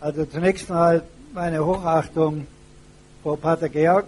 Also 0.00 0.24
zunächst 0.24 0.70
mal 0.70 1.02
meine 1.34 1.62
Hochachtung 1.64 2.46
vor 3.22 3.38
Pater 3.38 3.68
Georg, 3.68 4.06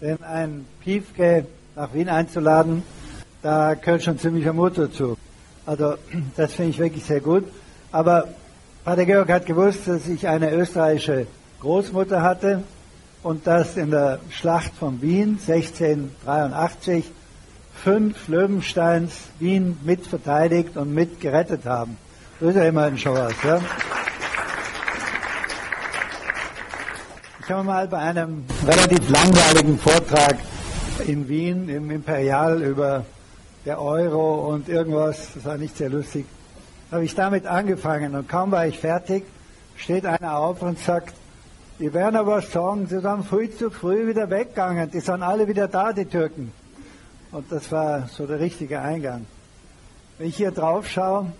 denn 0.00 0.20
ein 0.24 0.66
Piefke 0.80 1.46
nach 1.76 1.94
Wien 1.94 2.08
einzuladen, 2.08 2.82
da 3.40 3.74
gehört 3.74 4.02
schon 4.02 4.18
ziemlicher 4.18 4.52
Mut 4.52 4.76
dazu. 4.76 5.16
Also 5.66 5.94
das 6.36 6.54
finde 6.54 6.70
ich 6.70 6.78
wirklich 6.80 7.04
sehr 7.04 7.20
gut. 7.20 7.44
Aber 7.92 8.26
Pater 8.84 9.06
Georg 9.06 9.30
hat 9.30 9.46
gewusst, 9.46 9.86
dass 9.86 10.08
ich 10.08 10.26
eine 10.26 10.52
österreichische 10.52 11.28
Großmutter 11.60 12.22
hatte 12.22 12.64
und 13.22 13.46
dass 13.46 13.76
in 13.76 13.92
der 13.92 14.18
Schlacht 14.30 14.72
von 14.74 15.00
Wien 15.00 15.38
1683 15.46 17.04
fünf 17.84 18.26
Löwensteins 18.26 19.12
Wien 19.38 19.78
mit 19.84 20.06
verteidigt 20.08 20.76
und 20.76 20.92
mit 20.92 21.20
gerettet 21.20 21.66
haben. 21.66 21.98
Das 22.40 22.50
ist 22.50 22.56
ja 22.56 22.64
immerhin 22.64 22.98
schon 22.98 23.14
was. 23.14 23.34
Ja? 23.44 23.60
Ich 27.50 27.56
habe 27.56 27.66
mal 27.66 27.88
bei 27.88 27.98
einem 27.98 28.44
relativ 28.64 29.10
langweiligen 29.10 29.76
Vortrag 29.76 30.36
in 31.04 31.28
Wien 31.28 31.68
im 31.68 31.90
Imperial 31.90 32.62
über 32.62 33.04
der 33.66 33.82
Euro 33.82 34.52
und 34.52 34.68
irgendwas, 34.68 35.30
das 35.34 35.44
war 35.44 35.56
nicht 35.56 35.76
sehr 35.76 35.88
lustig, 35.88 36.26
habe 36.92 37.04
ich 37.04 37.12
damit 37.16 37.46
angefangen 37.46 38.14
und 38.14 38.28
kaum 38.28 38.52
war 38.52 38.68
ich 38.68 38.78
fertig, 38.78 39.24
steht 39.74 40.06
einer 40.06 40.38
auf 40.38 40.62
und 40.62 40.78
sagt, 40.78 41.12
die 41.80 41.92
werden 41.92 42.14
aber 42.14 42.40
sagen, 42.40 42.86
sie 42.86 43.00
sind 43.00 43.28
viel 43.28 43.50
zu 43.50 43.70
früh 43.70 44.06
wieder 44.06 44.30
weggegangen, 44.30 44.88
die 44.88 45.00
sind 45.00 45.24
alle 45.24 45.48
wieder 45.48 45.66
da, 45.66 45.92
die 45.92 46.04
Türken. 46.04 46.52
Und 47.32 47.50
das 47.50 47.72
war 47.72 48.06
so 48.06 48.28
der 48.28 48.38
richtige 48.38 48.80
Eingang. 48.80 49.26
Wenn 50.18 50.28
ich 50.28 50.36
hier 50.36 50.52
drauf 50.52 50.86
schaue, 50.86 51.32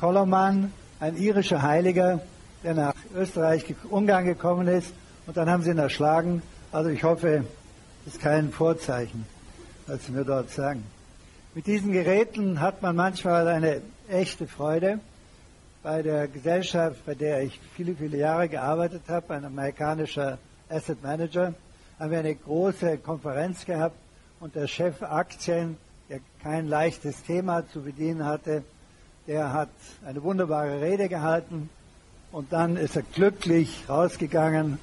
Kollermann, 0.00 0.72
ein 0.98 1.18
irischer 1.18 1.60
Heiliger, 1.60 2.20
der 2.64 2.72
nach 2.72 2.94
Österreich, 3.14 3.74
Ungarn 3.90 4.24
gekommen 4.24 4.66
ist, 4.66 4.94
und 5.26 5.36
dann 5.36 5.48
haben 5.48 5.62
sie 5.62 5.70
ihn 5.70 5.78
erschlagen. 5.78 6.42
Also 6.72 6.90
ich 6.90 7.04
hoffe, 7.04 7.44
das 8.04 8.14
ist 8.14 8.22
kein 8.22 8.50
Vorzeichen, 8.50 9.26
was 9.86 10.06
Sie 10.06 10.12
mir 10.12 10.24
dort 10.24 10.50
sagen. 10.50 10.84
Mit 11.54 11.66
diesen 11.66 11.92
Geräten 11.92 12.60
hat 12.60 12.82
man 12.82 12.96
manchmal 12.96 13.46
eine 13.46 13.82
echte 14.08 14.46
Freude. 14.46 15.00
Bei 15.82 16.02
der 16.02 16.28
Gesellschaft, 16.28 17.04
bei 17.04 17.14
der 17.14 17.42
ich 17.42 17.60
viele, 17.74 17.94
viele 17.94 18.16
Jahre 18.16 18.48
gearbeitet 18.48 19.02
habe, 19.08 19.34
ein 19.34 19.44
amerikanischer 19.44 20.38
Asset 20.68 21.02
Manager, 21.02 21.54
haben 21.98 22.10
wir 22.10 22.18
eine 22.18 22.34
große 22.34 22.98
Konferenz 22.98 23.64
gehabt 23.64 23.96
und 24.40 24.54
der 24.54 24.66
Chef 24.66 25.02
Aktien, 25.02 25.76
der 26.08 26.20
kein 26.42 26.68
leichtes 26.68 27.22
Thema 27.22 27.68
zu 27.68 27.82
bedienen 27.82 28.24
hatte, 28.24 28.62
der 29.26 29.52
hat 29.52 29.70
eine 30.04 30.22
wunderbare 30.22 30.80
Rede 30.80 31.08
gehalten 31.08 31.68
und 32.32 32.52
dann 32.52 32.76
ist 32.76 32.96
er 32.96 33.02
glücklich 33.02 33.84
rausgegangen 33.88 34.78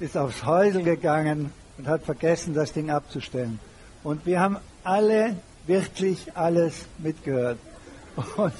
ist 0.00 0.16
aufs 0.16 0.44
Häusel 0.44 0.82
gegangen 0.82 1.52
und 1.76 1.88
hat 1.88 2.02
vergessen, 2.02 2.54
das 2.54 2.72
Ding 2.72 2.90
abzustellen. 2.90 3.58
Und 4.04 4.26
wir 4.26 4.40
haben 4.40 4.58
alle 4.84 5.36
wirklich 5.66 6.36
alles 6.36 6.86
mitgehört. 6.98 7.58
Und 8.36 8.52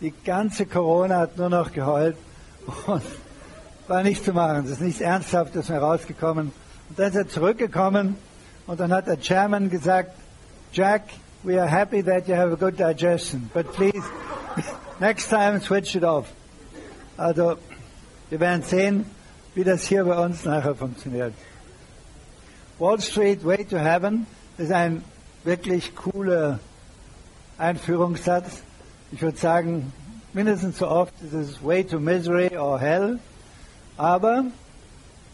die 0.00 0.12
ganze 0.24 0.66
Corona 0.66 1.18
hat 1.20 1.36
nur 1.36 1.48
noch 1.48 1.72
geheult 1.72 2.16
und 2.86 3.02
war 3.88 4.02
nicht 4.02 4.24
zu 4.24 4.32
machen. 4.32 4.62
Das 4.64 4.72
ist 4.72 4.80
nichts 4.80 5.00
Ernsthaftes 5.00 5.68
mehr 5.68 5.80
rausgekommen. 5.80 6.52
Und 6.88 6.98
dann 6.98 7.08
ist 7.08 7.16
er 7.16 7.28
zurückgekommen 7.28 8.16
und 8.66 8.80
dann 8.80 8.92
hat 8.92 9.06
der 9.06 9.20
Chairman 9.20 9.70
gesagt, 9.70 10.12
Jack, 10.72 11.02
we 11.42 11.60
are 11.60 11.70
happy 11.70 12.02
that 12.02 12.26
you 12.26 12.34
have 12.34 12.52
a 12.52 12.56
good 12.56 12.78
digestion, 12.78 13.50
but 13.52 13.70
please, 13.72 14.02
next 15.00 15.28
time 15.28 15.60
switch 15.60 15.94
it 15.94 16.04
off. 16.04 16.26
Also, 17.16 17.56
wir 18.30 18.40
werden 18.40 18.62
sehen, 18.62 19.06
wie 19.54 19.64
das 19.64 19.86
hier 19.86 20.04
bei 20.04 20.18
uns 20.18 20.44
nachher 20.44 20.74
funktioniert. 20.74 21.32
Wall 22.78 23.00
Street 23.00 23.44
Way 23.44 23.64
to 23.66 23.78
Heaven 23.78 24.26
ist 24.58 24.72
ein 24.72 25.02
wirklich 25.44 25.94
cooler 25.94 26.58
Einführungssatz. 27.58 28.62
Ich 29.12 29.22
würde 29.22 29.38
sagen, 29.38 29.92
mindestens 30.32 30.78
so 30.78 30.88
oft 30.88 31.14
ist 31.22 31.32
es 31.34 31.64
Way 31.64 31.84
to 31.84 32.00
Misery 32.00 32.56
or 32.56 32.80
Hell. 32.80 33.20
Aber 33.96 34.44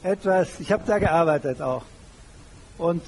etwas, 0.03 0.61
ich 0.61 0.71
habe 0.71 0.83
da 0.87 0.99
gearbeitet 0.99 1.62
auch. 1.62 1.83
Und 2.77 3.03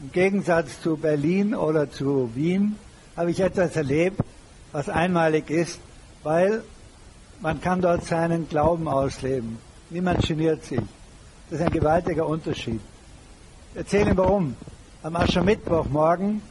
im 0.00 0.12
Gegensatz 0.12 0.80
zu 0.80 0.96
Berlin 0.96 1.54
oder 1.54 1.90
zu 1.90 2.30
Wien 2.34 2.76
habe 3.16 3.30
ich 3.30 3.40
etwas 3.40 3.74
erlebt, 3.76 4.20
was 4.72 4.88
einmalig 4.88 5.50
ist, 5.50 5.80
weil 6.22 6.62
man 7.40 7.60
kann 7.60 7.80
dort 7.80 8.04
seinen 8.04 8.48
Glauben 8.48 8.86
ausleben. 8.86 9.58
Niemand 9.94 10.26
geniert 10.26 10.64
sich. 10.64 10.80
Das 11.48 11.60
ist 11.60 11.66
ein 11.66 11.72
gewaltiger 11.72 12.26
Unterschied. 12.26 12.80
Ich 13.70 13.76
erzähle 13.76 14.06
Ihnen 14.06 14.16
warum. 14.16 14.56
Am 15.04 15.14
Aschermittwochmorgen 15.14 16.42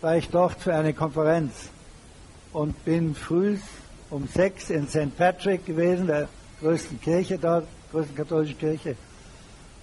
war 0.00 0.16
ich 0.16 0.28
dort 0.28 0.60
für 0.60 0.74
eine 0.74 0.92
Konferenz 0.92 1.52
und 2.52 2.84
bin 2.84 3.14
früh 3.14 3.58
um 4.10 4.26
sechs 4.26 4.70
in 4.70 4.88
St. 4.88 5.16
Patrick 5.16 5.64
gewesen, 5.64 6.08
der 6.08 6.26
größten 6.60 7.00
Kirche 7.00 7.38
dort, 7.38 7.68
größten 7.92 8.16
katholischen 8.16 8.58
Kirche. 8.58 8.96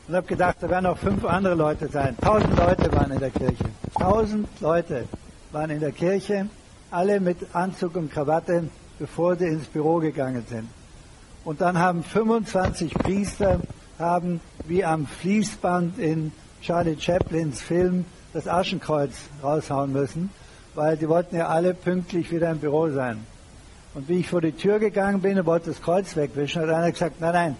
Und 0.10 0.16
habe 0.18 0.28
gedacht, 0.28 0.58
da 0.60 0.70
werden 0.70 0.84
noch 0.84 0.98
fünf 0.98 1.24
andere 1.24 1.56
Leute 1.56 1.88
sein. 1.88 2.18
Tausend 2.22 2.58
Leute 2.58 2.92
waren 2.92 3.12
in 3.14 3.20
der 3.22 3.32
Kirche. 3.32 3.70
Tausend 3.98 4.50
Leute 4.60 5.08
waren 5.54 5.70
in 5.70 5.80
der 5.80 5.94
Kirche, 5.94 6.50
alle 6.90 7.22
mit 7.22 7.38
Anzug 7.56 7.96
und 7.96 8.12
Krawatte, 8.12 8.68
bevor 9.00 9.38
sie 9.38 9.46
ins 9.46 9.68
Büro 9.68 10.00
gegangen 10.00 10.44
sind. 10.50 10.68
Und 11.44 11.62
dann 11.62 11.80
haben 11.80 12.04
25 12.04 12.94
Priester 12.94 13.60
haben 13.98 14.42
wie 14.68 14.84
am 14.84 15.08
Fließband 15.08 15.98
in 15.98 16.32
Charlie 16.62 16.98
Chaplins 17.00 17.62
Film 17.62 18.06
das 18.34 18.48
Aschenkreuz 18.48 19.14
raushauen 19.44 19.92
müssen, 19.92 20.30
weil 20.76 20.98
die 20.98 21.10
wollten 21.10 21.36
ja 21.36 21.48
alle 21.48 21.74
pünktlich 21.74 22.32
wieder 22.32 22.52
im 22.52 22.60
Büro 22.60 22.90
sein. 22.90 23.26
Und 23.94 24.08
wie 24.08 24.20
ich 24.20 24.30
vor 24.30 24.42
die 24.42 24.54
Tür 24.54 24.80
gegangen 24.80 25.22
bin 25.22 25.38
und 25.38 25.46
wollte 25.46 25.72
das 25.72 25.82
Kreuz 25.82 26.16
wegwischen, 26.16 26.62
hat 26.62 26.70
einer 26.70 26.92
gesagt, 26.92 27.20
nein, 27.20 27.34
nein, 27.34 27.56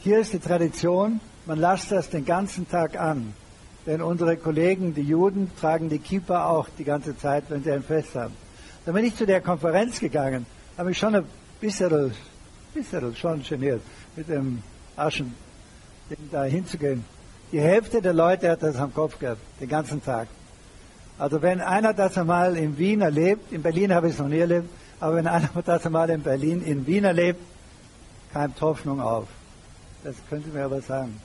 hier 0.00 0.18
ist 0.18 0.32
die 0.32 0.38
Tradition, 0.38 1.20
man 1.46 1.58
lasst 1.58 1.90
das 1.90 2.10
den 2.10 2.24
ganzen 2.24 2.68
Tag 2.68 3.00
an. 3.00 3.32
Denn 3.86 4.02
unsere 4.02 4.36
Kollegen, 4.36 4.94
die 4.94 5.02
Juden, 5.02 5.50
tragen 5.60 5.88
die 5.88 5.98
Kippa 5.98 6.46
auch 6.46 6.68
die 6.78 6.84
ganze 6.84 7.16
Zeit, 7.16 7.44
wenn 7.48 7.62
sie 7.62 7.72
ein 7.72 7.82
Fest 7.82 8.14
haben. 8.14 8.34
Dann 8.84 8.94
bin 8.94 9.04
ich 9.04 9.16
zu 9.16 9.24
der 9.24 9.40
Konferenz 9.40 10.00
gegangen, 10.00 10.46
habe 10.76 10.88
mich 10.88 10.98
schon 10.98 11.14
ein 11.14 11.24
bisschen 11.60 11.90
bisschen 12.74 13.16
schon 13.16 13.42
geniert, 13.42 13.80
mit 14.16 14.28
dem 14.28 14.62
Aschen 14.96 15.34
da 16.30 16.44
hinzugehen. 16.44 17.04
Die 17.52 17.60
Hälfte 17.60 18.02
der 18.02 18.12
Leute 18.12 18.50
hat 18.50 18.62
das 18.62 18.76
am 18.76 18.92
Kopf 18.92 19.18
gehabt, 19.18 19.40
den 19.60 19.68
ganzen 19.68 20.02
Tag. 20.04 20.28
Also 21.18 21.40
wenn 21.40 21.60
einer 21.60 21.94
das 21.94 22.18
einmal 22.18 22.56
in 22.56 22.76
Wien 22.76 23.00
erlebt, 23.00 23.52
in 23.52 23.62
Berlin 23.62 23.94
habe 23.94 24.08
ich 24.08 24.14
es 24.14 24.18
noch 24.18 24.28
nie 24.28 24.40
erlebt, 24.40 24.68
aber 25.00 25.16
wenn 25.16 25.26
einer 25.26 25.48
das 25.64 25.86
einmal 25.86 26.10
in 26.10 26.22
Berlin, 26.22 26.62
in 26.62 26.86
Wien 26.86 27.04
erlebt, 27.04 27.40
keimt 28.32 28.60
Hoffnung 28.60 29.00
auf. 29.00 29.28
Das 30.02 30.16
können 30.28 30.44
Sie 30.44 30.50
mir 30.50 30.64
aber 30.64 30.82
sagen. 30.82 31.20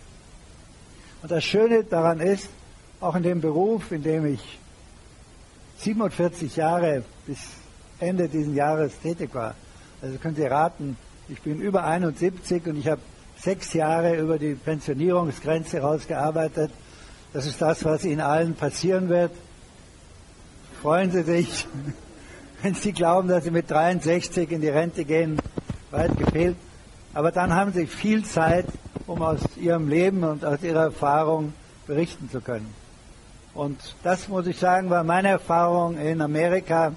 Und 1.21 1.31
das 1.31 1.43
Schöne 1.43 1.83
daran 1.83 2.19
ist, 2.19 2.47
auch 3.01 3.15
in 3.15 3.23
dem 3.23 3.41
Beruf, 3.41 3.91
in 3.91 4.03
dem 4.03 4.25
ich 4.25 4.59
47 5.77 6.55
Jahre 6.55 7.03
bis 7.25 7.39
Ende 7.99 8.29
dieses 8.29 8.53
Jahres 8.53 8.99
tätig 8.99 9.33
war, 9.33 9.55
also 10.01 10.17
können 10.17 10.35
Sie 10.35 10.45
raten, 10.45 10.95
ich 11.29 11.41
bin 11.41 11.59
über 11.59 11.83
71 11.85 12.65
und 12.65 12.77
ich 12.77 12.87
habe 12.87 13.01
sechs 13.37 13.73
Jahre 13.73 14.15
über 14.17 14.39
die 14.39 14.55
Pensionierungsgrenze 14.55 15.79
rausgearbeitet. 15.79 16.71
Das 17.33 17.45
ist 17.45 17.61
das, 17.61 17.85
was 17.85 18.03
Ihnen 18.03 18.21
allen 18.21 18.55
passieren 18.55 19.09
wird. 19.09 19.31
Freuen 20.81 21.11
Sie 21.11 21.21
sich, 21.21 21.67
wenn 22.63 22.73
Sie 22.73 22.93
glauben, 22.93 23.27
dass 23.27 23.43
Sie 23.43 23.51
mit 23.51 23.69
63 23.69 24.51
in 24.51 24.61
die 24.61 24.69
Rente 24.69 25.05
gehen, 25.05 25.39
weit 25.91 26.17
gefehlt. 26.17 26.57
Aber 27.13 27.31
dann 27.31 27.53
haben 27.53 27.73
Sie 27.73 27.85
viel 27.85 28.25
Zeit, 28.25 28.65
um 29.05 29.21
aus 29.21 29.41
Ihrem 29.57 29.87
Leben 29.87 30.23
und 30.23 30.43
aus 30.43 30.63
Ihrer 30.63 30.83
Erfahrung 30.83 31.53
berichten 31.85 32.29
zu 32.31 32.41
können. 32.41 32.73
Und 33.53 33.77
das 34.03 34.27
muss 34.27 34.47
ich 34.47 34.57
sagen, 34.57 34.89
war 34.89 35.03
meine 35.03 35.29
Erfahrung 35.29 35.97
in 35.97 36.21
Amerika. 36.21 36.93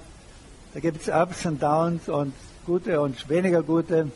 Da 0.73 0.79
gibt 0.79 1.01
es 1.01 1.09
Ups 1.09 1.45
und 1.45 1.61
Downs 1.61 2.09
und 2.09 2.33
gute 2.65 2.99
und 2.99 3.29
weniger 3.29 3.61
gute. 3.61 4.11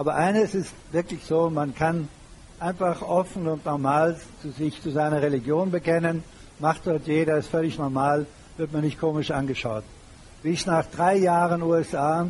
Aber 0.00 0.14
eines 0.14 0.54
ist 0.54 0.72
wirklich 0.92 1.22
so, 1.26 1.50
man 1.50 1.74
kann 1.74 2.08
einfach 2.58 3.02
offen 3.02 3.46
und 3.46 3.66
normal 3.66 4.18
zu 4.40 4.50
sich 4.50 4.80
zu 4.80 4.90
seiner 4.90 5.20
Religion 5.20 5.70
bekennen, 5.70 6.24
macht 6.58 6.86
dort 6.86 7.06
jeder, 7.06 7.36
ist 7.36 7.48
völlig 7.48 7.76
normal, 7.76 8.24
wird 8.56 8.72
man 8.72 8.80
nicht 8.80 8.98
komisch 8.98 9.30
angeschaut. 9.30 9.84
Wie 10.42 10.52
ich 10.52 10.64
nach 10.64 10.86
drei 10.86 11.16
Jahren 11.16 11.60
USA 11.60 12.26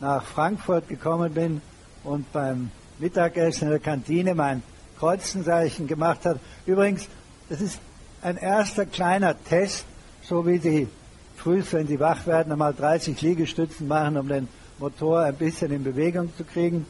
nach 0.00 0.24
Frankfurt 0.24 0.88
gekommen 0.88 1.34
bin 1.34 1.60
und 2.04 2.32
beim 2.32 2.70
Mittagessen 2.98 3.64
in 3.64 3.70
der 3.72 3.80
Kantine 3.80 4.34
mein 4.34 4.62
Kreuzenzeichen 4.98 5.86
gemacht 5.86 6.24
habe. 6.24 6.40
Übrigens, 6.64 7.06
das 7.50 7.60
ist 7.60 7.80
ein 8.22 8.38
erster 8.38 8.86
kleiner 8.86 9.36
Test, 9.44 9.84
so 10.22 10.46
wie 10.46 10.56
Sie 10.56 10.88
früh, 11.36 11.62
wenn 11.70 11.86
Sie 11.86 12.00
wach 12.00 12.26
werden, 12.26 12.50
einmal 12.50 12.72
30 12.72 13.20
Liegestützen 13.20 13.88
machen, 13.88 14.16
um 14.16 14.26
den 14.26 14.48
Motor 14.78 15.20
ein 15.20 15.36
bisschen 15.36 15.70
in 15.70 15.84
Bewegung 15.84 16.34
zu 16.36 16.44
kriegen. 16.44 16.86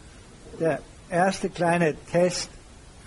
Der 0.60 0.80
erste 1.08 1.50
kleine 1.50 1.94
Test 2.12 2.48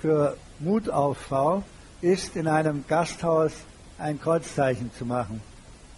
für 0.01 0.35
Mutaufbau 0.59 1.63
ist, 2.01 2.35
in 2.35 2.47
einem 2.47 2.83
Gasthaus 2.87 3.53
ein 3.97 4.19
Kreuzzeichen 4.19 4.91
zu 4.97 5.05
machen, 5.05 5.41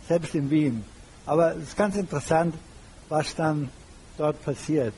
selbst 0.08 0.36
in 0.36 0.50
Wien. 0.50 0.86
Aber 1.26 1.56
es 1.56 1.70
ist 1.70 1.78
ganz 1.78 1.96
interessant, 1.96 2.56
was 3.10 3.36
dann 3.36 3.70
dort 4.18 4.44
passiert. 4.44 4.94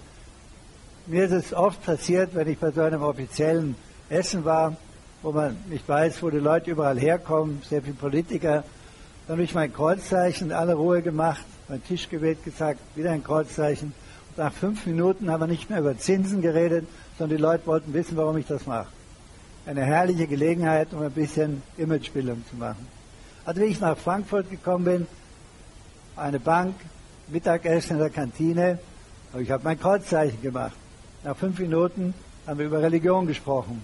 Mir 1.07 1.25
ist 1.25 1.31
es 1.31 1.53
oft 1.53 1.83
passiert, 1.83 2.35
wenn 2.35 2.47
ich 2.47 2.59
bei 2.59 2.71
so 2.71 2.81
einem 2.81 3.01
offiziellen 3.01 3.75
Essen 4.09 4.43
war, 4.43 4.75
wo 5.21 5.31
man 5.31 5.57
nicht 5.69 5.87
weiß, 5.87 6.21
wo 6.21 6.29
die 6.29 6.37
Leute 6.37 6.71
überall 6.71 6.99
herkommen, 6.99 7.61
sehr 7.67 7.81
viele 7.81 7.95
Politiker, 7.95 8.63
dann 9.27 9.37
habe 9.37 9.43
ich 9.43 9.53
mein 9.53 9.71
Kreuzzeichen 9.71 10.47
in 10.47 10.53
aller 10.53 10.75
Ruhe 10.75 11.01
gemacht, 11.01 11.45
mein 11.69 11.83
Tischgebet 11.83 12.43
gesagt, 12.43 12.79
wieder 12.95 13.11
ein 13.11 13.23
Kreuzzeichen. 13.23 13.93
Nach 14.37 14.53
fünf 14.53 14.85
Minuten 14.85 15.29
haben 15.29 15.41
wir 15.41 15.47
nicht 15.47 15.69
mehr 15.69 15.79
über 15.79 15.97
Zinsen 15.97 16.41
geredet, 16.41 16.87
sondern 17.17 17.37
die 17.37 17.41
Leute 17.41 17.67
wollten 17.67 17.93
wissen, 17.93 18.15
warum 18.15 18.37
ich 18.37 18.47
das 18.47 18.65
mache. 18.65 18.87
Eine 19.65 19.83
herrliche 19.83 20.25
Gelegenheit, 20.25 20.93
um 20.93 21.01
ein 21.01 21.11
bisschen 21.11 21.61
Imagebildung 21.77 22.43
zu 22.49 22.55
machen. 22.55 22.87
Also 23.43 23.61
wie 23.61 23.65
ich 23.65 23.79
nach 23.81 23.97
Frankfurt 23.97 24.49
gekommen 24.49 24.85
bin, 24.85 25.07
eine 26.15 26.39
Bank, 26.39 26.75
Mittagessen 27.27 27.93
in 27.93 27.99
der 27.99 28.09
Kantine, 28.09 28.79
aber 29.33 29.41
ich 29.41 29.51
habe 29.51 29.63
mein 29.63 29.79
Kreuzzeichen 29.79 30.41
gemacht. 30.41 30.75
Nach 31.23 31.35
fünf 31.35 31.59
Minuten 31.59 32.13
haben 32.47 32.59
wir 32.59 32.67
über 32.67 32.81
Religion 32.81 33.27
gesprochen. 33.27 33.83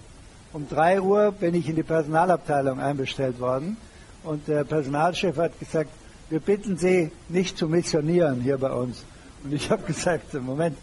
Um 0.54 0.68
drei 0.70 1.02
Uhr 1.02 1.34
bin 1.34 1.56
ich 1.56 1.68
in 1.68 1.76
die 1.76 1.84
Personalabteilung 1.84 2.80
einbestellt 2.80 3.40
worden 3.40 3.76
und 4.24 4.48
der 4.48 4.64
Personalchef 4.64 5.36
hat 5.38 5.60
gesagt, 5.60 5.90
wir 6.30 6.40
bitten 6.40 6.78
Sie 6.78 7.12
nicht 7.28 7.58
zu 7.58 7.68
missionieren 7.68 8.42
hier 8.42 8.58
bei 8.58 8.72
uns. 8.72 9.04
Und 9.48 9.54
ich 9.54 9.72
habe 9.72 9.82
gesagt, 9.84 10.34
Moment, 10.34 10.78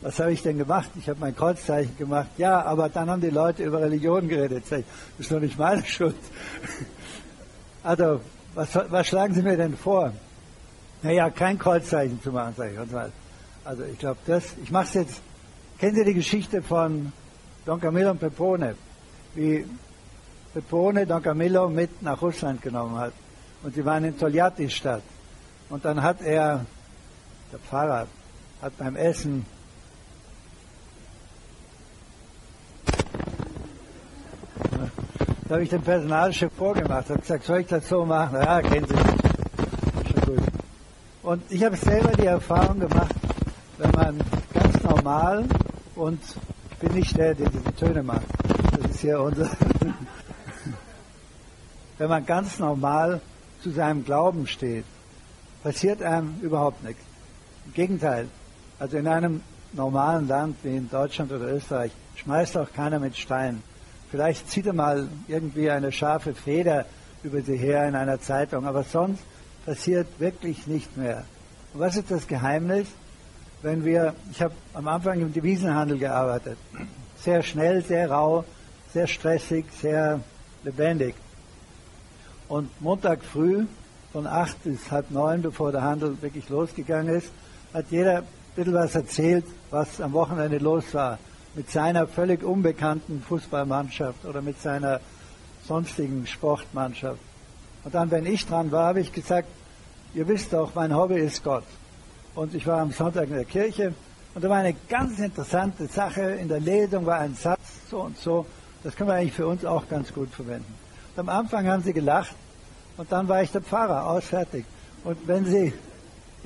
was 0.00 0.18
habe 0.18 0.32
ich 0.32 0.42
denn 0.42 0.56
gemacht? 0.56 0.88
Ich 0.96 1.06
habe 1.06 1.20
mein 1.20 1.36
Kreuzzeichen 1.36 1.98
gemacht. 1.98 2.28
Ja, 2.38 2.62
aber 2.62 2.88
dann 2.88 3.10
haben 3.10 3.20
die 3.20 3.28
Leute 3.28 3.62
über 3.62 3.82
Religion 3.82 4.26
geredet. 4.26 4.64
Das 4.70 4.80
ist 5.18 5.30
doch 5.30 5.38
nicht 5.38 5.58
meine 5.58 5.84
Schuld. 5.86 6.16
Also, 7.82 8.22
was, 8.54 8.74
was 8.74 9.06
schlagen 9.06 9.34
Sie 9.34 9.42
mir 9.42 9.58
denn 9.58 9.76
vor? 9.76 10.14
Naja, 11.02 11.28
kein 11.28 11.58
Kreuzzeichen 11.58 12.22
zu 12.22 12.32
machen, 12.32 12.54
sage 12.56 12.72
ich. 12.72 12.78
Also 13.66 13.82
ich 13.84 13.98
glaube, 13.98 14.18
das, 14.24 14.44
ich 14.62 14.70
mache 14.70 14.84
es 14.84 14.94
jetzt, 14.94 15.20
kennen 15.78 15.96
Sie 15.96 16.04
die 16.04 16.14
Geschichte 16.14 16.62
von 16.62 17.12
Don 17.66 17.78
Camillo 17.78 18.12
und 18.12 18.18
Pepone? 18.18 18.76
Wie 19.34 19.66
Pepone 20.54 21.06
Don 21.06 21.22
Camillo 21.22 21.68
mit 21.68 22.00
nach 22.00 22.22
Russland 22.22 22.62
genommen 22.62 22.96
hat. 22.96 23.12
Und 23.62 23.74
sie 23.74 23.84
waren 23.84 24.04
in 24.04 24.18
Toljatti-Stadt. 24.18 25.02
Und 25.68 25.84
dann 25.84 26.02
hat 26.02 26.22
er, 26.22 26.64
der 27.52 27.58
Pfarrer, 27.58 28.06
hat 28.62 28.78
beim 28.78 28.96
Essen 28.96 29.44
da 35.48 35.54
habe 35.54 35.62
ich 35.62 35.70
dem 35.70 35.82
Personalchef 35.82 36.52
vorgemacht, 36.52 37.08
habe 37.08 37.20
gesagt, 37.20 37.44
soll 37.44 37.60
ich 37.60 37.68
das 37.68 37.88
so 37.88 38.04
machen? 38.04 38.36
Ja, 38.36 38.60
kennen 38.62 38.86
Sie. 38.86 40.12
Schon 40.12 40.36
gut. 40.36 40.42
Und 41.22 41.42
ich 41.50 41.64
habe 41.64 41.76
selber 41.76 42.12
die 42.12 42.26
Erfahrung 42.26 42.80
gemacht, 42.80 43.14
wenn 43.78 43.90
man 43.92 44.18
ganz 44.52 44.82
normal 44.82 45.44
und 45.94 46.20
ich 46.70 46.76
bin 46.78 46.94
nicht 46.94 47.16
der, 47.16 47.34
der 47.34 47.48
diese 47.48 47.74
Töne 47.74 48.02
macht. 48.02 48.26
Das 48.72 48.90
ist 48.90 49.00
hier 49.00 49.20
unser. 49.20 49.50
wenn 51.98 52.08
man 52.08 52.26
ganz 52.26 52.58
normal 52.58 53.20
zu 53.62 53.70
seinem 53.70 54.04
Glauben 54.04 54.46
steht, 54.46 54.84
passiert 55.62 56.02
einem 56.02 56.38
überhaupt 56.42 56.84
nichts. 56.84 57.02
Im 57.66 57.74
Gegenteil, 57.74 58.28
also 58.78 58.96
in 58.96 59.06
einem 59.06 59.42
normalen 59.72 60.28
Land 60.28 60.56
wie 60.62 60.76
in 60.76 60.88
Deutschland 60.88 61.32
oder 61.32 61.52
Österreich 61.52 61.92
schmeißt 62.16 62.56
auch 62.56 62.72
keiner 62.72 62.98
mit 62.98 63.16
Steinen. 63.16 63.62
Vielleicht 64.10 64.48
zieht 64.50 64.66
er 64.66 64.72
mal 64.72 65.08
irgendwie 65.28 65.70
eine 65.70 65.92
scharfe 65.92 66.34
Feder 66.34 66.86
über 67.22 67.42
sie 67.42 67.56
her 67.56 67.88
in 67.88 67.94
einer 67.94 68.20
Zeitung, 68.20 68.66
aber 68.66 68.84
sonst 68.84 69.22
passiert 69.64 70.06
wirklich 70.18 70.66
nicht 70.66 70.96
mehr. 70.96 71.24
Und 71.74 71.80
was 71.80 71.96
ist 71.96 72.10
das 72.10 72.26
Geheimnis? 72.26 72.86
Wenn 73.62 73.84
wir, 73.84 74.14
ich 74.30 74.40
habe 74.40 74.54
am 74.74 74.86
Anfang 74.86 75.20
im 75.20 75.32
Devisenhandel 75.32 75.98
gearbeitet, 75.98 76.56
sehr 77.18 77.42
schnell, 77.42 77.82
sehr 77.82 78.10
rau, 78.10 78.44
sehr 78.92 79.06
stressig, 79.06 79.64
sehr 79.80 80.20
lebendig. 80.62 81.14
Und 82.48 82.70
Montag 82.80 83.24
früh 83.24 83.66
von 84.12 84.26
acht 84.26 84.62
bis 84.62 84.90
halb 84.90 85.10
neun, 85.10 85.42
bevor 85.42 85.72
der 85.72 85.82
Handel 85.82 86.16
wirklich 86.22 86.48
losgegangen 86.48 87.16
ist, 87.16 87.30
hat 87.76 87.90
jeder 87.90 88.18
ein 88.18 88.24
bisschen 88.54 88.72
was 88.72 88.94
erzählt, 88.94 89.44
was 89.70 90.00
am 90.00 90.14
Wochenende 90.14 90.56
los 90.56 90.94
war. 90.94 91.18
Mit 91.54 91.70
seiner 91.70 92.06
völlig 92.06 92.42
unbekannten 92.42 93.20
Fußballmannschaft 93.20 94.24
oder 94.24 94.40
mit 94.40 94.60
seiner 94.62 95.00
sonstigen 95.68 96.26
Sportmannschaft. 96.26 97.20
Und 97.84 97.94
dann, 97.94 98.10
wenn 98.10 98.24
ich 98.24 98.46
dran 98.46 98.72
war, 98.72 98.88
habe 98.88 99.00
ich 99.00 99.12
gesagt, 99.12 99.48
ihr 100.14 100.26
wisst 100.26 100.54
doch, 100.54 100.74
mein 100.74 100.96
Hobby 100.96 101.16
ist 101.16 101.44
Gott. 101.44 101.64
Und 102.34 102.54
ich 102.54 102.66
war 102.66 102.80
am 102.80 102.92
Sonntag 102.92 103.28
in 103.28 103.34
der 103.34 103.44
Kirche 103.44 103.92
und 104.34 104.42
da 104.42 104.48
war 104.48 104.56
eine 104.56 104.74
ganz 104.88 105.18
interessante 105.18 105.86
Sache. 105.86 106.22
In 106.22 106.48
der 106.48 106.60
Lesung 106.60 107.04
war 107.04 107.18
ein 107.18 107.34
Satz, 107.34 107.60
so 107.90 108.00
und 108.00 108.18
so. 108.18 108.46
Das 108.84 108.96
können 108.96 109.10
wir 109.10 109.14
eigentlich 109.14 109.34
für 109.34 109.46
uns 109.46 109.66
auch 109.66 109.86
ganz 109.86 110.14
gut 110.14 110.30
verwenden. 110.30 110.74
Am 111.16 111.28
Anfang 111.28 111.66
haben 111.66 111.82
sie 111.82 111.92
gelacht 111.92 112.34
und 112.96 113.12
dann 113.12 113.28
war 113.28 113.42
ich 113.42 113.50
der 113.50 113.60
Pfarrer, 113.60 114.06
ausfertig. 114.06 114.64
Und 115.04 115.28
wenn 115.28 115.44
sie 115.44 115.74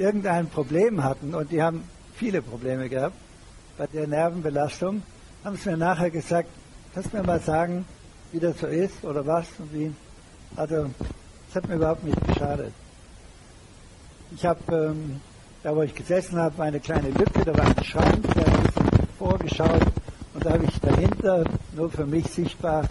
irgendein 0.01 0.49
Problem 0.49 1.05
hatten, 1.05 1.35
und 1.35 1.53
die 1.53 1.63
haben 1.63 1.85
viele 2.17 2.43
Probleme 2.43 2.89
gehabt 2.89 3.17
bei 3.77 3.87
der 3.87 4.07
Nervenbelastung, 4.07 5.03
haben 5.45 5.57
sie 5.57 5.71
mir 5.71 5.77
nachher 5.77 6.11
gesagt, 6.11 6.49
kannst 6.95 7.13
du 7.13 7.19
mir 7.19 7.23
mal 7.23 7.41
sagen, 7.41 7.85
wie 8.33 8.41
das 8.41 8.59
so 8.59 8.67
ist 8.67 9.05
oder 9.05 9.27
was 9.27 9.47
und 9.59 9.73
wie. 9.73 9.93
Also, 10.57 10.91
es 11.49 11.55
hat 11.55 11.69
mir 11.69 11.77
überhaupt 11.77 12.05
nicht 12.05 12.21
geschadet. 12.27 12.73
Ich 14.35 14.45
habe, 14.45 14.61
ähm, 14.75 15.21
da 15.63 15.75
wo 15.75 15.83
ich 15.83 15.95
gesessen 15.95 16.39
habe, 16.39 16.63
eine 16.63 16.81
kleine 16.81 17.11
Lücke, 17.11 17.45
da 17.45 17.57
war 17.57 17.67
ein 17.67 17.85
Schrank, 17.85 18.27
hat 18.29 18.47
ein 18.47 18.63
bisschen 18.63 19.09
vorgeschaut 19.19 19.83
und 20.35 20.45
da 20.45 20.53
habe 20.53 20.65
ich 20.65 20.81
dahinter, 20.81 21.45
nur 21.77 21.91
für 21.91 22.07
mich 22.07 22.27
sichtbar, 22.27 22.87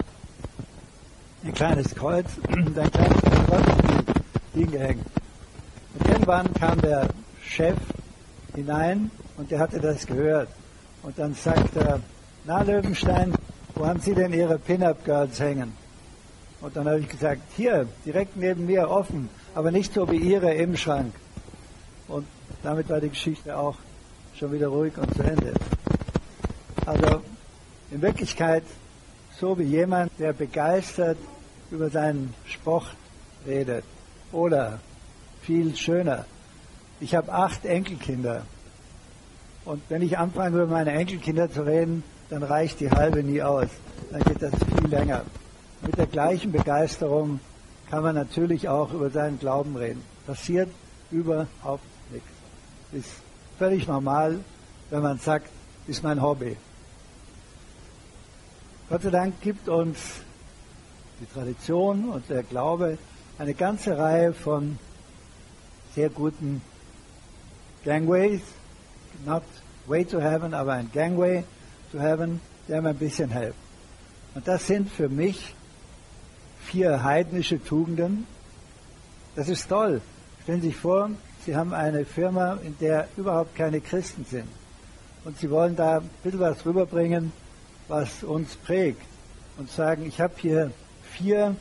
ein 1.43 1.53
kleines 1.53 1.95
Kreuz 1.95 2.27
ein 2.49 2.73
kleines 2.73 3.21
Kreuz 3.21 3.65
hingehängt. 4.53 5.18
Irgendwann 6.07 6.53
kam 6.53 6.79
der 6.81 7.07
Chef 7.43 7.77
hinein 8.55 9.11
und 9.37 9.51
der 9.51 9.59
hatte 9.59 9.79
das 9.79 10.05
gehört. 10.05 10.49
Und 11.03 11.17
dann 11.17 11.33
sagt 11.33 11.75
er, 11.75 11.99
na 12.45 12.61
Löwenstein, 12.61 13.33
wo 13.75 13.85
haben 13.85 13.99
Sie 13.99 14.13
denn 14.13 14.33
Ihre 14.33 14.57
Pin-Up-Girls 14.57 15.39
hängen? 15.39 15.73
Und 16.61 16.75
dann 16.75 16.87
habe 16.87 16.99
ich 16.99 17.07
gesagt, 17.07 17.41
hier, 17.55 17.87
direkt 18.05 18.35
neben 18.35 18.65
mir 18.65 18.89
offen, 18.89 19.29
aber 19.55 19.71
nicht 19.71 19.93
so 19.93 20.09
wie 20.11 20.17
Ihre 20.17 20.53
im 20.53 20.75
Schrank. 20.75 21.13
Und 22.07 22.27
damit 22.63 22.89
war 22.89 22.99
die 22.99 23.09
Geschichte 23.09 23.57
auch 23.57 23.77
schon 24.35 24.51
wieder 24.51 24.67
ruhig 24.67 24.97
und 24.97 25.13
zu 25.15 25.23
Ende. 25.23 25.53
Also 26.85 27.21
in 27.91 28.01
Wirklichkeit 28.01 28.63
so 29.39 29.57
wie 29.57 29.63
jemand, 29.63 30.11
der 30.19 30.33
begeistert 30.33 31.17
über 31.71 31.89
seinen 31.89 32.33
Sport 32.45 32.95
redet. 33.47 33.85
Oder 34.31 34.79
viel 35.49 35.75
schöner. 35.75 36.25
Ich 36.99 37.15
habe 37.15 37.33
acht 37.33 37.65
Enkelkinder. 37.65 38.43
Und 39.65 39.81
wenn 39.89 40.03
ich 40.03 40.15
anfange, 40.15 40.57
über 40.57 40.67
meine 40.67 40.91
Enkelkinder 40.91 41.49
zu 41.49 41.63
reden, 41.63 42.03
dann 42.29 42.43
reicht 42.43 42.79
die 42.81 42.91
halbe 42.91 43.23
nie 43.23 43.41
aus. 43.41 43.67
Dann 44.11 44.21
geht 44.21 44.43
das 44.43 44.53
viel 44.53 44.87
länger. 44.87 45.23
Mit 45.81 45.97
der 45.97 46.05
gleichen 46.05 46.51
Begeisterung 46.51 47.39
kann 47.89 48.03
man 48.03 48.13
natürlich 48.13 48.69
auch 48.69 48.93
über 48.93 49.09
seinen 49.09 49.39
Glauben 49.39 49.75
reden. 49.75 50.03
Passiert 50.27 50.69
überhaupt 51.09 51.83
nichts. 52.11 52.29
Ist 52.91 53.09
völlig 53.57 53.87
normal, 53.87 54.41
wenn 54.91 55.01
man 55.01 55.17
sagt, 55.17 55.49
ist 55.87 56.03
mein 56.03 56.21
Hobby. 56.21 56.57
Gott 58.87 59.01
sei 59.01 59.09
Dank 59.09 59.41
gibt 59.41 59.67
uns 59.67 59.97
die 61.19 61.25
Tradition 61.33 62.09
und 62.09 62.29
der 62.29 62.43
Glaube 62.43 62.99
eine 63.39 63.55
ganze 63.55 63.97
Reihe 63.97 64.31
von 64.31 64.77
sehr 65.99 66.09
guten 66.09 66.61
Gangways, 67.83 68.39
not 69.25 69.43
way 69.85 70.05
to 70.05 70.21
heaven, 70.21 70.53
aber 70.53 70.71
ein 70.71 70.89
Gangway 70.93 71.43
to 71.91 71.99
heaven, 71.99 72.39
der 72.69 72.81
mir 72.81 72.91
ein 72.91 72.95
bisschen 72.95 73.29
hilft. 73.29 73.57
Und 74.33 74.47
das 74.47 74.65
sind 74.65 74.89
für 74.89 75.09
mich 75.09 75.53
vier 76.61 77.03
heidnische 77.03 77.61
Tugenden. 77.61 78.25
Das 79.35 79.49
ist 79.49 79.67
toll. 79.67 79.99
Stellen 80.43 80.61
Sie 80.61 80.69
sich 80.69 80.77
vor, 80.77 81.09
Sie 81.45 81.57
haben 81.57 81.73
eine 81.73 82.05
Firma, 82.05 82.57
in 82.63 82.77
der 82.79 83.09
überhaupt 83.17 83.53
keine 83.57 83.81
Christen 83.81 84.23
sind. 84.23 84.47
Und 85.25 85.37
Sie 85.37 85.49
wollen 85.49 85.75
da 85.75 85.97
ein 85.97 86.09
bisschen 86.23 86.39
was 86.39 86.65
rüberbringen, 86.65 87.33
was 87.89 88.23
uns 88.23 88.55
prägt 88.55 89.01
und 89.57 89.69
sagen, 89.69 90.05
ich 90.05 90.21
habe 90.21 90.35
hier 90.37 90.71
vier 91.11 91.57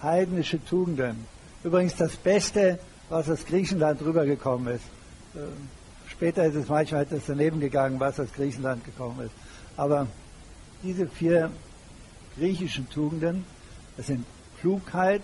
heidnische 0.00 0.64
Tugenden. 0.64 1.26
Übrigens 1.64 1.96
das 1.96 2.14
Beste, 2.14 2.78
was 3.10 3.28
aus 3.28 3.44
Griechenland 3.44 4.00
rübergekommen 4.00 4.74
ist. 4.74 4.84
Ähm, 5.36 5.68
später 6.08 6.46
ist 6.46 6.54
es 6.54 6.68
manchmal 6.68 7.02
etwas 7.02 7.24
daneben 7.26 7.60
gegangen, 7.60 8.00
was 8.00 8.18
aus 8.18 8.32
Griechenland 8.34 8.84
gekommen 8.84 9.20
ist. 9.26 9.34
Aber 9.76 10.06
diese 10.82 11.06
vier 11.06 11.50
griechischen 12.38 12.88
Tugenden, 12.88 13.44
das 13.96 14.06
sind 14.06 14.24
Klugheit, 14.60 15.22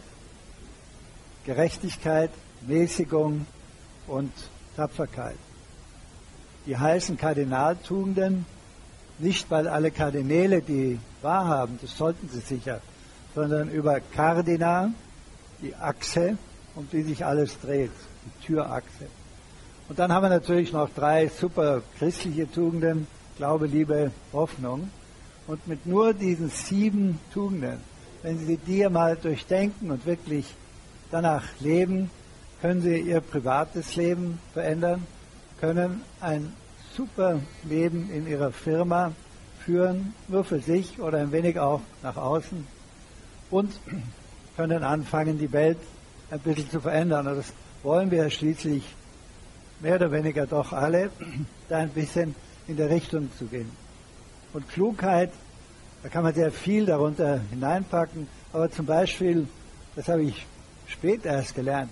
Gerechtigkeit, 1.45 2.31
Mäßigung 2.67 3.47
und 4.09 4.33
Tapferkeit. 4.77 5.37
Die 6.67 6.77
heißen 6.77 7.17
Kardinaltugenden, 7.17 8.45
nicht 9.19 9.49
weil 9.51 9.69
alle 9.69 9.93
Kardinäle 9.93 10.61
die 10.61 10.99
wahrhaben, 11.23 11.79
das 11.81 11.97
sollten 11.97 12.29
sie 12.29 12.41
sicher, 12.41 12.81
sondern 13.35 13.71
über 13.71 14.01
Cardina, 14.01 14.91
die 15.63 15.75
Achse, 15.77 16.37
um 16.77 16.89
die 16.93 17.03
sich 17.03 17.25
alles 17.25 17.59
dreht, 17.61 17.91
die 18.25 18.47
Türachse. 18.47 19.07
Und 19.89 19.99
dann 19.99 20.13
haben 20.13 20.25
wir 20.25 20.29
natürlich 20.29 20.73
noch 20.73 20.91
drei 20.91 21.29
super 21.29 21.83
christliche 21.99 22.51
Tugenden, 22.51 23.07
Glaube, 23.37 23.67
Liebe, 23.67 24.13
Hoffnung. 24.33 24.91
Und 25.47 25.67
mit 25.69 25.87
nur 25.87 26.13
diesen 26.13 26.51
sieben 26.51 27.19
Tugenden, 27.33 27.79
wenn 28.23 28.39
Sie 28.39 28.57
die 28.57 28.89
mal 28.89 29.17
durchdenken 29.17 29.91
und 29.91 30.07
wirklich 30.07 30.47
danach 31.11 31.45
leben, 31.61 32.11
können 32.61 32.83
Sie 32.83 32.99
Ihr 32.99 33.21
privates 33.21 33.95
Leben 33.97 34.39
verändern, 34.53 35.07
können 35.61 36.03
ein 36.21 36.53
super 36.97 37.41
Leben 37.65 38.11
in 38.11 38.27
Ihrer 38.27 38.51
Firma 38.51 39.13
führen, 39.65 40.15
nur 40.29 40.45
für 40.45 40.61
sich 40.61 40.99
oder 41.01 41.19
ein 41.19 41.33
wenig 41.33 41.59
auch 41.59 41.81
nach 42.03 42.17
außen 42.17 42.67
und 43.51 43.73
können 44.57 44.83
anfangen, 44.83 45.39
die 45.39 45.53
Welt 45.53 45.79
ein 46.31 46.41
bisschen 46.41 46.71
zu 46.71 46.81
verändern. 46.81 47.27
Und 47.27 47.37
das 47.37 47.53
wollen 47.83 48.11
wir 48.11 48.29
schließlich 48.31 48.83
mehr 49.81 49.97
oder 49.97 50.13
weniger 50.13 50.47
doch 50.47 50.73
alle, 50.73 51.11
da 51.69 51.79
ein 51.79 51.91
bisschen 51.91 52.35
in 52.69 52.77
der 52.77 52.91
Richtung 52.91 53.31
zu 53.39 53.47
gehen. 53.47 53.71
Und 54.53 54.69
Klugheit, 54.69 55.31
da 56.03 56.09
kann 56.09 56.25
man 56.25 56.35
sehr 56.35 56.51
viel 56.51 56.87
darunter 56.87 57.41
hineinpacken, 57.51 58.29
aber 58.53 58.71
zum 58.71 58.87
Beispiel, 58.87 59.47
das 59.95 60.09
habe 60.09 60.23
ich 60.23 60.47
spät 60.87 61.25
erst 61.27 61.55
gelernt, 61.55 61.91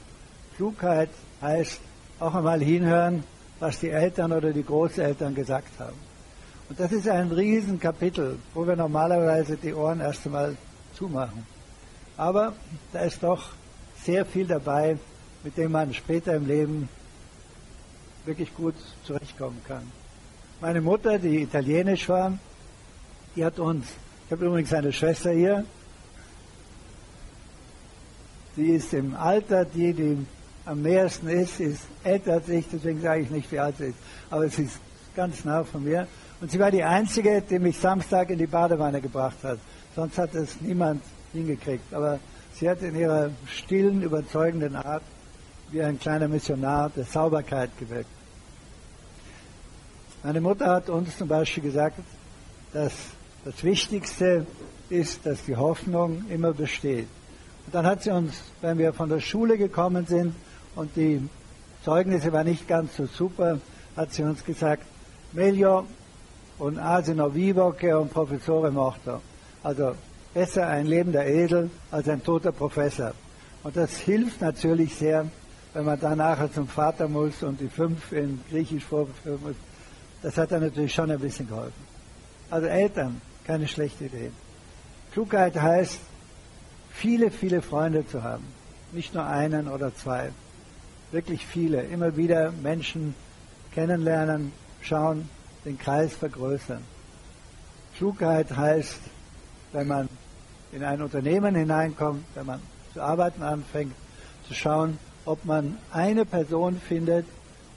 Klugheit 0.57 1.11
heißt 1.43 1.81
auch 2.21 2.35
einmal 2.35 2.61
hinhören, 2.61 3.25
was 3.61 3.81
die 3.81 3.91
Eltern 3.91 4.33
oder 4.33 4.53
die 4.53 4.63
Großeltern 4.63 5.35
gesagt 5.35 5.79
haben. 5.79 5.97
Und 6.69 6.81
das 6.81 6.93
ist 6.93 7.09
ein 7.09 7.31
Riesenkapitel, 7.31 8.39
wo 8.55 8.67
wir 8.67 8.77
normalerweise 8.77 9.57
die 9.57 9.75
Ohren 9.75 10.01
erst 10.01 10.25
einmal 10.27 10.57
zumachen. 10.95 11.47
Aber 12.17 12.55
da 12.93 13.01
ist 13.01 13.23
doch 13.23 13.51
sehr 14.05 14.25
viel 14.25 14.47
dabei, 14.47 14.99
mit 15.43 15.57
dem 15.57 15.73
man 15.73 15.93
später 15.95 16.35
im 16.35 16.47
Leben 16.47 16.89
wirklich 18.25 18.55
gut 18.55 18.75
zurechtkommen 19.05 19.61
kann. 19.67 19.91
Meine 20.61 20.81
Mutter, 20.81 21.19
die 21.19 21.43
italienisch 21.43 22.09
war, 22.09 22.39
die 23.37 23.45
hat 23.45 23.59
uns, 23.59 23.87
ich 24.27 24.33
habe 24.33 24.47
übrigens 24.47 24.73
eine 24.73 24.93
Schwester 24.93 25.33
hier, 25.33 25.65
die 28.57 28.71
ist 28.71 28.95
im 28.95 29.17
Alter, 29.17 29.65
die, 29.65 29.93
die 29.93 30.27
am 30.65 30.83
nähersten 30.83 31.29
ist, 31.29 31.61
ist 31.61 31.83
älter 32.05 32.35
als 32.35 32.49
ich, 32.49 32.67
deswegen 32.73 33.01
sage 33.01 33.23
ich 33.23 33.31
nicht, 33.31 33.51
wie 33.51 33.59
alt 33.59 33.77
sie 33.79 33.87
ist, 33.87 33.99
aber 34.31 34.49
sie 34.49 34.65
ist 34.65 34.79
ganz 35.17 35.45
nah 35.45 35.65
von 35.65 35.85
mir. 35.85 36.07
Und 36.41 36.51
sie 36.51 36.59
war 36.59 36.71
die 36.71 36.85
Einzige, 36.85 37.43
die 37.43 37.59
mich 37.59 37.79
Samstag 37.79 38.31
in 38.31 38.39
die 38.39 38.47
Badewanne 38.47 39.01
gebracht 39.01 39.39
hat. 39.43 39.59
Sonst 39.95 40.19
hat 40.19 40.35
es 40.35 40.61
niemand 40.61 41.03
hingekriegt. 41.33 41.93
Aber 41.95 42.19
sie 42.59 42.69
hat 42.69 42.83
in 42.83 42.97
ihrer 42.97 43.31
stillen, 43.47 44.03
überzeugenden 44.03 44.77
Art 44.77 45.03
wie 45.71 45.83
ein 45.83 45.99
kleiner 45.99 46.29
Missionar 46.29 46.91
der 46.91 47.05
Sauberkeit 47.05 47.71
gewirkt. 47.79 48.11
Meine 50.23 50.41
Mutter 50.41 50.67
hat 50.67 50.89
uns 50.89 51.19
zum 51.19 51.29
Beispiel 51.29 51.65
gesagt, 51.65 51.99
dass 52.73 52.93
das 53.45 53.63
Wichtigste 53.63 54.47
ist, 54.89 55.27
dass 55.27 55.45
die 55.45 55.57
Hoffnung 55.57 56.25
immer 56.31 56.53
besteht. 56.53 57.09
Und 57.67 57.75
dann 57.75 57.87
hat 57.87 58.03
sie 58.03 58.11
uns, 58.11 58.43
wenn 58.61 58.79
wir 58.79 58.93
von 58.93 59.09
der 59.09 59.21
Schule 59.21 59.59
gekommen 59.59 60.07
sind 60.07 60.35
und 60.77 60.97
die 60.97 61.29
Zeugnisse 61.85 62.33
waren 62.33 62.47
nicht 62.47 62.67
ganz 62.67 62.97
so 62.97 63.07
super, 63.07 63.59
hat 63.97 64.13
sie 64.13 64.23
uns 64.23 64.45
gesagt, 64.45 64.85
meglio 65.33 65.87
un 66.59 66.79
asino 66.79 67.29
vivo 67.29 67.73
che 67.73 67.93
un 67.93 68.09
professore 68.09 68.71
morto. 68.71 69.21
Also 69.63 69.95
besser 70.35 70.67
ein 70.67 70.87
lebender 70.87 71.25
Esel 71.25 71.71
als 71.91 72.09
ein 72.09 72.23
toter 72.23 72.53
Professor. 72.53 73.13
Und 73.63 73.77
das 73.77 73.97
hilft 73.97 74.41
natürlich 74.43 74.95
sehr, 74.97 75.27
wenn 75.73 75.85
man 75.85 75.99
dann 75.99 76.19
nachher 76.19 76.53
zum 76.53 76.69
Vater 76.69 77.09
muss 77.09 77.43
und 77.43 77.61
die 77.61 77.69
fünf 77.69 78.13
in 78.13 78.41
Griechisch 78.51 78.85
vorführen 78.85 79.41
muss. 79.43 79.57
Das 80.23 80.37
hat 80.37 80.53
dann 80.53 80.63
natürlich 80.63 80.93
schon 80.93 81.11
ein 81.11 81.19
bisschen 81.19 81.49
geholfen. 81.49 81.85
Also 82.51 82.67
Eltern, 82.67 83.21
keine 83.45 83.67
schlechte 83.67 84.05
Idee. 84.05 84.31
Klugheit 85.13 85.55
heißt, 85.55 86.01
viele, 86.91 87.31
viele 87.31 87.63
Freunde 87.63 88.07
zu 88.07 88.23
haben. 88.23 88.45
Nicht 88.93 89.15
nur 89.15 89.27
einen 89.27 89.69
oder 89.69 89.95
zwei. 89.95 90.31
Wirklich 91.13 91.47
viele. 91.47 91.83
Immer 91.83 92.17
wieder 92.17 92.53
Menschen 92.53 93.15
kennenlernen, 93.73 94.53
schauen, 94.83 95.29
den 95.65 95.79
Kreis 95.79 96.15
vergrößern. 96.15 96.83
Klugheit 97.97 98.57
heißt, 98.57 99.01
wenn 99.73 99.87
man 99.87 100.09
in 100.75 100.83
ein 100.83 101.01
Unternehmen 101.01 101.55
hineinkommt, 101.55 102.25
wenn 102.35 102.47
man 102.47 102.61
zu 102.93 103.01
arbeiten 103.01 103.43
anfängt, 103.43 103.95
zu 104.47 104.55
schauen, 104.55 104.99
ob 105.25 105.45
man 105.45 105.79
eine 105.93 106.25
Person 106.25 106.81
findet, 106.81 107.27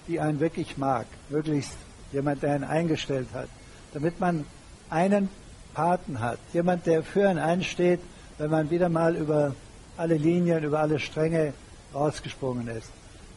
die 0.07 0.19
einen 0.19 0.39
wirklich 0.39 0.77
mag, 0.77 1.05
möglichst 1.29 1.77
jemand, 2.11 2.43
der 2.43 2.53
einen 2.53 2.63
eingestellt 2.63 3.27
hat, 3.33 3.49
damit 3.93 4.19
man 4.19 4.45
einen 4.89 5.29
Paten 5.73 6.19
hat, 6.19 6.39
jemand, 6.53 6.85
der 6.85 7.03
für 7.03 7.29
einen 7.29 7.39
einsteht, 7.39 7.99
wenn 8.37 8.49
man 8.49 8.69
wieder 8.69 8.89
mal 8.89 9.15
über 9.15 9.53
alle 9.95 10.15
Linien, 10.15 10.63
über 10.63 10.79
alle 10.79 10.99
Stränge 10.99 11.53
rausgesprungen 11.93 12.67
ist. 12.67 12.89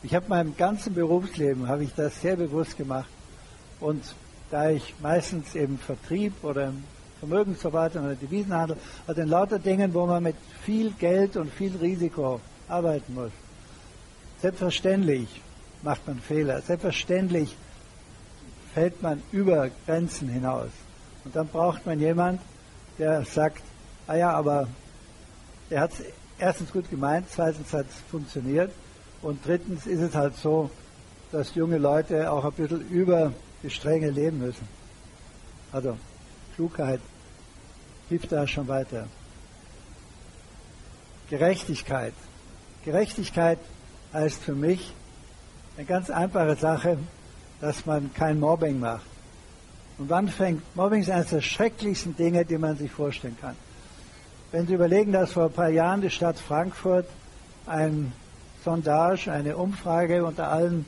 Ich 0.03 0.15
habe 0.15 0.29
meinem 0.29 0.57
ganzen 0.57 0.95
Berufsleben 0.95 1.69
habe 1.69 1.85
ich 1.85 1.95
das 1.95 2.21
sehr 2.21 2.37
bewusst 2.37 2.77
gemacht 2.79 3.09
und 3.81 4.03
da 4.51 4.71
ich 4.71 4.95
meistens 5.01 5.55
im 5.55 5.79
Vertrieb 5.79 6.33
oder 6.43 6.69
im 6.69 6.85
Vermögensverwaltung 7.21 8.05
oder 8.05 8.15
Devisenhandel, 8.15 8.77
also 9.07 9.21
in 9.21 9.29
lauter 9.29 9.59
Dingen, 9.59 9.95
wo 9.95 10.07
man 10.07 10.23
mit 10.23 10.37
viel 10.65 10.91
Geld 10.93 11.37
und 11.37 11.53
viel 11.53 11.77
Risiko 11.77 12.41
arbeiten 12.69 13.15
muss. 13.15 13.33
Selbstverständlich 14.41 15.29
macht 15.83 16.07
man 16.07 16.19
Fehler. 16.19 16.61
Selbstverständlich 16.63 17.55
fällt 18.75 19.03
man 19.03 19.23
über 19.33 19.71
Grenzen 19.87 20.29
hinaus. 20.29 20.71
Und 21.25 21.37
dann 21.37 21.49
braucht 21.49 21.85
man 21.87 22.01
jemand, 22.01 22.41
der 22.99 23.25
sagt, 23.25 23.63
ah 24.07 24.15
ja, 24.15 24.33
aber 24.33 24.69
er 25.69 25.83
hat 25.83 25.93
es 25.93 26.05
erstens 26.39 26.73
gut 26.73 26.89
gemeint, 26.91 27.27
zweitens 27.31 27.73
hat 27.73 27.87
es 27.87 27.97
funktioniert 28.11 28.71
und 29.23 29.45
drittens 29.45 29.87
ist 29.87 30.01
es 30.01 30.15
halt 30.15 30.37
so, 30.37 30.71
dass 31.33 31.55
junge 31.55 31.79
Leute 31.79 32.31
auch 32.33 32.45
ein 32.45 32.53
bisschen 32.53 32.89
über 32.89 33.33
die 33.63 33.71
Stränge 33.71 34.11
leben 34.11 34.39
müssen. 34.39 34.67
Also 35.71 35.97
Klugheit 36.55 37.01
hilft 38.09 38.33
da 38.33 38.47
schon 38.47 38.69
weiter. 38.69 39.07
Gerechtigkeit. 41.29 42.15
Gerechtigkeit 42.85 43.59
heißt 44.13 44.43
für 44.43 44.55
mich 44.55 44.93
eine 45.77 45.87
ganz 45.87 46.11
einfache 46.11 46.57
Sache, 46.57 46.99
dass 47.61 47.87
man 47.87 48.13
kein 48.15 48.41
Mobbing 48.41 48.81
macht. 48.81 49.07
Und 49.99 50.09
wann 50.11 50.29
fängt 50.29 50.63
Mobbing 50.75 51.03
ist 51.03 51.11
eines 51.11 51.29
der 51.29 51.41
schrecklichsten 51.41 52.17
Dinge, 52.17 52.45
die 52.45 52.59
man 52.59 52.77
sich 52.77 52.91
vorstellen 52.91 53.37
kann. 53.41 53.55
Wenn 54.51 54.67
Sie 54.67 54.75
überlegen, 54.75 55.13
dass 55.13 55.33
vor 55.33 55.45
ein 55.45 55.53
paar 55.53 55.69
Jahren 55.69 56.01
die 56.01 56.11
Stadt 56.11 56.39
Frankfurt 56.39 57.07
ein 57.67 58.13
Sondage, 58.65 59.31
eine 59.31 59.57
Umfrage 59.57 60.25
unter 60.25 60.51
allen 60.51 60.85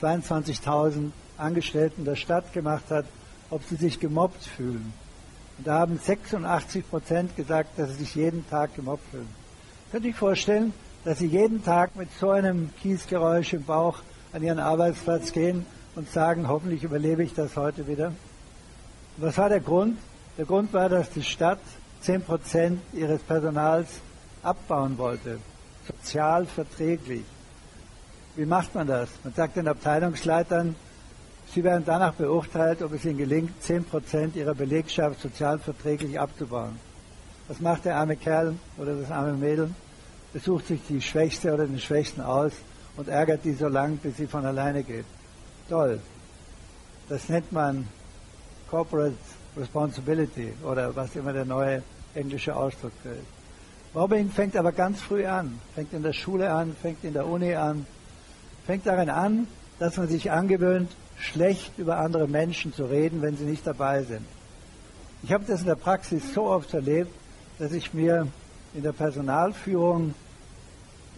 22.000 0.00 1.10
Angestellten 1.36 2.04
der 2.04 2.16
Stadt 2.16 2.52
gemacht 2.52 2.84
hat, 2.90 3.04
ob 3.50 3.62
sie 3.64 3.76
sich 3.76 4.00
gemobbt 4.00 4.44
fühlen. 4.44 4.92
Da 5.58 5.80
haben 5.80 5.98
86 5.98 6.88
Prozent 6.88 7.36
gesagt, 7.36 7.78
dass 7.78 7.90
sie 7.90 7.96
sich 7.96 8.14
jeden 8.14 8.48
Tag 8.48 8.74
gemobbt 8.74 9.08
fühlen. 9.10 9.28
Könnt 9.90 10.04
ihr 10.04 10.10
euch 10.10 10.16
vorstellen, 10.16 10.72
dass 11.04 11.18
sie 11.18 11.26
jeden 11.26 11.62
Tag 11.62 11.96
mit 11.96 12.08
so 12.18 12.30
einem 12.30 12.70
Kiesgeräusch 12.80 13.52
im 13.52 13.64
Bauch 13.64 13.98
an 14.32 14.42
ihren 14.42 14.58
Arbeitsplatz 14.58 15.32
gehen 15.32 15.66
und 15.94 16.10
sagen, 16.10 16.48
hoffentlich 16.48 16.84
überlebe 16.84 17.22
ich 17.22 17.34
das 17.34 17.56
heute 17.56 17.86
wieder? 17.86 18.12
Was 19.18 19.36
war 19.38 19.48
der 19.48 19.60
Grund? 19.60 19.98
Der 20.38 20.46
Grund 20.46 20.72
war, 20.72 20.88
dass 20.88 21.10
die 21.10 21.22
Stadt 21.22 21.60
10 22.00 22.22
Prozent 22.22 22.80
ihres 22.92 23.20
Personals 23.22 23.88
abbauen 24.42 24.96
wollte. 24.96 25.38
Sozial 25.86 26.46
verträglich. 26.46 27.24
Wie 28.34 28.46
macht 28.46 28.74
man 28.74 28.86
das? 28.86 29.10
Man 29.22 29.34
sagt 29.34 29.56
den 29.56 29.68
Abteilungsleitern, 29.68 30.74
sie 31.54 31.64
werden 31.64 31.84
danach 31.84 32.14
beurteilt, 32.14 32.82
ob 32.82 32.92
es 32.92 33.04
ihnen 33.04 33.18
gelingt, 33.18 33.62
10 33.62 33.84
Prozent 33.84 34.36
ihrer 34.36 34.54
Belegschaft 34.54 35.20
sozialverträglich 35.20 36.18
abzubauen. 36.18 36.78
Was 37.48 37.60
macht 37.60 37.84
der 37.84 37.96
arme 37.96 38.16
Kerl 38.16 38.54
oder 38.78 38.94
das 38.94 39.10
arme 39.10 39.34
Mädel? 39.34 39.70
Besucht 40.32 40.66
sich 40.68 40.80
die 40.88 41.00
Schwächste 41.00 41.52
oder 41.52 41.66
den 41.66 41.78
Schwächsten 41.78 42.22
aus 42.22 42.52
und 42.96 43.08
ärgert 43.08 43.44
die 43.44 43.52
so 43.52 43.68
lange, 43.68 43.96
bis 43.96 44.16
sie 44.16 44.26
von 44.26 44.46
alleine 44.46 44.82
geht. 44.82 45.04
Toll. 45.68 46.00
Das 47.08 47.28
nennt 47.28 47.52
man 47.52 47.86
Corporate 48.70 49.16
Responsibility 49.56 50.54
oder 50.64 50.94
was 50.96 51.14
immer 51.14 51.32
der 51.32 51.44
neue 51.44 51.82
englische 52.14 52.56
Ausdruck 52.56 52.92
ist. 53.04 53.42
Mobbing 53.94 54.30
fängt 54.30 54.56
aber 54.56 54.72
ganz 54.72 55.02
früh 55.02 55.26
an, 55.26 55.60
fängt 55.74 55.92
in 55.92 56.02
der 56.02 56.14
Schule 56.14 56.50
an, 56.50 56.74
fängt 56.80 57.04
in 57.04 57.12
der 57.12 57.26
Uni 57.26 57.54
an, 57.54 57.84
fängt 58.64 58.86
darin 58.86 59.10
an, 59.10 59.46
dass 59.82 59.96
man 59.96 60.06
sich 60.06 60.30
angewöhnt, 60.30 60.92
schlecht 61.18 61.76
über 61.76 61.98
andere 61.98 62.28
Menschen 62.28 62.72
zu 62.72 62.84
reden, 62.84 63.20
wenn 63.20 63.36
sie 63.36 63.42
nicht 63.42 63.66
dabei 63.66 64.04
sind. 64.04 64.24
Ich 65.24 65.32
habe 65.32 65.42
das 65.44 65.62
in 65.62 65.66
der 65.66 65.74
Praxis 65.74 66.32
so 66.32 66.44
oft 66.44 66.72
erlebt, 66.72 67.10
dass 67.58 67.72
ich 67.72 67.92
mir 67.92 68.28
in 68.74 68.84
der 68.84 68.92
Personalführung 68.92 70.14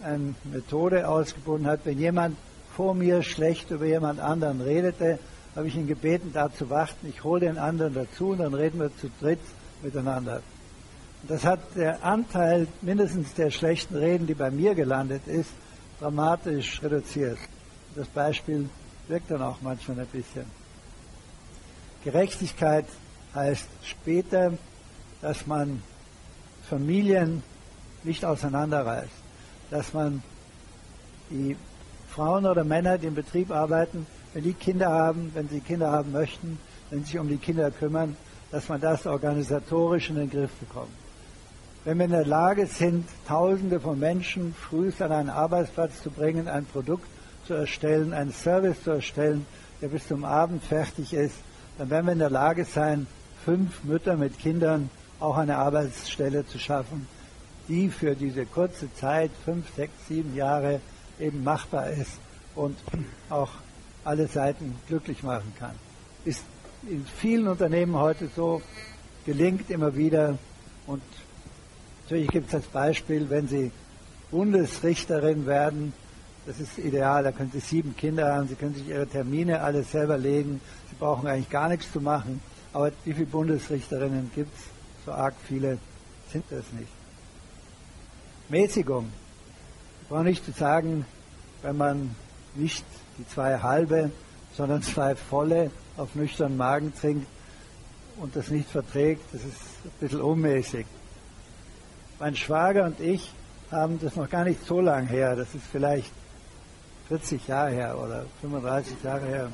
eine 0.01 0.33
Methode 0.51 1.07
ausgebunden 1.07 1.67
hat, 1.67 1.81
wenn 1.83 1.99
jemand 1.99 2.37
vor 2.75 2.95
mir 2.95 3.21
schlecht 3.21 3.69
über 3.69 3.85
jemand 3.85 4.19
anderen 4.19 4.61
redete, 4.61 5.19
habe 5.55 5.67
ich 5.67 5.75
ihn 5.75 5.85
gebeten, 5.85 6.31
da 6.33 6.51
zu 6.51 6.67
warten. 6.71 7.07
Ich 7.07 7.23
hole 7.23 7.41
den 7.41 7.59
anderen 7.59 7.93
dazu 7.93 8.29
und 8.29 8.39
dann 8.39 8.55
reden 8.55 8.79
wir 8.79 8.89
zu 8.97 9.11
dritt 9.21 9.39
miteinander. 9.83 10.41
Und 11.21 11.29
das 11.29 11.45
hat 11.45 11.59
der 11.75 12.03
Anteil 12.03 12.65
mindestens 12.81 13.31
der 13.35 13.51
schlechten 13.51 13.95
Reden, 13.95 14.25
die 14.25 14.33
bei 14.33 14.49
mir 14.49 14.73
gelandet 14.73 15.27
ist, 15.27 15.51
dramatisch 15.99 16.81
reduziert. 16.81 17.37
Das 17.95 18.07
Beispiel 18.07 18.69
wirkt 19.07 19.31
dann 19.31 19.41
auch 19.41 19.57
manchmal 19.61 19.99
ein 19.99 20.07
bisschen. 20.07 20.45
Gerechtigkeit 22.03 22.85
heißt 23.33 23.67
später, 23.83 24.53
dass 25.21 25.47
man 25.47 25.81
Familien 26.69 27.41
nicht 28.03 28.25
auseinanderreißt, 28.25 29.09
dass 29.71 29.93
man 29.93 30.21
die 31.29 31.55
Frauen 32.09 32.45
oder 32.45 32.63
Männer, 32.63 32.97
die 32.97 33.07
im 33.07 33.15
Betrieb 33.15 33.49
arbeiten, 33.49 34.05
wenn 34.33 34.43
die 34.43 34.53
Kinder 34.53 34.91
haben, 34.91 35.31
wenn 35.33 35.49
sie 35.49 35.61
Kinder 35.61 35.91
haben 35.91 36.11
möchten, 36.11 36.59
wenn 36.89 36.99
sie 36.99 37.11
sich 37.11 37.19
um 37.19 37.29
die 37.29 37.37
Kinder 37.37 37.71
kümmern, 37.71 38.15
dass 38.51 38.69
man 38.69 38.81
das 38.81 39.05
organisatorisch 39.05 40.09
in 40.09 40.17
den 40.17 40.29
Griff 40.29 40.51
bekommt. 40.59 40.91
Wenn 41.85 41.97
wir 41.97 42.05
in 42.05 42.11
der 42.11 42.25
Lage 42.25 42.67
sind, 42.67 43.07
Tausende 43.27 43.79
von 43.79 43.99
Menschen 43.99 44.53
früh 44.53 44.91
an 44.99 45.11
einen 45.11 45.29
Arbeitsplatz 45.29 46.01
zu 46.01 46.09
bringen, 46.09 46.47
ein 46.47 46.65
Produkt 46.65 47.07
zu 47.45 47.53
erstellen, 47.53 48.13
einen 48.13 48.31
Service 48.31 48.83
zu 48.83 48.91
erstellen, 48.91 49.45
der 49.81 49.87
bis 49.89 50.07
zum 50.07 50.25
Abend 50.25 50.63
fertig 50.63 51.13
ist, 51.13 51.35
dann 51.77 51.89
werden 51.89 52.05
wir 52.05 52.13
in 52.13 52.19
der 52.19 52.29
Lage 52.29 52.65
sein, 52.65 53.07
fünf 53.43 53.83
Mütter 53.83 54.15
mit 54.15 54.39
Kindern 54.39 54.89
auch 55.19 55.37
eine 55.37 55.57
Arbeitsstelle 55.57 56.45
zu 56.45 56.59
schaffen, 56.59 57.07
die 57.67 57.89
für 57.89 58.15
diese 58.15 58.45
kurze 58.45 58.93
Zeit, 58.95 59.31
fünf, 59.43 59.65
sechs, 59.75 59.93
sieben 60.07 60.35
Jahre, 60.35 60.81
eben 61.19 61.43
machbar 61.43 61.89
ist 61.89 62.17
und 62.55 62.77
auch 63.29 63.49
alle 64.03 64.27
Seiten 64.27 64.75
glücklich 64.87 65.23
machen 65.23 65.53
kann. 65.57 65.73
Ist 66.25 66.43
in 66.87 67.05
vielen 67.05 67.47
Unternehmen 67.47 67.95
heute 67.95 68.29
so, 68.35 68.61
gelingt 69.25 69.69
immer 69.69 69.95
wieder 69.95 70.37
und 70.85 71.01
natürlich 72.03 72.29
gibt 72.29 72.47
es 72.47 72.51
das 72.51 72.65
Beispiel, 72.65 73.29
wenn 73.29 73.47
Sie 73.47 73.71
Bundesrichterin 74.31 75.45
werden, 75.45 75.93
das 76.45 76.59
ist 76.59 76.77
ideal, 76.77 77.23
da 77.23 77.31
können 77.31 77.51
Sie 77.51 77.59
sieben 77.59 77.95
Kinder 77.95 78.33
haben, 78.33 78.47
Sie 78.47 78.55
können 78.55 78.75
sich 78.75 78.87
Ihre 78.87 79.07
Termine 79.07 79.61
alles 79.61 79.91
selber 79.91 80.17
legen, 80.17 80.61
Sie 80.89 80.95
brauchen 80.95 81.27
eigentlich 81.27 81.49
gar 81.49 81.69
nichts 81.69 81.91
zu 81.91 82.01
machen, 82.01 82.41
aber 82.73 82.91
wie 83.03 83.13
viele 83.13 83.25
Bundesrichterinnen 83.25 84.31
gibt 84.35 84.53
es? 84.55 84.63
So 85.05 85.11
arg 85.11 85.33
viele 85.47 85.77
sind 86.31 86.45
das 86.49 86.65
nicht. 86.77 86.91
Mäßigung. 88.49 89.09
Ich 90.01 90.07
brauche 90.09 90.23
nicht 90.23 90.45
zu 90.45 90.51
sagen, 90.51 91.05
wenn 91.61 91.77
man 91.77 92.15
nicht 92.53 92.85
die 93.17 93.27
zwei 93.27 93.59
halbe, 93.59 94.11
sondern 94.55 94.83
zwei 94.83 95.15
volle 95.15 95.71
auf 95.97 96.15
nüchternen 96.15 96.57
Magen 96.57 96.93
trinkt 96.93 97.27
und 98.17 98.35
das 98.35 98.49
nicht 98.49 98.69
verträgt, 98.69 99.21
das 99.33 99.43
ist 99.43 99.61
ein 99.83 99.91
bisschen 99.99 100.21
unmäßig. 100.21 100.85
Mein 102.19 102.35
Schwager 102.35 102.85
und 102.85 102.99
ich 102.99 103.31
haben 103.71 103.99
das 103.99 104.15
noch 104.15 104.29
gar 104.29 104.43
nicht 104.43 104.65
so 104.65 104.79
lang 104.79 105.07
her, 105.07 105.35
das 105.35 105.53
ist 105.55 105.65
vielleicht 105.71 106.11
40 107.07 107.47
Jahre 107.47 107.71
her 107.71 107.97
oder 107.97 108.25
35 108.41 109.03
Jahre 109.03 109.25
her. 109.25 109.51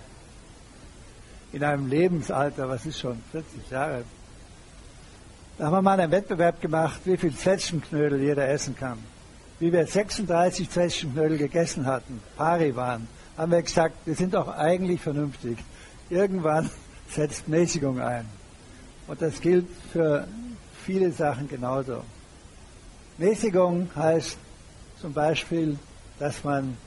In 1.52 1.64
einem 1.64 1.88
Lebensalter, 1.88 2.70
was 2.70 2.86
ist 2.86 3.00
schon 3.00 3.22
40 3.32 3.70
Jahre? 3.70 4.04
Da 5.58 5.66
haben 5.66 5.74
wir 5.74 5.82
mal 5.82 6.00
einen 6.00 6.12
Wettbewerb 6.12 6.62
gemacht, 6.62 7.02
wie 7.04 7.18
viel 7.18 7.36
Zwetschgenknödel 7.36 8.22
jeder 8.22 8.48
essen 8.48 8.76
kann. 8.76 8.98
Wie 9.60 9.72
wir 9.72 9.86
36 9.86 10.70
Zwetschgenknödel 10.70 11.38
gegessen 11.38 11.86
hatten, 11.86 12.22
pari 12.38 12.76
waren, 12.76 13.08
haben 13.38 13.52
wir 13.52 13.62
gesagt, 13.62 13.96
wir 14.06 14.16
sind 14.16 14.34
doch 14.34 14.48
eigentlich 14.48 15.02
vernünftig. 15.02 15.58
Irgendwann 16.10 16.70
setzt 17.10 17.48
Mäßigung 17.48 18.00
ein. 18.00 18.26
Und 19.08 19.22
das 19.22 19.42
gilt 19.42 19.68
für 19.92 20.28
viele 20.86 21.12
Sachen 21.12 21.50
genauso. 21.50 22.04
Mäßigung 23.18 23.90
heißt 23.96 24.38
zum 25.02 25.14
Beispiel, 25.14 25.78
dass 26.18 26.44
man 26.44 26.78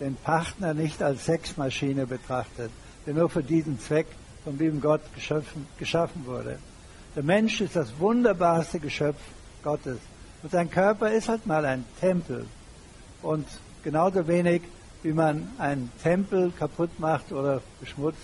den 0.00 0.16
Partner 0.16 0.74
nicht 0.74 1.02
als 1.02 1.24
Sexmaschine 1.24 2.06
betrachtet, 2.06 2.70
der 3.06 3.14
nur 3.14 3.28
für 3.28 3.42
diesen 3.42 3.78
Zweck 3.80 4.06
vom 4.44 4.58
lieben 4.58 4.80
Gott 4.80 5.02
geschaffen, 5.14 5.66
geschaffen 5.78 6.26
wurde. 6.26 6.58
Der 7.14 7.22
Mensch 7.22 7.60
ist 7.60 7.76
das 7.76 7.98
wunderbarste 7.98 8.78
Geschöpf 8.78 9.20
Gottes. 9.62 9.98
Und 10.42 10.52
sein 10.52 10.70
Körper 10.70 11.10
ist 11.10 11.28
halt 11.28 11.46
mal 11.46 11.64
ein 11.64 11.84
Tempel. 11.98 12.46
Und 13.22 13.46
genauso 13.82 14.28
wenig 14.28 14.62
wie 15.02 15.12
man 15.12 15.48
einen 15.58 15.90
Tempel 16.02 16.52
kaputt 16.52 16.98
macht 16.98 17.32
oder 17.32 17.62
beschmutzt, 17.80 18.18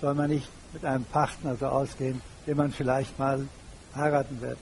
soll 0.00 0.14
man 0.14 0.30
nicht 0.30 0.48
mit 0.72 0.84
einem 0.84 1.04
Partner 1.04 1.56
so 1.56 1.66
ausgehen, 1.66 2.20
den 2.46 2.56
man 2.56 2.72
vielleicht 2.72 3.18
mal 3.18 3.46
heiraten 3.94 4.40
wird. 4.40 4.58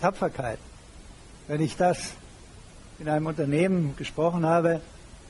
Tapferkeit. 0.00 0.58
Wenn 1.46 1.60
ich 1.60 1.76
das 1.76 2.14
in 2.98 3.08
einem 3.08 3.26
Unternehmen 3.26 3.94
gesprochen 3.96 4.46
habe, 4.46 4.80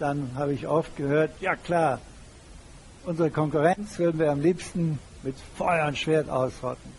dann 0.00 0.30
habe 0.34 0.54
ich 0.54 0.66
oft 0.66 0.96
gehört, 0.96 1.30
ja 1.40 1.54
klar, 1.54 2.00
unsere 3.04 3.30
Konkurrenz 3.30 3.98
würden 3.98 4.18
wir 4.18 4.32
am 4.32 4.40
liebsten 4.40 4.98
mit 5.22 5.36
Feuer 5.56 5.86
und 5.86 5.98
Schwert 5.98 6.30
ausrotten. 6.30 6.90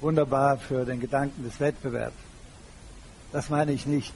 Wunderbar 0.00 0.58
für 0.58 0.84
den 0.84 1.00
Gedanken 1.00 1.42
des 1.42 1.58
Wettbewerbs. 1.58 2.16
Das 3.32 3.48
meine 3.48 3.72
ich 3.72 3.86
nicht. 3.86 4.12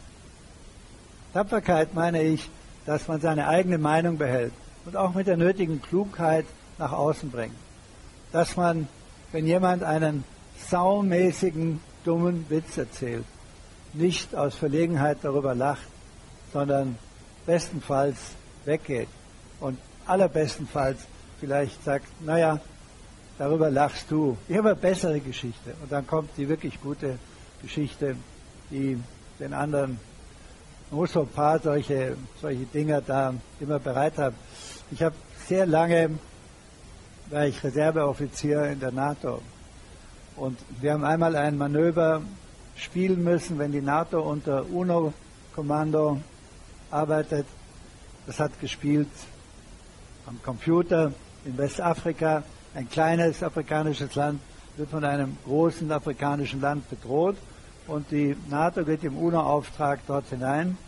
Tapferkeit 1.32 1.94
meine 1.94 2.22
ich, 2.22 2.50
dass 2.86 3.08
man 3.08 3.20
seine 3.20 3.48
eigene 3.48 3.78
Meinung 3.78 4.18
behält 4.18 4.52
und 4.84 4.96
auch 4.96 5.14
mit 5.14 5.26
der 5.26 5.36
nötigen 5.36 5.80
Klugheit 5.80 6.44
nach 6.78 6.92
außen 6.92 7.30
bringt. 7.30 7.54
Dass 8.32 8.56
man, 8.56 8.88
wenn 9.32 9.46
jemand 9.46 9.82
einen 9.82 10.24
saumäßigen, 10.68 11.80
dummen 12.04 12.44
Witz 12.50 12.76
erzählt, 12.76 13.24
nicht 13.94 14.34
aus 14.34 14.54
Verlegenheit 14.54 15.18
darüber 15.22 15.54
lacht, 15.54 15.88
sondern 16.52 16.98
bestenfalls 17.46 18.16
weggeht 18.64 19.08
und 19.60 19.78
allerbestenfalls 20.06 20.98
vielleicht 21.40 21.82
sagt, 21.84 22.06
naja, 22.22 22.60
darüber 23.38 23.70
lachst 23.70 24.10
du. 24.10 24.36
Ich 24.48 24.56
habe 24.56 24.70
eine 24.70 24.76
bessere 24.76 25.20
Geschichte. 25.20 25.74
Und 25.82 25.90
dann 25.90 26.06
kommt 26.06 26.30
die 26.36 26.48
wirklich 26.48 26.80
gute 26.80 27.18
Geschichte, 27.62 28.16
die 28.70 28.98
den 29.40 29.52
anderen 29.52 29.98
muss 30.90 31.12
so 31.12 31.22
ein 31.22 31.28
paar 31.28 31.58
solche, 31.58 32.16
solche 32.40 32.64
Dinger 32.66 33.00
da 33.00 33.34
immer 33.58 33.78
bereit 33.78 34.16
haben. 34.18 34.36
Ich 34.90 35.02
habe 35.02 35.14
sehr 35.46 35.66
lange, 35.66 36.10
war 37.30 37.46
ich 37.46 37.62
Reserveoffizier 37.64 38.66
in 38.66 38.80
der 38.80 38.92
NATO. 38.92 39.40
Und 40.36 40.58
wir 40.80 40.92
haben 40.92 41.04
einmal 41.04 41.36
ein 41.36 41.56
Manöver 41.58 42.22
spielen 42.76 43.22
müssen, 43.24 43.58
wenn 43.58 43.72
die 43.72 43.80
NATO 43.80 44.20
unter 44.20 44.66
UNO-Kommando 44.70 46.20
arbeitet. 46.94 47.46
Das 48.26 48.40
hat 48.40 48.58
gespielt 48.60 49.08
am 50.26 50.40
Computer 50.42 51.12
in 51.44 51.58
Westafrika. 51.58 52.44
Ein 52.74 52.88
kleines 52.88 53.42
afrikanisches 53.42 54.14
Land 54.14 54.40
wird 54.76 54.90
von 54.90 55.04
einem 55.04 55.36
großen 55.44 55.90
afrikanischen 55.92 56.60
Land 56.60 56.88
bedroht 56.88 57.36
und 57.86 58.10
die 58.10 58.36
NATO 58.48 58.84
geht 58.84 59.04
im 59.04 59.18
UNO-Auftrag 59.18 60.00
dort 60.06 60.28
hinein. 60.30 60.78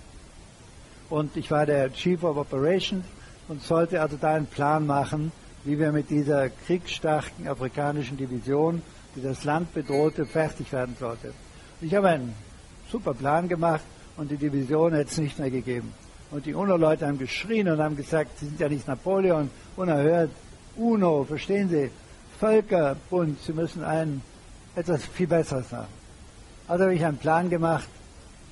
Und 1.11 1.37
ich 1.37 1.51
war 1.51 1.67
der 1.67 1.93
Chief 1.93 2.23
of 2.25 2.37
Operations 2.37 3.05
und 3.49 3.63
sollte 3.63 4.01
also 4.01 4.17
da 4.17 4.35
einen 4.35 4.47
Plan 4.47 4.87
machen, 4.87 5.31
wie 5.65 5.79
wir 5.79 5.93
mit 5.93 6.11
dieser 6.11 6.49
kriegsstarken 6.49 7.47
afrikanischen 7.47 8.17
Division, 8.17 8.83
die 9.15 9.23
das 9.23 9.45
Land 9.45 9.75
bedrohte, 9.75 10.27
fertig 10.27 10.73
werden 10.73 10.97
sollte. 10.99 11.33
Ich 11.81 11.95
habe 11.95 12.09
einen 12.09 12.35
super 12.91 13.15
Plan 13.15 13.49
gemacht 13.49 13.85
und 14.17 14.31
die 14.31 14.37
Division 14.37 14.93
hätte 14.93 15.11
es 15.11 15.19
nicht 15.19 15.39
mehr 15.39 15.51
gegeben. 15.51 15.93
Und 16.31 16.47
die 16.47 16.55
UNO-Leute 16.55 17.07
haben 17.07 17.19
geschrien 17.19 17.69
und 17.69 17.81
haben 17.81 17.97
gesagt, 17.97 18.39
sie 18.39 18.47
sind 18.47 18.59
ja 18.59 18.69
nicht 18.69 18.89
Napoleon, 18.89 19.51
unerhört, 19.77 20.31
UNO, 20.77 21.25
verstehen 21.25 21.69
Sie, 21.69 21.91
Völkerbund, 22.39 23.41
Sie 23.43 23.53
müssen 23.53 23.83
ein 23.83 24.21
etwas 24.75 25.05
viel 25.07 25.27
Besseres 25.27 25.71
machen. 25.71 25.87
Also 26.69 26.85
habe 26.85 26.95
ich 26.95 27.05
einen 27.05 27.17
Plan 27.17 27.49
gemacht, 27.49 27.89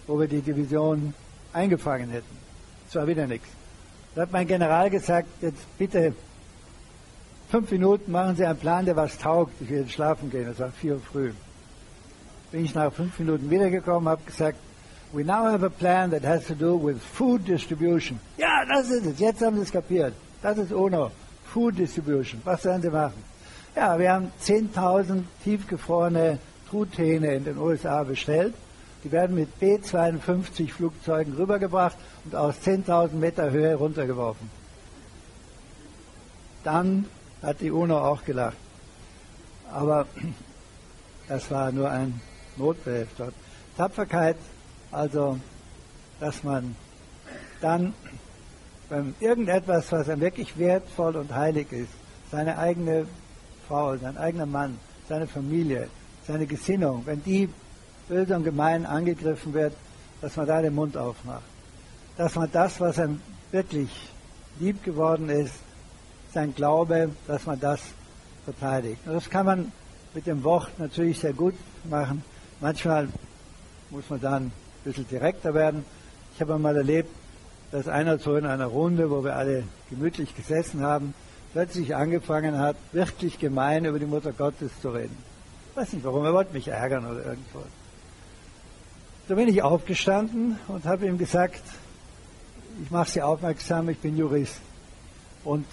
wo 0.07 0.19
wir 0.19 0.29
die 0.29 0.41
Division 0.41 1.13
eingefangen 1.53 2.11
hätten. 2.11 2.37
Es 2.89 2.95
war 2.95 3.07
wieder 3.07 3.27
nichts. 3.27 3.49
Da 4.15 4.23
hat 4.23 4.33
mein 4.33 4.47
General 4.47 4.89
gesagt, 4.89 5.29
jetzt 5.43 5.67
bitte 5.77 6.15
fünf 7.51 7.71
Minuten 7.71 8.13
machen 8.13 8.37
Sie 8.37 8.47
einen 8.47 8.59
Plan, 8.59 8.85
der 8.85 8.97
was 8.97 9.19
taugt. 9.19 9.61
Ich 9.61 9.69
will 9.69 9.89
schlafen 9.89 10.31
gehen. 10.31 10.49
Es 10.49 10.61
war 10.61 10.71
vier 10.71 10.95
Uhr 10.95 11.01
früh. 11.01 11.33
Bin 12.53 12.65
ich 12.65 12.75
nach 12.75 12.93
fünf 12.93 13.19
Minuten 13.19 13.51
wiedergekommen, 13.51 14.09
habe 14.09 14.23
gesagt, 14.25 14.59
we 15.15 15.23
now 15.23 15.45
have 15.45 15.63
a 15.63 15.71
plan 15.71 16.11
that 16.11 16.23
has 16.23 16.45
to 16.47 16.55
do 16.55 16.77
with 16.77 17.01
food 17.01 17.45
distribution. 17.45 18.19
Ja, 18.37 18.65
das 18.65 18.91
ist 18.91 19.07
es. 19.07 19.19
Jetzt 19.21 19.41
haben 19.43 19.57
Sie 19.57 19.63
es 19.63 19.71
kapiert. 19.71 20.13
Das 20.43 20.59
ist 20.59 20.73
UNO. 20.73 21.11
Food 21.53 21.79
Distribution. 21.79 22.41
Was 22.45 22.65
werden 22.65 22.83
Sie 22.83 22.91
machen? 22.91 23.23
Ja, 23.77 23.99
wir 23.99 24.13
haben 24.13 24.33
10.000 24.43 25.23
tiefgefrorene 25.45 26.39
Truthähne 26.69 27.35
in 27.35 27.45
den 27.45 27.59
USA 27.59 28.03
bestellt. 28.03 28.55
Die 29.05 29.13
werden 29.13 29.37
mit 29.37 29.61
B-52 29.61 30.73
Flugzeugen 30.73 31.35
rübergebracht 31.35 31.97
und 32.25 32.35
aus 32.35 32.57
10.000 32.65 33.13
Meter 33.13 33.51
Höhe 33.51 33.75
runtergeworfen. 33.77 34.51
Dann 36.65 37.07
hat 37.43 37.61
die 37.61 37.71
UNO 37.71 37.99
auch 37.99 38.25
gelacht. 38.25 38.57
Aber 39.71 40.07
das 41.29 41.51
war 41.51 41.71
nur 41.71 41.89
ein 41.91 42.21
Notbehelf 42.57 43.09
dort. 43.17 43.35
Tapferkeit, 43.77 44.37
also, 44.95 45.39
dass 46.21 46.43
man 46.45 46.77
dann 47.61 47.95
beim 48.89 49.15
irgendetwas, 49.21 49.91
was 49.91 50.09
einem 50.09 50.21
wirklich 50.21 50.57
wertvoll 50.59 51.17
und 51.17 51.35
heilig 51.35 51.73
ist, 51.73 51.91
seine 52.31 52.59
eigene 52.59 53.07
Frau, 53.67 53.97
sein 53.97 54.17
eigener 54.17 54.47
Mann, 54.47 54.79
seine 55.09 55.27
Familie, 55.27 55.89
seine 56.27 56.47
Gesinnung, 56.47 57.03
wenn 57.07 57.23
die 57.23 57.49
böse 58.09 58.37
und 58.37 58.45
gemein 58.45 58.87
angegriffen 58.87 59.53
wird, 59.55 59.75
dass 60.21 60.37
man 60.37 60.47
da 60.47 60.63
den 60.63 60.75
Mund 60.75 60.97
aufmacht. 60.97 61.43
Dass 62.17 62.35
man 62.35 62.51
das, 62.53 62.81
was 62.81 62.99
einem 62.99 63.21
wirklich 63.51 63.91
lieb 64.61 64.83
geworden 64.85 65.29
ist, 65.29 65.55
sein 66.33 66.55
Glaube, 66.55 67.11
dass 67.27 67.47
man 67.47 67.59
das 67.59 67.81
verteidigt. 68.45 69.01
Und 69.07 69.15
das 69.15 69.29
kann 69.31 69.47
man 69.47 69.73
mit 70.15 70.27
dem 70.27 70.45
Wort 70.45 70.79
natürlich 70.79 71.19
sehr 71.19 71.33
gut 71.33 71.55
machen. 71.85 72.23
Manchmal 72.61 73.09
muss 73.91 74.09
man 74.09 74.21
dann 74.21 74.53
bisschen 74.85 75.09
direkter 75.09 75.55
werden. 75.55 75.85
Ich 76.35 76.41
habe 76.41 76.55
einmal 76.55 76.77
erlebt, 76.77 77.11
dass 77.71 77.89
einer 77.89 78.19
so 78.19 78.37
in 78.37 78.47
einer 78.47 78.67
Runde, 78.67 79.11
wo 79.11 79.25
wir 79.25 79.37
alle 79.37 79.65
gemütlich 79.91 80.37
gesessen 80.37 80.83
haben, 80.83 81.15
plötzlich 81.53 81.95
angefangen 81.95 82.59
hat, 82.59 82.77
wirklich 82.93 83.39
gemein 83.39 83.85
über 83.85 83.99
die 83.99 84.07
Mutter 84.07 84.33
Gottes 84.33 84.71
zu 84.81 84.91
reden. 84.91 85.17
Ich 85.71 85.77
weiß 85.77 85.93
nicht 85.93 86.05
warum, 86.05 86.25
er 86.25 86.33
wollte 86.33 86.53
mich 86.53 86.69
ärgern 86.69 87.05
oder 87.05 87.25
irgendwas. 87.25 87.65
Da 89.27 89.35
bin 89.35 89.49
ich 89.49 89.63
aufgestanden 89.63 90.59
und 90.69 90.85
habe 90.85 91.07
ihm 91.07 91.19
gesagt, 91.19 91.63
ich 92.83 92.91
mache 92.91 93.11
Sie 93.11 93.23
aufmerksam, 93.23 93.89
ich 93.89 93.99
bin 93.99 94.17
Jurist. 94.17 94.61
Und 95.45 95.67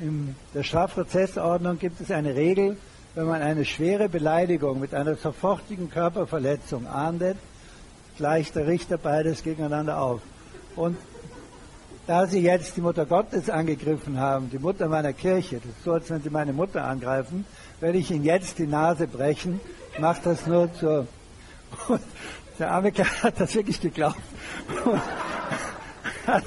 in 0.00 0.36
der 0.54 0.62
Strafprozessordnung 0.62 1.78
gibt 1.78 2.00
es 2.00 2.10
eine 2.10 2.34
Regel, 2.34 2.76
wenn 3.14 3.26
man 3.26 3.40
eine 3.40 3.64
schwere 3.64 4.08
Beleidigung 4.08 4.78
mit 4.78 4.94
einer 4.94 5.16
sofortigen 5.16 5.90
Körperverletzung 5.90 6.86
ahndet, 6.86 7.38
gleicht 8.16 8.54
der 8.56 8.66
Richter 8.66 8.98
beides 8.98 9.42
gegeneinander 9.42 10.00
auf. 10.00 10.20
Und 10.74 10.96
da 12.06 12.26
Sie 12.26 12.40
jetzt 12.40 12.76
die 12.76 12.80
Mutter 12.80 13.04
Gottes 13.04 13.50
angegriffen 13.50 14.18
haben, 14.18 14.50
die 14.50 14.58
Mutter 14.58 14.88
meiner 14.88 15.12
Kirche, 15.12 15.56
das 15.56 15.66
ist 15.66 15.84
so, 15.84 15.92
als 15.92 16.08
wenn 16.10 16.22
Sie 16.22 16.30
meine 16.30 16.52
Mutter 16.52 16.84
angreifen, 16.84 17.44
werde 17.80 17.98
ich 17.98 18.10
Ihnen 18.10 18.24
jetzt 18.24 18.58
die 18.58 18.66
Nase 18.66 19.06
brechen. 19.06 19.60
Ich 19.92 19.98
mache 19.98 20.20
das 20.24 20.46
nur 20.46 20.72
zur... 20.74 21.06
Und 21.88 22.00
der 22.58 22.70
arme 22.70 22.92
Kerl 22.92 23.22
hat 23.22 23.40
das 23.40 23.54
wirklich 23.54 23.80
geglaubt. 23.80 24.20
Und 24.84 25.00
hat 26.26 26.44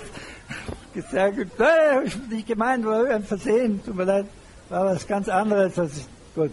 gesagt, 0.94 1.38
nein, 1.58 2.04
ich 2.06 2.18
nicht 2.30 2.48
gemeint, 2.48 2.86
war 2.86 3.06
ein 3.08 3.24
Versehen, 3.24 3.84
tut 3.84 3.96
mir 3.96 4.06
leid, 4.06 4.26
war 4.70 4.86
was 4.86 5.06
ganz 5.06 5.28
anderes. 5.28 5.76
Das 5.76 5.92
ist 5.92 6.10
gut. 6.36 6.52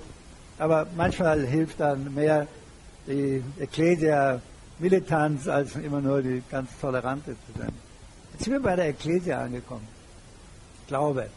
Aber 0.58 0.86
manchmal 0.96 1.46
hilft 1.46 1.80
dann 1.80 2.12
mehr 2.14 2.46
die 3.06 3.42
Ecclesia 3.58 4.40
Militanz, 4.78 5.48
als 5.48 5.76
immer 5.76 6.00
nur 6.00 6.22
die 6.22 6.42
ganz 6.50 6.70
Tolerante 6.80 7.32
zu 7.46 7.58
sein. 7.58 7.72
Jetzt 8.32 8.44
sind 8.44 8.52
wir 8.52 8.60
bei 8.60 8.76
der 8.76 8.88
Ecclesia 8.88 9.42
angekommen. 9.42 9.86
Glaube. 10.86 11.28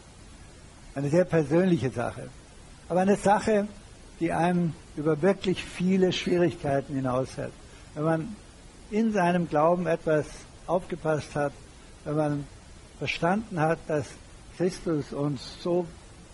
Eine 0.94 1.08
sehr 1.08 1.24
persönliche 1.24 1.90
Sache. 1.90 2.28
Aber 2.88 3.00
eine 3.00 3.16
Sache, 3.16 3.68
die 4.18 4.32
einem 4.32 4.74
über 4.96 5.22
wirklich 5.22 5.64
viele 5.64 6.12
Schwierigkeiten 6.12 6.94
hinaushält 6.94 7.52
wenn 7.94 8.04
man 8.04 8.36
in 8.90 9.12
seinem 9.12 9.48
Glauben 9.48 9.86
etwas 9.86 10.26
aufgepasst 10.66 11.34
hat, 11.34 11.52
wenn 12.04 12.16
man 12.16 12.44
verstanden 12.98 13.60
hat, 13.60 13.78
dass 13.88 14.06
Christus 14.56 15.12
uns 15.12 15.56
so 15.62 15.86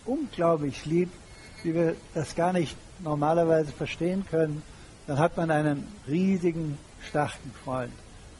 unglaublich 0.05 0.85
liebt, 0.85 1.15
wie 1.63 1.75
wir 1.75 1.97
das 2.15 2.35
gar 2.35 2.53
nicht 2.53 2.77
normalerweise 3.01 3.73
verstehen 3.73 4.25
können, 4.31 4.63
dann 5.07 5.19
hat 5.19 5.37
man 5.37 5.51
einen 5.51 5.87
riesigen, 6.09 6.79
starken 7.07 7.53
Freund, 7.65 7.93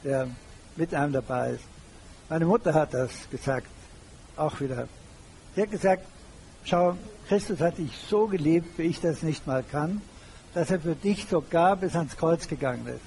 der 0.03 0.27
mit 0.75 0.93
einem 0.93 1.13
dabei 1.13 1.51
ist. 1.51 1.63
Meine 2.29 2.45
Mutter 2.45 2.73
hat 2.73 2.93
das 2.93 3.11
gesagt, 3.29 3.67
auch 4.35 4.59
wieder. 4.59 4.87
Sie 5.55 5.61
hat 5.61 5.71
gesagt, 5.71 6.05
schau, 6.63 6.95
Christus 7.27 7.59
hat 7.59 7.77
dich 7.77 7.91
so 8.09 8.27
geliebt, 8.27 8.77
wie 8.77 8.83
ich 8.83 9.01
das 9.01 9.23
nicht 9.23 9.47
mal 9.47 9.63
kann 9.63 10.01
dass 10.57 10.71
er 10.71 10.79
für 10.79 10.95
dich 10.95 11.27
sogar 11.27 11.75
bis 11.75 11.95
ans 11.95 12.17
Kreuz 12.17 12.47
gegangen 12.47 12.87
ist. 12.87 13.03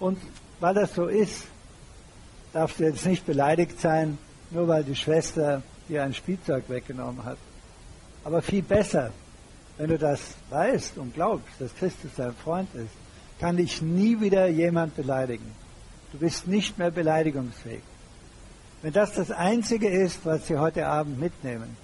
Und 0.00 0.18
weil 0.58 0.74
das 0.74 0.94
so 0.94 1.06
ist, 1.06 1.44
darfst 2.52 2.80
du 2.80 2.84
jetzt 2.84 3.06
nicht 3.06 3.24
beleidigt 3.24 3.80
sein, 3.80 4.18
nur 4.50 4.66
weil 4.66 4.82
die 4.82 4.96
Schwester 4.96 5.62
dir 5.88 6.02
ein 6.02 6.12
Spielzeug 6.12 6.64
weggenommen 6.68 7.24
hat. 7.24 7.38
Aber 8.24 8.42
viel 8.42 8.62
besser, 8.62 9.12
wenn 9.78 9.90
du 9.90 9.96
das 9.96 10.34
weißt 10.50 10.98
und 10.98 11.14
glaubst, 11.14 11.54
dass 11.60 11.72
Christus 11.76 12.10
dein 12.16 12.34
Freund 12.34 12.74
ist, 12.74 12.90
kann 13.38 13.56
dich 13.56 13.82
nie 13.82 14.20
wieder 14.20 14.46
jemand 14.48 14.96
beleidigen. 14.96 15.46
Du 16.12 16.18
bist 16.18 16.46
nicht 16.46 16.78
mehr 16.78 16.90
beleidigungsfähig. 16.90 17.82
Wenn 18.82 18.92
das 18.92 19.12
das 19.12 19.30
Einzige 19.30 19.88
ist, 19.88 20.24
was 20.24 20.46
Sie 20.46 20.56
heute 20.56 20.86
Abend 20.86 21.18
mitnehmen, 21.18 21.76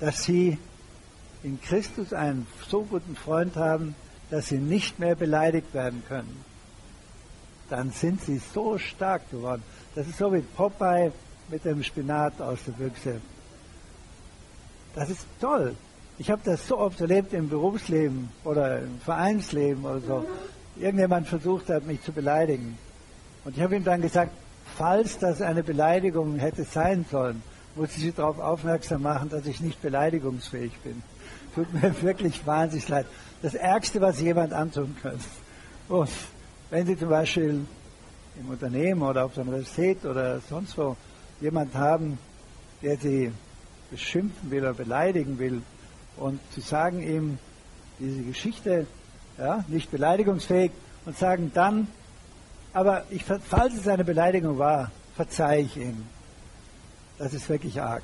dass 0.00 0.24
Sie 0.24 0.58
in 1.42 1.60
Christus 1.60 2.12
einen 2.12 2.46
so 2.68 2.82
guten 2.82 3.16
Freund 3.16 3.56
haben, 3.56 3.94
dass 4.30 4.48
sie 4.48 4.58
nicht 4.58 4.98
mehr 4.98 5.14
beleidigt 5.14 5.74
werden 5.74 6.02
können, 6.08 6.44
dann 7.68 7.90
sind 7.90 8.22
sie 8.22 8.40
so 8.52 8.78
stark 8.78 9.30
geworden. 9.30 9.62
Das 9.94 10.06
ist 10.06 10.18
so 10.18 10.32
wie 10.32 10.40
Popeye 10.40 11.12
mit 11.48 11.64
dem 11.64 11.82
Spinat 11.82 12.40
aus 12.40 12.58
der 12.66 12.72
Büchse. 12.72 13.20
Das 14.94 15.10
ist 15.10 15.26
toll. 15.40 15.74
Ich 16.18 16.30
habe 16.30 16.42
das 16.44 16.66
so 16.66 16.78
oft 16.78 17.00
erlebt 17.00 17.32
im 17.32 17.48
Berufsleben 17.48 18.28
oder 18.44 18.80
im 18.80 19.00
Vereinsleben 19.00 19.84
oder 19.84 20.00
so. 20.00 20.26
Irgendjemand 20.76 21.28
versucht 21.28 21.68
hat, 21.68 21.86
mich 21.86 22.02
zu 22.02 22.12
beleidigen. 22.12 22.78
Und 23.44 23.56
ich 23.56 23.62
habe 23.62 23.76
ihm 23.76 23.84
dann 23.84 24.02
gesagt, 24.02 24.32
falls 24.76 25.18
das 25.18 25.42
eine 25.42 25.62
Beleidigung 25.62 26.38
hätte 26.38 26.64
sein 26.64 27.04
sollen, 27.10 27.42
muss 27.74 27.90
ich 27.96 28.02
Sie 28.02 28.12
darauf 28.12 28.38
aufmerksam 28.38 29.02
machen, 29.02 29.28
dass 29.28 29.46
ich 29.46 29.60
nicht 29.60 29.80
beleidigungsfähig 29.82 30.72
bin. 30.80 31.02
Tut 31.54 31.72
mir 31.72 31.94
wirklich 32.02 32.46
wahnsinnig 32.46 32.88
leid 32.88 33.06
das 33.42 33.54
Ärgste, 33.54 34.00
was 34.00 34.20
jemand 34.20 34.52
antun 34.52 34.96
kann. 35.02 35.18
Und 35.88 36.10
wenn 36.70 36.86
Sie 36.86 36.98
zum 36.98 37.08
Beispiel 37.08 37.66
im 38.38 38.48
Unternehmen 38.48 39.02
oder 39.02 39.24
auf 39.24 39.34
der 39.34 39.44
Universität 39.44 40.04
oder 40.04 40.40
sonst 40.40 40.76
wo 40.76 40.96
jemand 41.40 41.74
haben, 41.74 42.18
der 42.82 42.96
Sie 42.96 43.32
beschimpfen 43.90 44.50
will 44.50 44.60
oder 44.60 44.74
beleidigen 44.74 45.38
will 45.38 45.62
und 46.16 46.40
Sie 46.54 46.60
sagen 46.60 47.02
ihm 47.02 47.38
diese 47.98 48.22
Geschichte, 48.22 48.86
ja, 49.40 49.64
nicht 49.68 49.90
beleidigungsfähig 49.90 50.70
und 51.06 51.16
sagen 51.16 51.50
dann, 51.54 51.88
aber 52.72 53.04
ich, 53.10 53.24
falls 53.24 53.74
es 53.74 53.88
eine 53.88 54.04
Beleidigung 54.04 54.58
war, 54.58 54.90
verzeihe 55.16 55.62
ich 55.62 55.76
ihm. 55.76 56.06
Das 57.18 57.34
ist 57.34 57.48
wirklich 57.48 57.80
arg. 57.80 58.02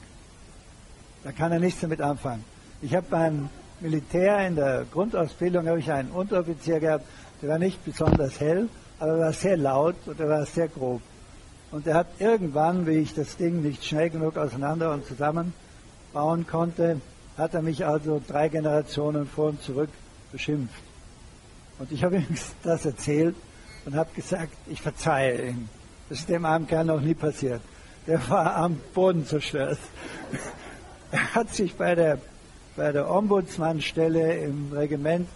Da 1.22 1.33
kann 1.33 1.53
er 1.53 1.61
nichts 1.61 1.81
damit 1.81 2.01
anfangen. 2.01 2.44
Ich 2.83 2.94
habe 2.94 3.07
beim 3.09 3.49
Militär, 3.81 4.46
in 4.46 4.57
der 4.57 4.85
Grundausbildung 4.90 5.66
ich 5.77 5.90
einen 5.90 6.11
Unteroffizier 6.11 6.81
gehabt, 6.81 7.05
der 7.42 7.51
war 7.51 7.59
nicht 7.59 7.85
besonders 7.85 8.40
hell, 8.40 8.68
aber 8.99 9.12
er 9.12 9.18
war 9.18 9.33
sehr 9.33 9.57
laut 9.57 9.96
und 10.07 10.18
er 10.18 10.29
war 10.29 10.46
sehr 10.46 10.68
grob. 10.68 11.03
Und 11.70 11.87
er 11.87 11.94
hat 11.94 12.07
irgendwann, 12.18 12.87
wie 12.87 12.99
ich 12.99 13.14
das 13.14 13.37
Ding 13.37 13.62
nicht 13.62 13.85
schnell 13.85 14.11
genug 14.11 14.37
auseinander 14.37 14.92
und 14.92 15.05
zusammenbauen 15.05 16.46
konnte, 16.46 17.01
hat 17.37 17.55
er 17.55 17.62
mich 17.62 17.85
also 17.85 18.20
drei 18.27 18.49
Generationen 18.49 19.27
vor 19.27 19.51
und 19.51 19.62
zurück 19.62 19.90
beschimpft. 20.33 20.83
Und 21.78 21.92
ich 21.92 22.04
habe 22.04 22.16
ihm 22.16 22.26
das 22.62 22.86
erzählt 22.86 23.36
und 23.84 23.94
habe 23.94 24.10
gesagt, 24.14 24.52
ich 24.66 24.80
verzeihe 24.80 25.50
ihm. 25.50 25.68
Das 26.08 26.20
ist 26.20 26.28
dem 26.28 26.44
armen 26.44 26.66
Kerl 26.66 26.84
noch 26.84 27.00
nie 27.00 27.14
passiert. 27.14 27.60
Der 28.06 28.28
war 28.28 28.56
am 28.56 28.80
Boden 28.94 29.26
zerstört. 29.26 29.78
Er 31.12 31.36
hat 31.36 31.54
sich 31.54 31.76
bei 31.76 31.94
der 31.94 32.18
bei 32.76 32.92
der 32.92 33.10
Ombudsmannstelle 33.10 34.34
im 34.38 34.70
Regiment 34.72 35.28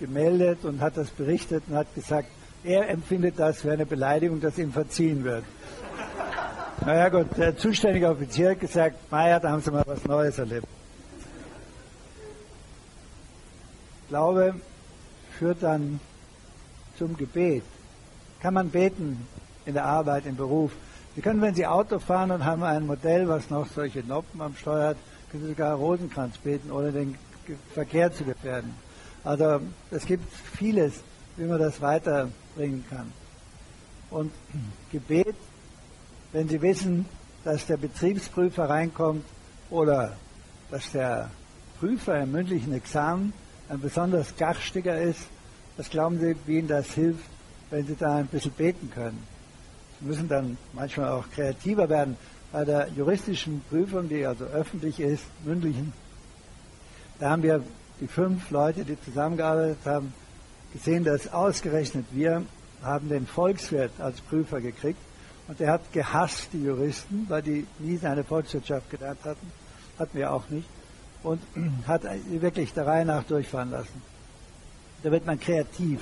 gemeldet 0.00 0.64
und 0.64 0.80
hat 0.80 0.96
das 0.96 1.10
berichtet 1.10 1.64
und 1.68 1.76
hat 1.76 1.94
gesagt, 1.94 2.28
er 2.64 2.88
empfindet 2.88 3.38
das 3.38 3.60
für 3.60 3.72
eine 3.72 3.84
Beleidigung, 3.84 4.40
dass 4.40 4.58
ihm 4.58 4.72
verziehen 4.72 5.22
wird. 5.24 5.44
naja 6.84 7.10
gut, 7.10 7.36
der 7.36 7.56
zuständige 7.56 8.08
Offizier 8.08 8.52
hat 8.52 8.60
gesagt, 8.60 8.96
Meier, 9.10 9.38
da 9.38 9.50
haben 9.50 9.60
Sie 9.60 9.70
mal 9.70 9.84
was 9.86 10.04
Neues 10.04 10.38
erlebt. 10.38 10.66
Glaube 14.08 14.54
führt 15.38 15.62
dann 15.62 16.00
zum 16.98 17.16
Gebet. 17.16 17.62
Kann 18.40 18.54
man 18.54 18.70
beten 18.70 19.26
in 19.66 19.74
der 19.74 19.84
Arbeit, 19.84 20.26
im 20.26 20.36
Beruf? 20.36 20.72
Sie 21.14 21.22
können, 21.22 21.40
wenn 21.40 21.54
Sie 21.54 21.66
Auto 21.66 21.98
fahren 21.98 22.30
und 22.30 22.44
haben 22.44 22.62
ein 22.62 22.86
Modell, 22.86 23.28
was 23.28 23.48
noch 23.50 23.68
solche 23.68 24.00
Noppen 24.00 24.40
am 24.40 24.56
Steuer 24.56 24.88
hat, 24.88 24.96
können 25.30 25.44
Sie 25.44 25.50
sogar 25.50 25.76
Rosenkranz 25.76 26.38
beten, 26.38 26.70
ohne 26.70 26.92
den 26.92 27.16
Verkehr 27.72 28.12
zu 28.12 28.24
gefährden. 28.24 28.74
Also 29.22 29.60
es 29.90 30.06
gibt 30.06 30.30
vieles, 30.32 30.94
wie 31.36 31.44
man 31.44 31.58
das 31.58 31.80
weiterbringen 31.80 32.84
kann. 32.88 33.12
Und 34.10 34.32
Gebet, 34.92 35.34
wenn 36.32 36.48
Sie 36.48 36.60
wissen, 36.60 37.06
dass 37.44 37.66
der 37.66 37.76
Betriebsprüfer 37.76 38.68
reinkommt 38.68 39.24
oder 39.70 40.16
dass 40.70 40.90
der 40.92 41.30
Prüfer 41.78 42.20
im 42.20 42.32
mündlichen 42.32 42.72
Examen 42.72 43.32
besonders 43.68 44.36
garstiger 44.36 45.00
ist, 45.00 45.26
was 45.76 45.90
glauben 45.90 46.20
Sie, 46.20 46.36
wie 46.46 46.58
Ihnen 46.58 46.68
das 46.68 46.92
hilft, 46.92 47.28
wenn 47.70 47.86
Sie 47.86 47.96
da 47.96 48.16
ein 48.16 48.26
bisschen 48.26 48.52
beten 48.52 48.90
können? 48.90 49.26
Sie 50.00 50.06
müssen 50.06 50.28
dann 50.28 50.56
manchmal 50.72 51.10
auch 51.10 51.24
kreativer 51.30 51.88
werden. 51.88 52.16
Bei 52.52 52.64
der 52.64 52.88
juristischen 52.96 53.62
Prüfung, 53.68 54.08
die 54.08 54.24
also 54.24 54.44
öffentlich 54.44 55.00
ist, 55.00 55.24
mündlichen, 55.44 55.92
da 57.18 57.30
haben 57.30 57.42
wir 57.42 57.62
die 58.00 58.06
fünf 58.06 58.50
Leute, 58.50 58.84
die 58.84 59.00
zusammengearbeitet 59.00 59.78
haben, 59.84 60.12
gesehen, 60.72 61.04
dass 61.04 61.32
ausgerechnet 61.32 62.06
wir 62.10 62.44
haben 62.82 63.08
den 63.08 63.26
Volkswirt 63.26 63.92
als 63.98 64.20
Prüfer 64.20 64.60
gekriegt 64.60 64.98
und 65.48 65.60
er 65.60 65.72
hat 65.72 65.92
gehasst 65.92 66.48
die 66.52 66.62
Juristen, 66.62 67.26
weil 67.28 67.42
die 67.42 67.66
nie 67.78 67.96
seine 67.96 68.24
Volkswirtschaft 68.24 68.90
gelernt 68.90 69.20
hatten, 69.24 69.52
hatten 69.98 70.18
wir 70.18 70.32
auch 70.32 70.48
nicht 70.50 70.68
und 71.24 71.40
hat 71.86 72.02
wirklich 72.28 72.72
der 72.72 72.86
Reihe 72.86 73.04
nach 73.04 73.24
durchfahren 73.24 73.70
lassen. 73.70 74.02
Da 75.02 75.10
wird 75.10 75.26
man 75.26 75.40
kreativ. 75.40 76.00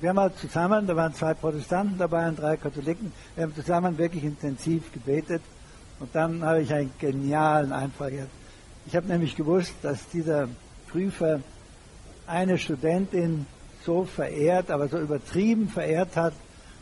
Wir 0.00 0.10
haben 0.10 0.20
halt 0.20 0.36
zusammen, 0.38 0.86
da 0.86 0.94
waren 0.96 1.14
zwei 1.14 1.32
Protestanten 1.32 1.96
dabei 1.96 2.28
und 2.28 2.38
drei 2.38 2.56
Katholiken, 2.56 3.12
wir 3.34 3.44
haben 3.44 3.54
zusammen 3.54 3.96
wirklich 3.96 4.24
intensiv 4.24 4.92
gebetet 4.92 5.40
und 6.00 6.14
dann 6.14 6.42
habe 6.42 6.60
ich 6.60 6.72
einen 6.72 6.90
genialen 6.98 7.72
Einfall 7.72 8.10
gehabt. 8.10 8.30
Ich 8.86 8.94
habe 8.94 9.06
nämlich 9.06 9.36
gewusst, 9.36 9.72
dass 9.82 10.06
dieser 10.10 10.48
Prüfer 10.90 11.40
eine 12.26 12.58
Studentin 12.58 13.46
so 13.84 14.04
verehrt, 14.04 14.70
aber 14.70 14.88
so 14.88 14.98
übertrieben 14.98 15.68
verehrt 15.68 16.16
hat, 16.16 16.34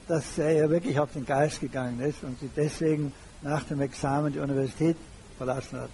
dass 0.09 0.37
er 0.39 0.55
ihr 0.57 0.71
wirklich 0.71 0.99
auf 0.99 1.13
den 1.13 1.25
Geist 1.25 1.61
gegangen 1.61 2.01
ist 2.01 2.25
und 2.25 2.39
sie 2.41 2.51
deswegen 2.55 3.13
nach 3.43 3.63
dem 3.65 3.81
Examen 3.81 4.33
die 4.33 4.41
Universität 4.41 4.97
verlassen 5.39 5.81
hat, 5.81 5.91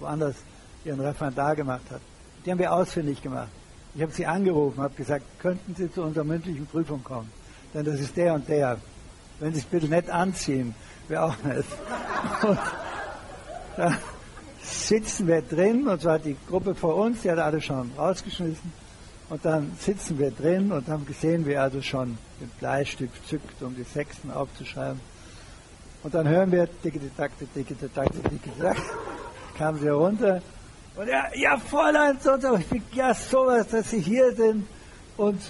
woanders 0.00 0.36
ihren 0.84 1.00
Referendar 1.00 1.56
gemacht 1.56 1.90
hat. 1.90 2.00
Die 2.44 2.50
haben 2.50 2.58
wir 2.58 2.72
ausfindig 2.72 3.22
gemacht. 3.22 3.48
Ich 3.94 4.02
habe 4.02 4.12
sie 4.12 4.26
angerufen, 4.26 4.82
habe 4.82 4.94
gesagt, 4.94 5.24
könnten 5.38 5.74
Sie 5.74 5.90
zu 5.90 6.02
unserer 6.02 6.24
mündlichen 6.24 6.66
Prüfung 6.66 7.04
kommen? 7.04 7.30
Denn 7.74 7.84
das 7.84 8.00
ist 8.00 8.16
der 8.16 8.34
und 8.34 8.48
der. 8.48 8.78
Wenn 9.38 9.52
Sie 9.52 9.60
es 9.60 9.64
bitte 9.64 9.86
nett 9.86 10.08
anziehen, 10.08 10.74
wäre 11.08 11.24
auch 11.24 11.36
nett. 11.42 11.64
Und 12.42 12.58
da 13.76 13.96
sitzen 14.62 15.26
wir 15.26 15.42
drin, 15.42 15.86
und 15.88 16.00
zwar 16.00 16.18
die 16.18 16.36
Gruppe 16.48 16.74
vor 16.74 16.96
uns, 16.96 17.22
die 17.22 17.30
hat 17.30 17.38
alle 17.38 17.60
schon 17.60 17.90
rausgeschmissen. 17.96 18.72
Und 19.28 19.44
dann 19.44 19.72
sitzen 19.78 20.18
wir 20.18 20.30
drin 20.30 20.72
und 20.72 20.88
haben 20.88 21.06
gesehen, 21.06 21.46
wie 21.46 21.52
er 21.52 21.62
also 21.62 21.80
schon 21.80 22.18
den 22.40 22.50
Bleistift 22.60 23.26
zückt, 23.28 23.62
um 23.62 23.74
die 23.74 23.84
Sechsten 23.84 24.30
aufzuschreiben. 24.30 25.00
Und 26.02 26.14
dann 26.14 26.28
hören 26.28 26.50
wir, 26.50 26.68
dicke, 26.84 27.00
takte, 27.16 27.46
dicke, 27.46 27.76
takte, 27.78 28.18
dicke, 28.18 28.50
takte, 28.58 28.82
kamen 29.56 29.78
sie 29.80 29.88
runter. 29.88 30.42
Und 30.94 31.08
er, 31.08 31.30
ja, 31.38 31.56
Fräulein, 31.56 32.18
so, 32.20 32.38
so, 32.38 32.56
ich 32.56 32.66
bin 32.68 32.82
ja 32.92 33.14
sowas, 33.14 33.66
dass 33.68 33.90
Sie 33.90 34.00
hier 34.00 34.34
sind. 34.34 34.66
Und 35.16 35.40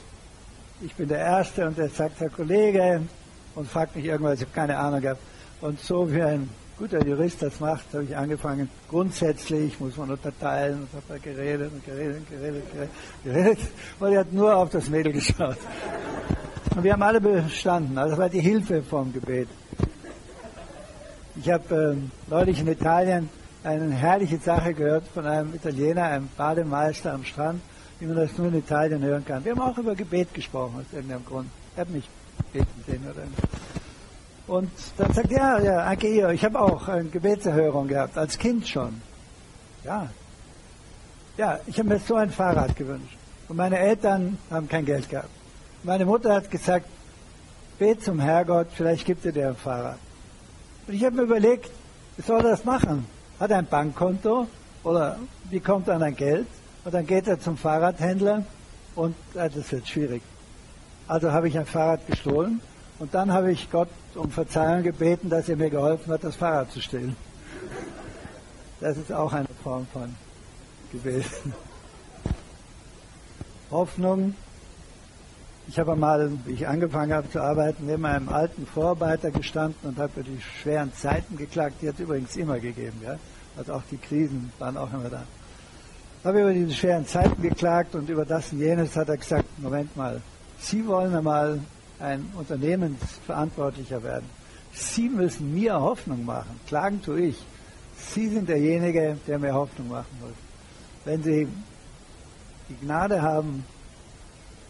ich 0.80 0.94
bin 0.94 1.08
der 1.08 1.18
Erste 1.18 1.66
und 1.66 1.78
er 1.78 1.88
sagt, 1.88 2.20
Herr 2.20 2.30
Kollege, 2.30 3.02
und 3.54 3.68
fragt 3.68 3.96
mich 3.96 4.04
irgendwas, 4.04 4.40
ich 4.40 4.42
habe 4.42 4.54
keine 4.54 4.78
Ahnung 4.78 5.00
gehabt. 5.00 5.20
Und 5.60 5.80
so 5.80 6.12
wie 6.12 6.22
ein 6.22 6.48
guter 6.78 7.04
Jurist 7.04 7.42
das 7.42 7.58
macht, 7.60 7.84
habe 7.92 8.04
ich 8.04 8.16
angefangen. 8.16 8.68
Grundsätzlich 8.88 9.78
muss 9.80 9.96
man 9.96 10.10
unterteilen 10.10 10.88
und 10.92 11.10
habe 11.10 11.20
geredet 11.20 11.72
und 11.72 11.84
geredet 11.84 12.18
und 12.18 12.30
geredet, 12.30 12.72
geredet, 12.72 12.90
geredet. 13.24 13.58
Und 13.98 14.12
er 14.12 14.20
hat 14.20 14.32
nur 14.32 14.56
auf 14.56 14.70
das 14.70 14.88
Mädel 14.88 15.12
geschaut. 15.12 15.58
Und 16.74 16.84
wir 16.84 16.92
haben 16.92 17.02
alle 17.02 17.20
bestanden. 17.20 17.98
Also 17.98 18.10
das 18.10 18.18
war 18.18 18.28
die 18.28 18.40
Hilfe 18.40 18.82
vom 18.82 19.12
Gebet. 19.12 19.48
Ich 21.36 21.50
habe 21.50 21.94
ähm, 21.96 22.10
neulich 22.28 22.60
in 22.60 22.68
Italien 22.68 23.28
eine 23.64 23.94
herrliche 23.94 24.38
Sache 24.38 24.74
gehört 24.74 25.04
von 25.14 25.26
einem 25.26 25.54
Italiener, 25.54 26.04
einem 26.04 26.28
Bademeister 26.36 27.12
am 27.12 27.24
Strand, 27.24 27.60
wie 28.00 28.06
man 28.06 28.16
das 28.16 28.36
nur 28.36 28.48
in 28.48 28.58
Italien 28.58 29.02
hören 29.02 29.24
kann. 29.24 29.44
Wir 29.44 29.52
haben 29.52 29.60
auch 29.60 29.78
über 29.78 29.94
Gebet 29.94 30.34
gesprochen, 30.34 30.80
aus 30.80 30.92
irgendeinem 30.92 31.24
Grund. 31.24 31.48
Ich 31.74 31.80
habe 31.80 31.92
mich 31.92 32.08
beten 32.52 32.84
sehen 32.86 33.04
oder. 33.08 33.22
Und 34.48 34.70
dann 34.98 35.12
sagt 35.12 35.30
er, 35.30 35.38
ja, 35.38 35.58
ja, 35.60 35.84
anche 35.84 36.08
io, 36.08 36.30
ich 36.30 36.44
habe 36.44 36.60
auch 36.60 36.88
eine 36.88 37.08
Gebetserhörung 37.08 37.86
gehabt, 37.86 38.18
als 38.18 38.36
Kind 38.36 38.66
schon. 38.66 39.00
Ja. 39.84 40.08
Ja, 41.36 41.60
ich 41.66 41.78
habe 41.78 41.88
mir 41.88 42.00
so 42.00 42.16
ein 42.16 42.30
Fahrrad 42.30 42.74
gewünscht. 42.76 43.16
Und 43.48 43.56
meine 43.56 43.78
Eltern 43.78 44.38
haben 44.50 44.68
kein 44.68 44.84
Geld 44.84 45.08
gehabt. 45.08 45.30
Meine 45.84 46.04
Mutter 46.04 46.34
hat 46.34 46.50
gesagt, 46.50 46.86
bet 47.78 48.02
zum 48.02 48.18
Herrgott, 48.20 48.68
vielleicht 48.74 49.06
gibt 49.06 49.24
er 49.24 49.32
dir 49.32 49.48
ein 49.48 49.56
Fahrrad. 49.56 49.98
Und 50.86 50.94
ich 50.94 51.04
habe 51.04 51.16
mir 51.16 51.22
überlegt, 51.22 51.70
wie 52.16 52.22
soll 52.22 52.38
er 52.38 52.50
das 52.50 52.64
machen? 52.64 53.06
Hat 53.42 53.50
ein 53.50 53.66
Bankkonto? 53.66 54.46
Oder 54.84 55.18
wie 55.50 55.58
kommt 55.58 55.88
er 55.88 55.96
an 55.96 56.04
ein 56.04 56.14
Geld? 56.14 56.46
Und 56.84 56.94
dann 56.94 57.04
geht 57.04 57.26
er 57.26 57.40
zum 57.40 57.56
Fahrradhändler 57.56 58.44
und 58.94 59.16
äh, 59.34 59.50
das 59.50 59.72
wird 59.72 59.88
schwierig. 59.88 60.22
Also 61.08 61.32
habe 61.32 61.48
ich 61.48 61.58
ein 61.58 61.66
Fahrrad 61.66 62.06
gestohlen 62.06 62.60
und 63.00 63.12
dann 63.14 63.32
habe 63.32 63.50
ich 63.50 63.68
Gott 63.68 63.88
um 64.14 64.30
Verzeihung 64.30 64.84
gebeten, 64.84 65.28
dass 65.28 65.48
er 65.48 65.56
mir 65.56 65.70
geholfen 65.70 66.12
hat, 66.12 66.22
das 66.22 66.36
Fahrrad 66.36 66.70
zu 66.70 66.80
stehlen. 66.80 67.16
Das 68.80 68.96
ist 68.96 69.12
auch 69.12 69.32
eine 69.32 69.48
Form 69.64 69.88
von 69.92 70.14
gewesen. 70.92 71.52
Hoffnung. 73.72 74.36
Ich 75.68 75.78
habe 75.78 75.94
mal, 75.94 76.30
wie 76.44 76.52
ich 76.52 76.68
angefangen 76.68 77.12
habe 77.12 77.30
zu 77.30 77.40
arbeiten, 77.40 77.86
neben 77.86 78.04
einem 78.04 78.28
alten 78.28 78.66
Vorarbeiter 78.66 79.30
gestanden 79.30 79.90
und 79.90 79.98
habe 79.98 80.20
über 80.20 80.28
die 80.28 80.40
schweren 80.40 80.92
Zeiten 80.92 81.36
geklagt. 81.36 81.76
Die 81.80 81.88
hat 81.88 81.94
es 81.94 82.00
übrigens 82.00 82.36
immer 82.36 82.58
gegeben. 82.58 83.00
Ja? 83.04 83.16
Also 83.56 83.74
auch 83.74 83.82
die 83.90 83.96
Krisen 83.96 84.52
waren 84.58 84.76
auch 84.76 84.92
immer 84.92 85.08
da. 85.08 85.22
Habe 86.24 86.40
über 86.40 86.52
diese 86.52 86.72
schweren 86.72 87.06
Zeiten 87.06 87.40
geklagt 87.42 87.94
und 87.94 88.08
über 88.08 88.24
das 88.24 88.52
und 88.52 88.60
jenes 88.60 88.96
hat 88.96 89.08
er 89.08 89.16
gesagt, 89.16 89.46
Moment 89.58 89.96
mal, 89.96 90.20
Sie 90.58 90.86
wollen 90.86 91.14
einmal 91.14 91.60
ein 91.98 92.30
Unternehmensverantwortlicher 92.36 94.02
werden. 94.02 94.26
Sie 94.72 95.08
müssen 95.08 95.52
mir 95.54 95.80
Hoffnung 95.80 96.24
machen. 96.24 96.60
Klagen 96.66 97.02
tue 97.02 97.20
ich. 97.26 97.44
Sie 97.96 98.28
sind 98.28 98.48
derjenige, 98.48 99.16
der 99.26 99.38
mir 99.38 99.54
Hoffnung 99.54 99.88
machen 99.88 100.16
muss. 100.20 100.34
Wenn 101.04 101.22
Sie 101.22 101.48
die 102.68 102.86
Gnade 102.86 103.20
haben, 103.22 103.64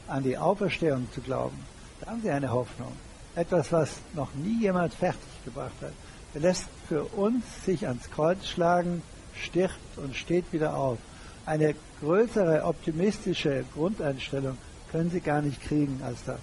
an 0.08 0.22
die 0.22 0.36
Auferstehung 0.36 1.08
zu 1.12 1.20
glauben, 1.20 1.58
dann 2.00 2.10
haben 2.10 2.22
Sie 2.22 2.30
eine 2.30 2.50
Hoffnung. 2.50 2.92
Etwas, 3.34 3.72
was 3.72 3.90
noch 4.14 4.34
nie 4.34 4.60
jemand 4.60 4.92
fertiggebracht 4.94 5.80
hat. 5.80 5.92
Er 6.34 6.40
lässt 6.40 6.66
für 6.88 7.04
uns 7.04 7.44
sich 7.64 7.86
ans 7.86 8.10
Kreuz 8.10 8.46
schlagen, 8.46 9.02
stirbt 9.34 9.96
und 9.96 10.14
steht 10.14 10.52
wieder 10.52 10.76
auf. 10.76 10.98
Eine 11.46 11.74
größere 12.00 12.64
optimistische 12.64 13.64
Grundeinstellung 13.74 14.58
können 14.90 15.10
Sie 15.10 15.20
gar 15.20 15.42
nicht 15.42 15.62
kriegen 15.62 16.00
als 16.04 16.24
das. 16.24 16.38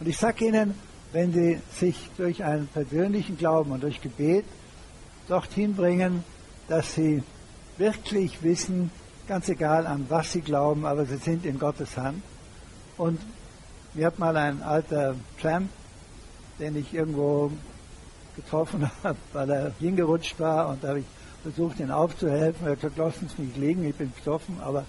Und 0.00 0.08
ich 0.08 0.18
sage 0.18 0.46
Ihnen, 0.46 0.74
wenn 1.12 1.32
Sie 1.32 1.60
sich 1.72 2.10
durch 2.16 2.44
einen 2.44 2.66
persönlichen 2.66 3.38
Glauben 3.38 3.72
und 3.72 3.82
durch 3.82 4.02
Gebet 4.02 4.44
dorthin 5.28 5.74
bringen, 5.74 6.24
dass 6.68 6.94
Sie 6.94 7.22
wirklich 7.78 8.42
wissen, 8.42 8.90
ganz 9.28 9.48
egal 9.48 9.86
an 9.86 10.06
was 10.08 10.32
Sie 10.32 10.40
glauben, 10.40 10.84
aber 10.84 11.06
Sie 11.06 11.16
sind 11.16 11.44
in 11.44 11.58
Gottes 11.58 11.96
Hand. 11.96 12.22
Und 12.96 13.20
mir 13.94 14.06
hat 14.06 14.18
mal 14.18 14.36
ein 14.36 14.62
alter 14.62 15.14
Tramp, 15.40 15.68
den 16.58 16.76
ich 16.76 16.94
irgendwo 16.94 17.50
getroffen 18.36 18.90
habe, 19.02 19.18
weil 19.32 19.50
er 19.50 19.72
hingerutscht 19.78 20.38
war 20.38 20.68
und 20.68 20.84
da 20.84 20.88
habe 20.88 21.00
ich 21.00 21.06
versucht, 21.42 21.80
ihn 21.80 21.90
aufzuhelfen. 21.90 22.66
Er 22.66 22.72
hat 22.72 22.80
gesagt, 22.80 22.98
lassen 22.98 23.30
Sie 23.34 23.42
mich 23.42 23.56
liegen, 23.56 23.84
ich 23.84 23.94
bin 23.94 24.12
besoffen, 24.12 24.58
aber 24.60 24.84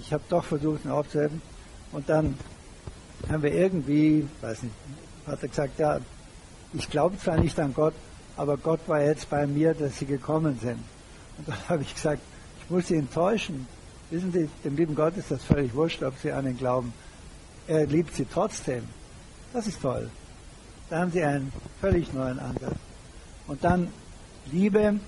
ich 0.00 0.12
habe 0.12 0.22
doch 0.28 0.44
versucht, 0.44 0.84
ihn 0.84 0.90
aufzuhelfen. 0.90 1.40
Und 1.92 2.08
dann 2.08 2.36
haben 3.30 3.42
wir 3.42 3.52
irgendwie, 3.52 4.26
weiß 4.40 4.62
nicht, 4.62 4.74
hat 5.26 5.42
er 5.42 5.48
gesagt, 5.48 5.78
ja, 5.78 6.00
ich 6.72 6.88
glaube 6.90 7.18
zwar 7.18 7.36
nicht 7.36 7.58
an 7.60 7.74
Gott, 7.74 7.94
aber 8.36 8.56
Gott 8.56 8.80
war 8.86 9.00
jetzt 9.00 9.28
bei 9.30 9.46
mir, 9.46 9.74
dass 9.74 9.98
Sie 9.98 10.06
gekommen 10.06 10.58
sind. 10.60 10.78
Und 11.38 11.48
dann 11.48 11.58
habe 11.68 11.82
ich 11.82 11.94
gesagt, 11.94 12.22
ich 12.62 12.70
muss 12.70 12.88
Sie 12.88 12.96
enttäuschen. 12.96 13.66
Wissen 14.10 14.32
Sie, 14.32 14.48
dem 14.64 14.76
lieben 14.76 14.94
Gott 14.94 15.16
ist 15.16 15.30
das 15.30 15.44
völlig 15.44 15.74
wurscht, 15.74 16.02
ob 16.02 16.14
Sie 16.18 16.32
an 16.32 16.46
ihn 16.46 16.58
glauben. 16.58 16.92
Er 17.72 17.86
liebt 17.86 18.14
Sie 18.14 18.26
trotzdem. 18.26 18.86
Das 19.54 19.66
ist 19.66 19.80
toll. 19.80 20.10
Da 20.90 20.98
haben 20.98 21.10
Sie 21.10 21.22
einen 21.22 21.50
völlig 21.80 22.12
neuen 22.12 22.38
Ansatz. 22.38 22.76
Und 23.46 23.64
dann 23.64 23.88
Liebe, 24.52 25.00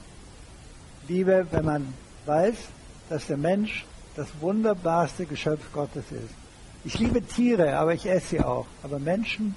Liebe, 1.07 1.47
wenn 1.51 1.65
man 1.67 1.95
weiß, 2.25 2.55
dass 3.11 3.27
der 3.27 3.37
Mensch 3.37 3.85
das 4.17 4.29
wunderbarste 4.41 5.27
Geschöpf 5.27 5.61
Gottes 5.75 6.05
ist. 6.11 6.35
Ich 6.87 6.99
liebe 6.99 7.21
Tiere, 7.21 7.77
aber 7.77 7.93
ich 7.93 8.07
esse 8.07 8.29
sie 8.29 8.41
auch. 8.41 8.67
Aber 8.83 8.99
Menschen 8.99 9.55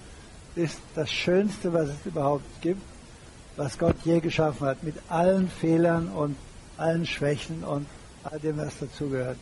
ist 0.56 0.80
das 0.94 1.10
Schönste, 1.10 1.72
was 1.72 1.88
es 1.88 2.06
überhaupt 2.06 2.62
gibt, 2.62 2.82
was 3.56 3.78
Gott 3.78 3.96
je 4.04 4.20
geschaffen 4.20 4.68
hat, 4.68 4.84
mit 4.84 4.96
allen 5.08 5.50
Fehlern 5.50 6.10
und 6.10 6.36
allen 6.76 7.06
Schwächen 7.06 7.64
und 7.64 7.86
all 8.26 8.40
dem, 8.40 8.58
was 8.58 8.80
dazugehört. 8.80 9.38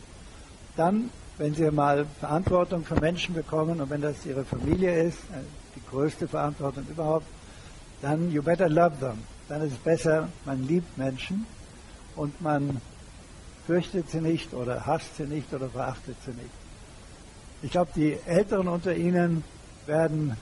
Dann, 0.76 1.10
wenn 1.38 1.54
Sie 1.54 1.70
mal 1.70 2.06
Verantwortung 2.20 2.84
für 2.84 3.00
Menschen 3.00 3.34
bekommen 3.34 3.80
und 3.80 3.90
wenn 3.90 4.02
das 4.02 4.24
Ihre 4.26 4.44
Familie 4.44 5.02
ist, 5.02 5.18
äh, 5.18 5.42
die 5.74 5.82
größte 5.90 6.28
Verantwortung 6.28 6.86
überhaupt, 6.88 7.26
dann 8.02 8.30
you 8.30 8.42
better 8.42 8.68
love 8.68 8.98
them. 9.00 9.18
Dann 9.48 9.62
ist 9.62 9.72
es 9.72 9.78
besser, 9.78 10.28
man 10.44 10.66
liebt 10.66 10.98
Menschen 10.98 11.46
und 12.14 12.40
man 12.40 12.80
fürchtet 13.66 14.10
sie 14.10 14.20
nicht 14.20 14.54
oder 14.54 14.86
hasst 14.86 15.16
sie 15.16 15.24
nicht 15.24 15.52
oder 15.52 15.68
verachtet 15.68 16.16
sie 16.24 16.32
nicht. 16.32 16.50
Ich 17.62 17.70
glaube, 17.70 17.90
die 17.96 18.16
Älteren 18.26 18.68
unter 18.68 18.94
Ihnen 18.94 19.42
werden 19.86 20.36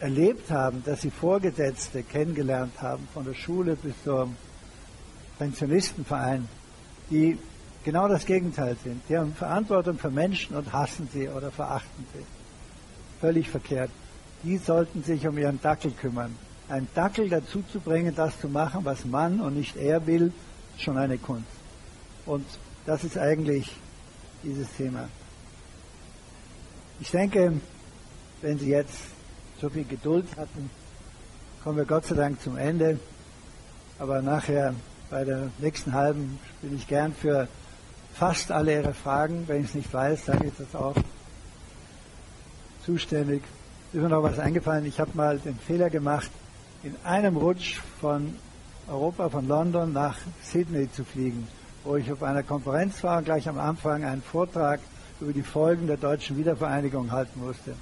erlebt 0.00 0.50
haben, 0.50 0.82
dass 0.84 1.02
sie 1.02 1.10
Vorgesetzte 1.10 2.02
kennengelernt 2.02 2.80
haben, 2.80 3.06
von 3.12 3.24
der 3.24 3.34
Schule 3.34 3.76
bis 3.76 3.94
zum 4.02 4.36
Pensionistenverein, 5.38 6.48
die 7.10 7.38
genau 7.84 8.08
das 8.08 8.26
Gegenteil 8.26 8.76
sind. 8.82 9.02
Die 9.08 9.16
haben 9.16 9.34
Verantwortung 9.34 9.98
für 9.98 10.10
Menschen 10.10 10.56
und 10.56 10.72
hassen 10.72 11.08
sie 11.12 11.28
oder 11.28 11.50
verachten 11.50 12.06
sie. 12.14 12.24
Völlig 13.20 13.48
verkehrt. 13.48 13.90
Die 14.42 14.56
sollten 14.56 15.02
sich 15.02 15.26
um 15.26 15.36
ihren 15.36 15.60
Dackel 15.60 15.92
kümmern. 15.92 16.36
Ein 16.68 16.88
Dackel 16.94 17.28
dazu 17.28 17.62
zu 17.72 17.80
bringen, 17.80 18.14
das 18.14 18.40
zu 18.40 18.48
machen, 18.48 18.84
was 18.84 19.04
man 19.04 19.40
und 19.40 19.56
nicht 19.56 19.76
er 19.76 20.06
will, 20.06 20.32
ist 20.76 20.82
schon 20.82 20.96
eine 20.96 21.18
Kunst. 21.18 21.48
Und 22.26 22.46
das 22.86 23.04
ist 23.04 23.18
eigentlich 23.18 23.74
dieses 24.42 24.68
Thema. 24.76 25.08
Ich 27.00 27.10
denke, 27.10 27.60
wenn 28.40 28.58
Sie 28.58 28.70
jetzt 28.70 28.98
so 29.60 29.68
viel 29.68 29.84
Geduld 29.84 30.26
hatten, 30.36 30.70
kommen 31.62 31.76
wir 31.76 31.84
Gott 31.84 32.06
sei 32.06 32.14
Dank 32.14 32.40
zum 32.40 32.56
Ende. 32.56 32.98
Aber 33.98 34.22
nachher 34.22 34.74
bei 35.10 35.24
der 35.24 35.50
nächsten 35.58 35.92
halben 35.92 36.38
bin 36.62 36.74
ich 36.74 36.86
gern 36.86 37.12
für 37.14 37.48
fast 38.20 38.52
alle 38.52 38.74
Ihre 38.74 38.92
Fragen. 38.92 39.44
Wenn 39.46 39.62
ich 39.62 39.68
es 39.68 39.74
nicht 39.74 39.94
weiß, 39.94 40.26
sage 40.26 40.48
ich 40.48 40.52
das 40.58 40.78
auch. 40.78 40.94
Zuständig. 42.84 43.42
Ist 43.94 44.02
mir 44.02 44.10
noch 44.10 44.22
was 44.22 44.38
eingefallen. 44.38 44.84
Ich 44.84 45.00
habe 45.00 45.12
mal 45.14 45.38
den 45.38 45.56
Fehler 45.56 45.88
gemacht, 45.88 46.30
in 46.82 46.94
einem 47.02 47.38
Rutsch 47.38 47.80
von 47.98 48.34
Europa, 48.88 49.30
von 49.30 49.48
London 49.48 49.94
nach 49.94 50.18
Sydney 50.42 50.92
zu 50.92 51.02
fliegen, 51.02 51.48
wo 51.82 51.96
ich 51.96 52.12
auf 52.12 52.22
einer 52.22 52.42
Konferenz 52.42 53.02
war 53.02 53.16
und 53.18 53.24
gleich 53.24 53.48
am 53.48 53.58
Anfang 53.58 54.04
einen 54.04 54.20
Vortrag 54.20 54.80
über 55.18 55.32
die 55.32 55.42
Folgen 55.42 55.86
der 55.86 55.96
deutschen 55.96 56.36
Wiedervereinigung 56.36 57.10
halten 57.12 57.40
musste. 57.40 57.74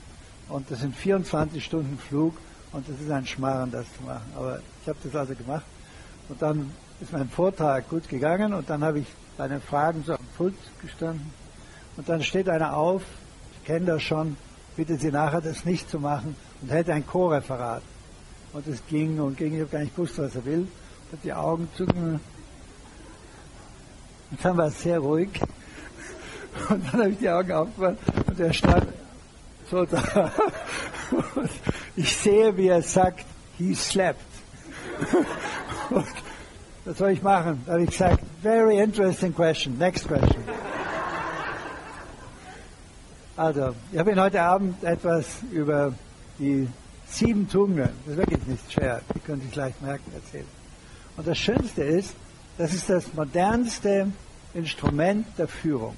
Und 0.48 0.70
das 0.70 0.80
sind 0.80 0.94
24 0.94 1.64
Stunden 1.64 1.98
Flug 1.98 2.36
und 2.70 2.88
das 2.88 3.00
ist 3.00 3.10
ein 3.10 3.26
Schmarrn, 3.26 3.72
das 3.72 3.86
zu 3.96 4.04
machen. 4.04 4.30
Aber 4.36 4.60
ich 4.82 4.88
habe 4.88 4.98
das 5.02 5.16
also 5.16 5.34
gemacht. 5.34 5.66
Und 6.28 6.40
dann 6.40 6.70
ist 7.00 7.12
mein 7.12 7.28
Vortrag 7.28 7.88
gut 7.88 8.08
gegangen 8.08 8.54
und 8.54 8.70
dann 8.70 8.84
habe 8.84 9.00
ich 9.00 9.06
bei 9.38 9.48
den 9.48 9.62
Fragen 9.62 10.02
so 10.04 10.12
am 10.12 10.26
Pult 10.36 10.54
gestanden. 10.82 11.32
Und 11.96 12.08
dann 12.08 12.22
steht 12.22 12.48
einer 12.48 12.76
auf, 12.76 13.02
ich 13.52 13.66
kenne 13.66 13.86
das 13.86 14.02
schon, 14.02 14.36
bittet 14.76 15.00
Sie 15.00 15.10
nachher 15.10 15.40
das 15.40 15.64
nicht 15.64 15.88
zu 15.88 15.98
machen 15.98 16.36
und 16.60 16.70
hält 16.70 16.90
ein 16.90 17.06
Co-Referat. 17.06 17.82
Und 18.52 18.66
es 18.66 18.82
ging 18.88 19.20
und 19.20 19.36
ging, 19.36 19.54
ich 19.54 19.60
habe 19.60 19.70
gar 19.70 19.80
nicht 19.80 19.94
gewusst, 19.94 20.18
was 20.18 20.34
er 20.34 20.44
will. 20.44 20.66
Habe 21.12 21.22
die 21.22 21.32
Augen 21.32 21.68
zucken. 21.76 22.20
Und 24.30 24.44
dann 24.44 24.56
war 24.56 24.66
es 24.66 24.82
sehr 24.82 24.98
ruhig. 24.98 25.30
Und 26.68 26.84
dann 26.86 27.00
habe 27.00 27.10
ich 27.10 27.18
die 27.18 27.30
Augen 27.30 27.52
aufgemacht 27.52 27.96
und 28.26 28.40
er 28.40 28.52
stand 28.52 28.88
so 29.70 29.84
da. 29.84 30.02
Und 31.36 31.50
ich 31.94 32.16
sehe, 32.16 32.56
wie 32.56 32.66
er 32.66 32.82
sagt, 32.82 33.24
he 33.58 33.74
slept. 33.74 34.20
Und 35.90 36.27
was 36.88 36.96
soll 36.96 37.10
ich 37.10 37.22
machen? 37.22 37.62
Da 37.66 37.72
habe 37.72 37.82
ich 37.82 37.90
gesagt, 37.90 38.22
very 38.42 38.78
interesting 38.78 39.34
question. 39.34 39.76
Next 39.76 40.08
question. 40.08 40.42
Also, 43.36 43.74
ich 43.92 43.98
habe 43.98 44.10
Ihnen 44.10 44.20
heute 44.20 44.40
Abend 44.40 44.82
etwas 44.82 45.26
über 45.52 45.92
die 46.38 46.66
sieben 47.06 47.48
Tugenden, 47.48 47.90
das 48.06 48.14
ist 48.14 48.18
wirklich 48.18 48.46
nicht 48.46 48.72
schwer, 48.72 49.02
die 49.14 49.20
können 49.20 49.42
Sie 49.42 49.54
leicht 49.54 49.82
merken, 49.82 50.10
erzählen. 50.14 50.46
Und 51.16 51.26
das 51.26 51.36
Schönste 51.36 51.82
ist, 51.82 52.14
das 52.56 52.72
ist 52.72 52.88
das 52.88 53.12
modernste 53.12 54.10
Instrument 54.54 55.26
der 55.36 55.46
Führung. 55.46 55.94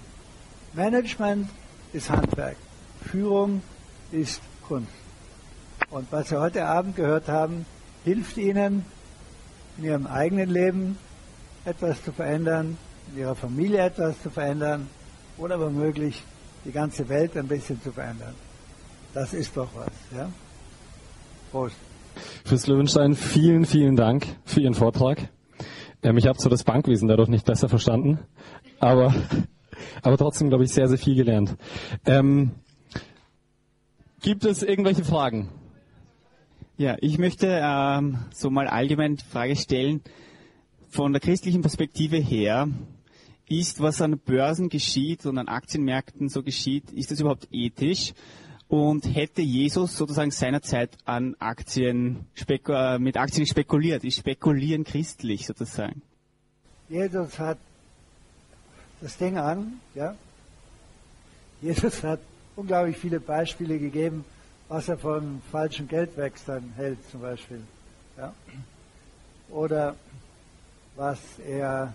Management 0.72 1.48
ist 1.92 2.10
Handwerk. 2.10 2.56
Führung 3.10 3.62
ist 4.10 4.40
Kunst. 4.66 4.90
Und 5.90 6.10
was 6.10 6.28
Sie 6.28 6.38
heute 6.38 6.66
Abend 6.66 6.96
gehört 6.96 7.28
haben, 7.28 7.64
hilft 8.04 8.36
Ihnen 8.36 8.84
in 9.80 9.86
Ihrem 9.86 10.06
eigenen 10.06 10.50
Leben 10.50 10.98
etwas 11.64 12.02
zu 12.04 12.12
verändern, 12.12 12.76
in 13.12 13.20
Ihrer 13.20 13.34
Familie 13.34 13.78
etwas 13.78 14.20
zu 14.22 14.30
verändern 14.30 14.88
oder 15.38 15.58
womöglich 15.58 16.22
die 16.64 16.72
ganze 16.72 17.08
Welt 17.08 17.36
ein 17.36 17.48
bisschen 17.48 17.80
zu 17.82 17.90
verändern. 17.90 18.34
Das 19.14 19.32
ist 19.32 19.56
doch 19.56 19.68
was. 19.74 19.90
Ja? 20.14 20.28
Prost. 21.50 21.76
Fürs 22.44 22.66
Löwenstein 22.66 23.14
vielen, 23.14 23.64
vielen 23.64 23.96
Dank 23.96 24.26
für 24.44 24.60
Ihren 24.60 24.74
Vortrag. 24.74 25.28
Ähm, 26.02 26.18
ich 26.18 26.26
habe 26.26 26.38
zwar 26.38 26.50
das 26.50 26.64
Bankwesen 26.64 27.08
dadurch 27.08 27.28
nicht 27.28 27.46
besser 27.46 27.68
verstanden, 27.68 28.18
aber, 28.78 29.14
aber 30.02 30.18
trotzdem, 30.18 30.50
glaube 30.50 30.64
ich, 30.64 30.72
sehr, 30.72 30.88
sehr 30.88 30.98
viel 30.98 31.14
gelernt. 31.14 31.56
Ähm, 32.04 32.52
Gibt 34.20 34.44
es 34.44 34.62
irgendwelche 34.62 35.04
Fragen? 35.04 35.48
Ja, 36.80 36.96
ich 37.02 37.18
möchte 37.18 37.60
ähm, 37.62 38.16
so 38.32 38.48
mal 38.48 38.66
allgemein 38.66 39.16
die 39.16 39.24
Frage 39.26 39.54
stellen, 39.54 40.00
von 40.88 41.12
der 41.12 41.20
christlichen 41.20 41.60
Perspektive 41.60 42.16
her, 42.16 42.70
ist, 43.50 43.82
was 43.82 44.00
an 44.00 44.18
Börsen 44.18 44.70
geschieht 44.70 45.26
und 45.26 45.36
an 45.36 45.48
Aktienmärkten 45.48 46.30
so 46.30 46.42
geschieht, 46.42 46.90
ist 46.92 47.10
das 47.10 47.20
überhaupt 47.20 47.48
ethisch? 47.52 48.14
Und 48.66 49.14
hätte 49.14 49.42
Jesus 49.42 49.94
sozusagen 49.94 50.30
seinerzeit 50.30 50.96
an 51.04 51.36
Aktien 51.38 52.24
äh, 52.48 52.98
mit 52.98 53.18
Aktien 53.18 53.46
spekuliert? 53.46 54.02
Ist 54.02 54.16
Spekulieren 54.16 54.84
christlich 54.84 55.46
sozusagen? 55.46 56.00
Jesus 56.88 57.38
hat 57.38 57.58
das 59.02 59.18
Ding 59.18 59.36
an, 59.36 59.80
ja. 59.94 60.14
Jesus 61.60 62.02
hat 62.02 62.20
unglaublich 62.56 62.96
viele 62.96 63.20
Beispiele 63.20 63.78
gegeben, 63.78 64.24
was 64.70 64.88
er 64.88 64.96
von 64.96 65.42
falschen 65.50 65.88
Geldwechseln 65.88 66.72
hält, 66.76 66.98
zum 67.10 67.20
Beispiel. 67.20 67.60
Ja? 68.16 68.32
Oder 69.50 69.96
was 70.94 71.18
er, 71.46 71.92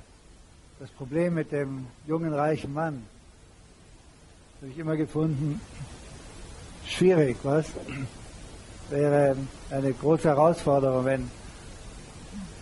das 0.79 0.89
Problem 0.91 1.35
mit 1.35 1.51
dem 1.53 1.87
jungen 2.05 2.33
reichen 2.33 2.73
Mann, 2.73 3.03
habe 4.61 4.71
ich 4.71 4.77
immer 4.77 4.97
gefunden, 4.97 5.61
schwierig, 6.85 7.37
was? 7.43 7.67
Wäre 8.89 9.37
eine 9.71 9.93
große 9.93 10.27
Herausforderung, 10.27 11.05
wenn 11.05 11.31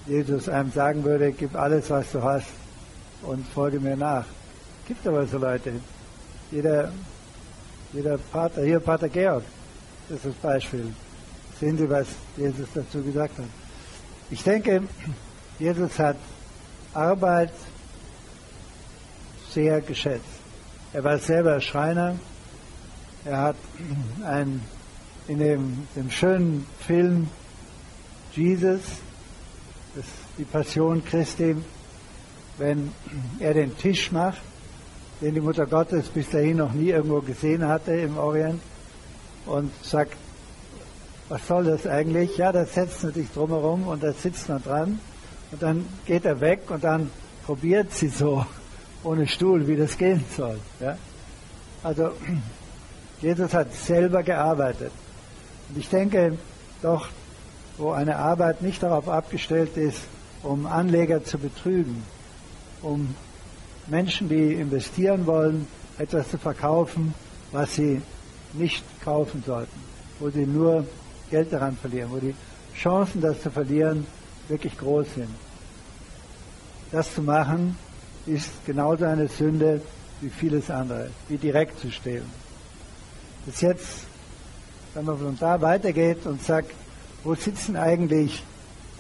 Jesus 0.06 0.48
einem 0.48 0.72
sagen 0.72 1.04
würde, 1.04 1.32
gib 1.32 1.56
alles, 1.56 1.90
was 1.90 2.12
du 2.12 2.22
hast 2.22 2.48
und 3.24 3.46
folge 3.48 3.80
mir 3.80 3.98
nach. 3.98 4.26
Gibt 4.88 5.06
aber 5.08 5.26
so 5.26 5.40
Leute. 5.40 5.74
Jeder 6.52 6.92
jeder 7.94 8.18
Pater, 8.18 8.64
hier 8.64 8.80
Pater 8.80 9.08
Georg, 9.08 9.44
ist 10.10 10.26
das 10.26 10.34
Beispiel. 10.36 10.94
Sehen 11.60 11.78
Sie, 11.78 11.90
was 11.90 12.08
Jesus 12.38 12.68
dazu 12.74 13.02
gesagt 13.02 13.38
hat. 13.38 13.46
Ich 14.30 14.44
denke, 14.44 14.84
Jesus 15.60 15.98
hat 16.00 16.18
Arbeit 16.94 17.52
sehr 19.52 19.82
geschätzt. 19.82 20.26
Er 20.94 21.04
war 21.04 21.18
selber 21.18 21.60
Schreiner. 21.62 22.16
Er 23.26 23.38
hat 23.38 23.56
ein, 24.26 24.62
in 25.28 25.40
dem, 25.40 25.88
dem 25.96 26.10
schönen 26.12 26.66
Film 26.80 27.30
Jesus, 28.34 28.82
das 29.96 30.06
die 30.38 30.46
Passion 30.46 31.04
Christi, 31.06 31.56
wenn 32.58 32.92
er 33.40 33.54
den 33.54 33.78
Tisch 33.78 34.12
macht, 34.12 34.42
den 35.22 35.36
die 35.36 35.42
Mutter 35.42 35.66
Gottes 35.66 36.08
bis 36.08 36.30
dahin 36.30 36.58
noch 36.58 36.74
nie 36.74 36.90
irgendwo 36.90 37.22
gesehen 37.22 37.68
hatte 37.68 37.94
im 37.94 38.18
Orient 38.18 38.62
und 39.46 39.72
sagt, 39.84 40.16
was 41.30 41.48
soll 41.48 41.66
das 41.66 41.88
eigentlich? 41.88 42.38
Ja, 42.38 42.52
da 42.52 42.66
setzt 42.66 43.04
man 43.04 43.14
sich 43.14 43.32
drumherum 43.32 43.88
und 43.88 44.04
da 44.04 44.14
sitzt 44.14 44.50
man 44.50 44.62
dran 44.62 45.00
und 45.52 45.62
dann 45.62 45.86
geht 46.06 46.26
er 46.26 46.40
weg 46.42 46.70
und 46.70 46.84
dann 46.84 47.10
probiert 47.46 47.94
sie 47.94 48.10
so 48.10 48.46
ohne 49.04 49.28
Stuhl, 49.28 49.68
wie 49.68 49.76
das 49.76 49.98
gehen 49.98 50.24
soll. 50.36 50.60
Ja? 50.80 50.98
Also 51.84 52.12
Jesus 53.22 53.54
hat 53.54 53.74
selber 53.74 54.24
gearbeitet. 54.24 54.92
Und 55.70 55.78
ich 55.78 55.90
denke 55.90 56.38
doch, 56.82 57.08
wo 57.78 57.92
eine 57.92 58.18
Arbeit 58.18 58.62
nicht 58.62 58.84
darauf 58.84 59.10
abgestellt 59.10 59.78
ist, 59.78 60.02
um 60.44 60.66
Anleger 60.66 61.24
zu 61.24 61.38
betrügen, 61.38 62.04
um 62.82 63.16
Menschen, 63.88 64.30
die 64.30 64.54
investieren 64.54 65.26
wollen, 65.26 65.68
etwas 65.98 66.30
zu 66.30 66.38
verkaufen, 66.38 67.14
was 67.52 67.76
sie 67.76 68.02
nicht 68.54 68.84
kaufen 69.04 69.44
sollten, 69.46 69.80
wo 70.20 70.30
sie 70.30 70.46
nur 70.46 70.86
Geld 71.30 71.52
daran 71.52 71.76
verlieren, 71.78 72.12
wo 72.12 72.18
die 72.18 72.36
Chancen, 72.76 73.22
das 73.22 73.42
zu 73.42 73.52
verlieren, 73.52 74.06
wirklich 74.48 74.78
groß 74.78 75.08
sind. 75.16 75.30
Das 76.92 77.14
zu 77.14 77.22
machen, 77.22 77.78
ist 78.26 78.50
genauso 78.66 79.06
eine 79.06 79.28
Sünde 79.28 79.82
wie 80.22 80.30
vieles 80.30 80.70
andere, 80.70 81.10
wie 81.28 81.38
direkt 81.38 81.80
zu 81.80 81.92
stehlen. 81.92 82.30
Bis 83.46 83.62
jetzt, 83.62 84.06
wenn 84.94 85.06
man 85.06 85.18
von 85.18 85.38
da 85.40 85.60
weitergeht 85.60 86.26
und 86.26 86.42
sagt, 86.42 86.72
wo 87.24 87.36
sitzen 87.36 87.76
eigentlich 87.76 88.44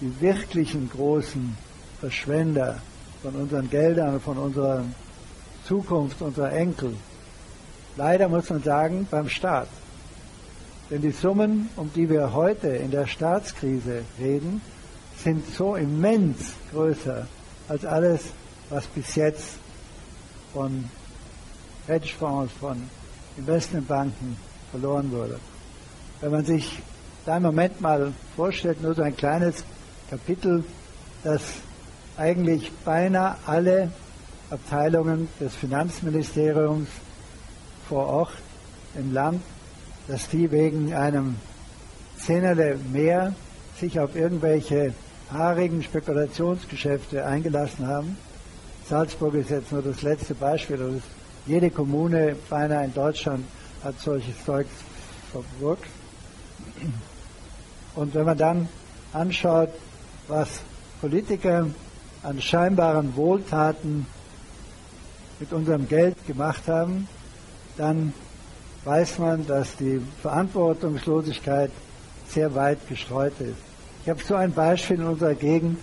die 0.01 0.21
wirklichen 0.21 0.89
großen 0.89 1.55
Verschwender 1.99 2.79
von 3.21 3.35
unseren 3.35 3.69
Geldern, 3.69 4.19
von 4.19 4.37
unserer 4.37 4.83
Zukunft 5.65 6.21
unserer 6.21 6.51
Enkel? 6.51 6.93
Leider 7.95 8.27
muss 8.27 8.49
man 8.49 8.63
sagen, 8.63 9.07
beim 9.09 9.29
Staat. 9.29 9.67
Denn 10.89 11.01
die 11.01 11.11
Summen, 11.11 11.69
um 11.75 11.91
die 11.93 12.09
wir 12.09 12.33
heute 12.33 12.67
in 12.67 12.91
der 12.91 13.07
Staatskrise 13.07 14.03
reden, 14.19 14.61
sind 15.17 15.45
so 15.55 15.75
immens 15.75 16.53
größer 16.71 17.27
als 17.67 17.85
alles, 17.85 18.21
was 18.69 18.85
bis 18.87 19.15
jetzt 19.15 19.57
von 20.53 20.89
Hedgefonds, 21.87 22.51
von 22.59 22.77
Investmentbanken 23.37 24.37
verloren 24.71 25.11
wurde. 25.11 25.39
Wenn 26.19 26.31
man 26.31 26.45
sich 26.45 26.79
da 27.25 27.37
im 27.37 27.43
Moment 27.43 27.79
mal 27.79 28.13
vorstellt, 28.35 28.81
nur 28.81 28.93
so 28.95 29.01
ein 29.01 29.15
kleines 29.15 29.63
Kapitel, 30.09 30.63
dass 31.23 31.41
eigentlich 32.17 32.71
beinahe 32.85 33.35
alle 33.45 33.91
Abteilungen 34.49 35.29
des 35.39 35.55
Finanzministeriums 35.55 36.87
vor 37.93 38.07
Ort 38.07 38.31
im 38.95 39.13
Land, 39.13 39.39
dass 40.07 40.27
die 40.27 40.49
wegen 40.49 40.95
einem 40.95 41.35
Zehnerle 42.17 42.79
mehr 42.91 43.35
sich 43.79 43.99
auf 43.99 44.15
irgendwelche 44.15 44.95
haarigen 45.31 45.83
Spekulationsgeschäfte 45.83 47.23
eingelassen 47.23 47.85
haben. 47.85 48.17
Salzburg 48.89 49.35
ist 49.35 49.51
jetzt 49.51 49.71
nur 49.71 49.83
das 49.83 50.01
letzte 50.01 50.33
Beispiel. 50.33 50.77
Das 50.77 51.03
jede 51.45 51.69
Kommune 51.69 52.35
beinahe 52.49 52.85
in 52.85 52.95
Deutschland 52.95 53.45
hat 53.83 53.99
solches 53.99 54.43
Zeug 54.43 54.65
verwirkt. 55.31 55.85
Und 57.93 58.15
wenn 58.15 58.25
man 58.25 58.37
dann 58.39 58.69
anschaut, 59.13 59.69
was 60.27 60.49
Politiker 60.99 61.67
an 62.23 62.41
scheinbaren 62.41 63.15
Wohltaten 63.15 64.07
mit 65.39 65.53
unserem 65.53 65.87
Geld 65.87 66.15
gemacht 66.25 66.63
haben, 66.67 67.07
dann 67.77 68.13
weiß 68.85 69.19
man, 69.19 69.47
dass 69.47 69.75
die 69.77 70.01
Verantwortungslosigkeit 70.21 71.71
sehr 72.27 72.53
weit 72.55 72.87
gestreut 72.87 73.39
ist. 73.39 73.57
Ich 74.03 74.09
habe 74.09 74.21
so 74.23 74.35
ein 74.35 74.51
Beispiel 74.51 74.97
in 74.97 75.05
unserer 75.05 75.35
Gegend, 75.35 75.79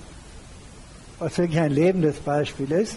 was 1.19 1.39
wirklich 1.39 1.61
ein 1.61 1.73
lebendes 1.73 2.19
Beispiel 2.19 2.71
ist. 2.73 2.97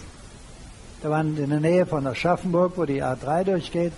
Da 1.02 1.10
waren 1.10 1.36
in 1.36 1.50
der 1.50 1.60
Nähe 1.60 1.86
von 1.86 2.06
Aschaffenburg, 2.06 2.72
wo 2.76 2.84
die 2.84 3.02
A3 3.02 3.44
durchgeht, 3.44 3.92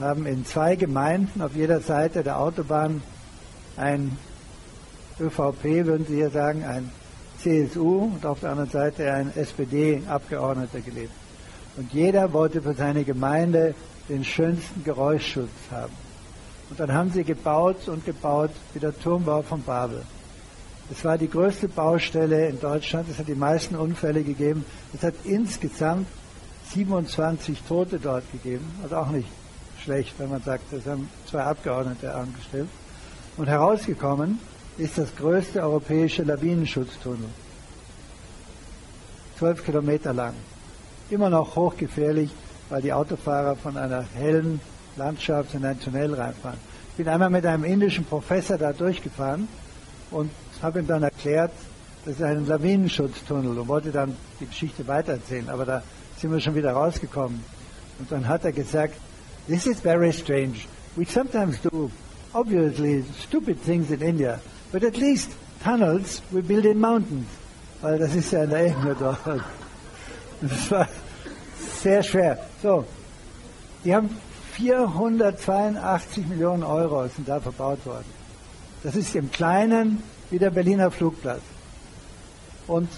haben 0.00 0.26
in 0.26 0.44
zwei 0.44 0.76
Gemeinden 0.76 1.42
auf 1.42 1.54
jeder 1.54 1.80
Seite 1.80 2.22
der 2.22 2.38
Autobahn 2.38 3.02
ein 3.76 4.16
ÖVP, 5.18 5.86
würden 5.86 6.06
Sie 6.06 6.16
hier 6.16 6.30
sagen, 6.30 6.64
ein 6.64 6.90
CSU 7.38 8.12
und 8.14 8.26
auf 8.26 8.40
der 8.40 8.50
anderen 8.50 8.70
Seite 8.70 9.12
ein 9.12 9.32
SPD-Abgeordneter 9.34 10.80
gelebt. 10.80 11.12
Und 11.76 11.92
jeder 11.92 12.32
wollte 12.32 12.62
für 12.62 12.74
seine 12.74 13.04
Gemeinde 13.04 13.74
den 14.08 14.24
schönsten 14.24 14.84
Geräuschschutz 14.84 15.50
haben. 15.70 15.92
Und 16.70 16.80
dann 16.80 16.92
haben 16.92 17.12
sie 17.12 17.24
gebaut 17.24 17.88
und 17.88 18.04
gebaut 18.04 18.50
wie 18.74 18.80
der 18.80 18.98
Turmbau 18.98 19.42
von 19.42 19.62
Babel. 19.62 20.02
Es 20.90 21.04
war 21.04 21.18
die 21.18 21.28
größte 21.28 21.68
Baustelle 21.68 22.48
in 22.48 22.60
Deutschland. 22.60 23.08
Es 23.10 23.18
hat 23.18 23.28
die 23.28 23.34
meisten 23.34 23.74
Unfälle 23.76 24.22
gegeben. 24.22 24.64
Es 24.94 25.02
hat 25.02 25.14
insgesamt 25.24 26.06
27 26.72 27.62
Tote 27.62 27.98
dort 27.98 28.24
gegeben. 28.32 28.64
Also 28.82 28.96
auch 28.96 29.10
nicht 29.10 29.28
schlecht, 29.82 30.14
wenn 30.18 30.30
man 30.30 30.42
sagt, 30.42 30.64
das 30.72 30.86
haben 30.86 31.08
zwei 31.28 31.42
Abgeordnete 31.42 32.14
angestellt. 32.14 32.68
Und 33.36 33.48
herausgekommen 33.48 34.38
ist 34.78 34.96
das 34.98 35.14
größte 35.16 35.60
europäische 35.62 36.22
Lawinenschutztunnel. 36.22 37.28
Zwölf 39.38 39.64
Kilometer 39.64 40.12
lang. 40.12 40.34
Immer 41.08 41.30
noch 41.30 41.54
hochgefährlich, 41.54 42.30
weil 42.68 42.82
die 42.82 42.92
Autofahrer 42.92 43.54
von 43.54 43.76
einer 43.76 44.04
hellen 44.14 44.60
Landschaft 44.96 45.54
in 45.54 45.64
ein 45.64 45.78
Tunnel 45.78 46.14
reinfahren. 46.14 46.58
Ich 46.90 46.96
bin 46.96 47.08
einmal 47.08 47.30
mit 47.30 47.46
einem 47.46 47.64
indischen 47.64 48.04
Professor 48.04 48.58
da 48.58 48.72
durchgefahren 48.72 49.46
und 50.10 50.30
habe 50.62 50.80
ihm 50.80 50.86
dann 50.86 51.04
erklärt, 51.04 51.52
das 52.04 52.16
ist 52.16 52.22
ein 52.22 52.46
Lawinenschutztunnel 52.46 53.58
und 53.58 53.68
wollte 53.68 53.92
dann 53.92 54.16
die 54.40 54.46
Geschichte 54.46 54.86
weitererzählen, 54.88 55.48
aber 55.48 55.64
da 55.64 55.82
sind 56.16 56.32
wir 56.32 56.40
schon 56.40 56.54
wieder 56.54 56.72
rausgekommen. 56.72 57.44
Und 57.98 58.10
dann 58.10 58.26
hat 58.26 58.44
er 58.44 58.52
gesagt, 58.52 58.94
this 59.46 59.66
is 59.66 59.80
very 59.80 60.12
strange. 60.12 60.66
We 60.96 61.04
sometimes 61.04 61.60
do 61.60 61.90
obviously 62.32 63.04
stupid 63.22 63.62
things 63.64 63.90
in 63.90 64.00
India, 64.00 64.40
but 64.72 64.82
at 64.84 64.96
least 64.96 65.30
tunnels 65.62 66.22
we 66.30 66.42
build 66.42 66.64
in 66.64 66.80
mountains. 66.80 67.26
Weil 67.80 67.98
das 67.98 68.14
ist 68.14 68.32
ja 68.32 68.44
in 68.44 68.50
der 68.50 68.66
Ebene 68.66 68.96
dort. 68.98 69.40
Das 70.40 70.70
war 70.70 70.88
sehr 71.82 72.02
schwer. 72.02 72.38
So, 72.62 72.84
die 73.84 73.94
haben 73.94 74.10
482 74.52 76.26
Millionen 76.26 76.62
Euro 76.62 77.06
sind 77.08 77.28
da 77.28 77.40
verbaut 77.40 77.84
worden. 77.86 78.06
Das 78.82 78.96
ist 78.96 79.14
im 79.14 79.30
Kleinen 79.30 80.02
wie 80.30 80.38
der 80.38 80.50
Berliner 80.50 80.90
Flugplatz. 80.90 81.42
Und 82.66 82.88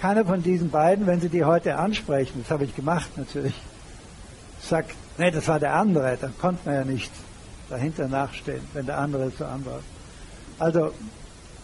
keiner 0.00 0.24
von 0.24 0.42
diesen 0.42 0.70
beiden, 0.70 1.06
wenn 1.06 1.20
sie 1.20 1.28
die 1.28 1.44
heute 1.44 1.76
ansprechen, 1.76 2.42
das 2.42 2.50
habe 2.50 2.64
ich 2.64 2.74
gemacht 2.74 3.10
natürlich, 3.16 3.54
sagt, 4.60 4.92
nee, 5.18 5.30
das 5.30 5.48
war 5.48 5.58
der 5.58 5.74
andere, 5.74 6.16
dann 6.20 6.36
konnte 6.38 6.60
man 6.64 6.74
ja 6.74 6.84
nicht 6.84 7.10
dahinter 7.68 8.08
nachstehen, 8.08 8.62
wenn 8.72 8.86
der 8.86 8.98
andere 8.98 9.30
so 9.30 9.44
antwortet. 9.44 9.84
Also, 10.58 10.92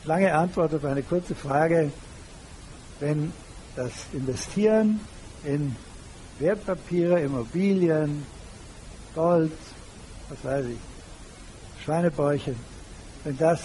lange 0.04 0.34
Antwort 0.34 0.74
auf 0.74 0.84
eine 0.84 1.02
kurze 1.02 1.34
Frage. 1.34 1.90
Wenn 3.00 3.32
das 3.76 3.92
Investieren 4.12 5.00
in 5.44 5.76
Wertpapiere, 6.38 7.20
Immobilien, 7.20 8.24
Gold, 9.14 9.52
was 10.28 10.44
weiß 10.44 10.66
ich, 10.66 11.84
Schweinebäuche, 11.84 12.54
wenn 13.24 13.36
das 13.38 13.60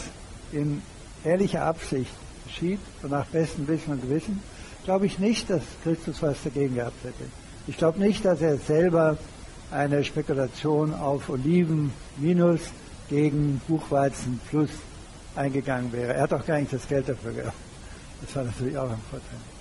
in 0.52 0.82
ehrlicher 1.24 1.64
Absicht 1.64 2.12
geschieht 2.46 2.80
und 3.02 3.12
nach 3.12 3.26
bestem 3.28 3.68
Wissen 3.68 3.94
und 3.94 4.02
Gewissen, 4.02 4.42
glaube 4.84 5.06
ich 5.06 5.20
nicht, 5.20 5.50
dass 5.50 5.62
Christus 5.84 6.22
was 6.22 6.44
dagegen 6.44 6.76
gehabt 6.76 7.04
hätte. 7.04 7.30
Ich 7.68 7.78
glaube 7.78 8.00
nicht, 8.00 8.26
dass 8.26 8.42
er 8.42 8.58
selber 8.58 9.18
eine 9.72 10.04
Spekulation 10.04 10.94
auf 10.94 11.30
Oliven 11.30 11.94
minus 12.18 12.62
gegen 13.10 13.62
Buchweizen 13.68 14.40
plus 14.50 14.70
eingegangen 15.36 15.92
wäre. 15.92 16.14
Er 16.14 16.24
hat 16.24 16.34
auch 16.34 16.46
gar 16.46 16.60
nicht 16.60 16.74
das 16.74 16.88
Geld 16.88 17.08
dafür 17.08 17.34
gehabt. 17.34 17.58
Das 18.22 18.36
war 18.36 18.44
natürlich 18.44 18.78
auch 18.78 18.90
ein 18.90 19.02
Vorteil. 19.10 19.59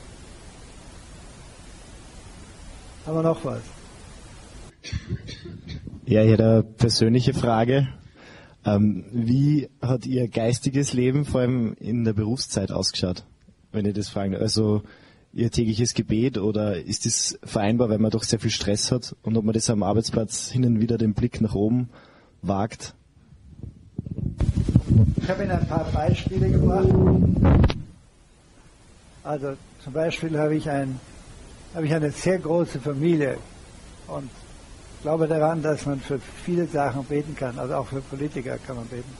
Haben 3.09 3.17
wir 3.17 3.23
noch 3.23 3.43
was? 3.43 3.63
Ja, 6.05 6.23
ich 6.23 6.31
hätte 6.31 6.45
eine 6.45 6.63
persönliche 6.63 7.33
Frage. 7.33 7.89
Ähm, 8.67 9.07
wie 9.11 9.71
hat 9.81 10.05
Ihr 10.05 10.29
geistiges 10.29 10.93
Leben 10.93 11.25
vor 11.25 11.41
allem 11.41 11.73
in 11.81 12.05
der 12.05 12.13
Berufszeit 12.13 12.71
ausgeschaut, 12.71 13.25
wenn 13.73 13.87
ihr 13.87 13.95
das 13.95 14.11
fragen? 14.11 14.37
Also 14.37 14.83
Ihr 15.33 15.51
tägliches 15.51 15.95
Gebet 15.95 16.37
oder 16.37 16.83
ist 16.85 17.07
das 17.07 17.39
vereinbar, 17.45 17.89
wenn 17.89 18.03
man 18.03 18.11
doch 18.11 18.25
sehr 18.25 18.41
viel 18.41 18.51
Stress 18.51 18.93
hat 18.93 19.17
und 19.23 19.39
ob 19.39 19.45
man 19.45 19.55
das 19.55 19.71
am 19.71 19.83
Arbeitsplatz 19.83 20.51
hin 20.51 20.67
und 20.67 20.83
wieder 20.83 20.99
den 20.99 21.15
Blick 21.15 21.41
nach 21.41 21.55
oben 21.55 21.89
wagt? 22.43 22.93
Ich 25.17 25.31
habe 25.31 25.45
Ihnen 25.45 25.53
ein 25.53 25.67
paar 25.67 25.91
Beispiele 25.95 26.51
gebracht. 26.51 26.89
Also 29.25 29.55
zum 29.83 29.95
Beispiel 29.95 30.39
habe 30.39 30.57
ich, 30.57 30.69
ein, 30.69 31.01
habe 31.75 31.87
ich 31.87 31.95
eine 31.95 32.11
sehr 32.11 32.39
große 32.39 32.81
Familie 32.81 33.39
und 34.07 34.31
glaube 35.03 35.29
daran, 35.29 35.63
dass 35.63 35.87
man 35.87 36.01
für 36.01 36.19
viele 36.45 36.67
Sachen 36.67 37.05
beten 37.05 37.37
kann, 37.37 37.59
also 37.59 37.75
auch 37.75 37.87
für 37.87 38.01
Politiker 38.01 38.59
kann 38.67 38.77
man 38.77 38.87
beten. 38.87 39.17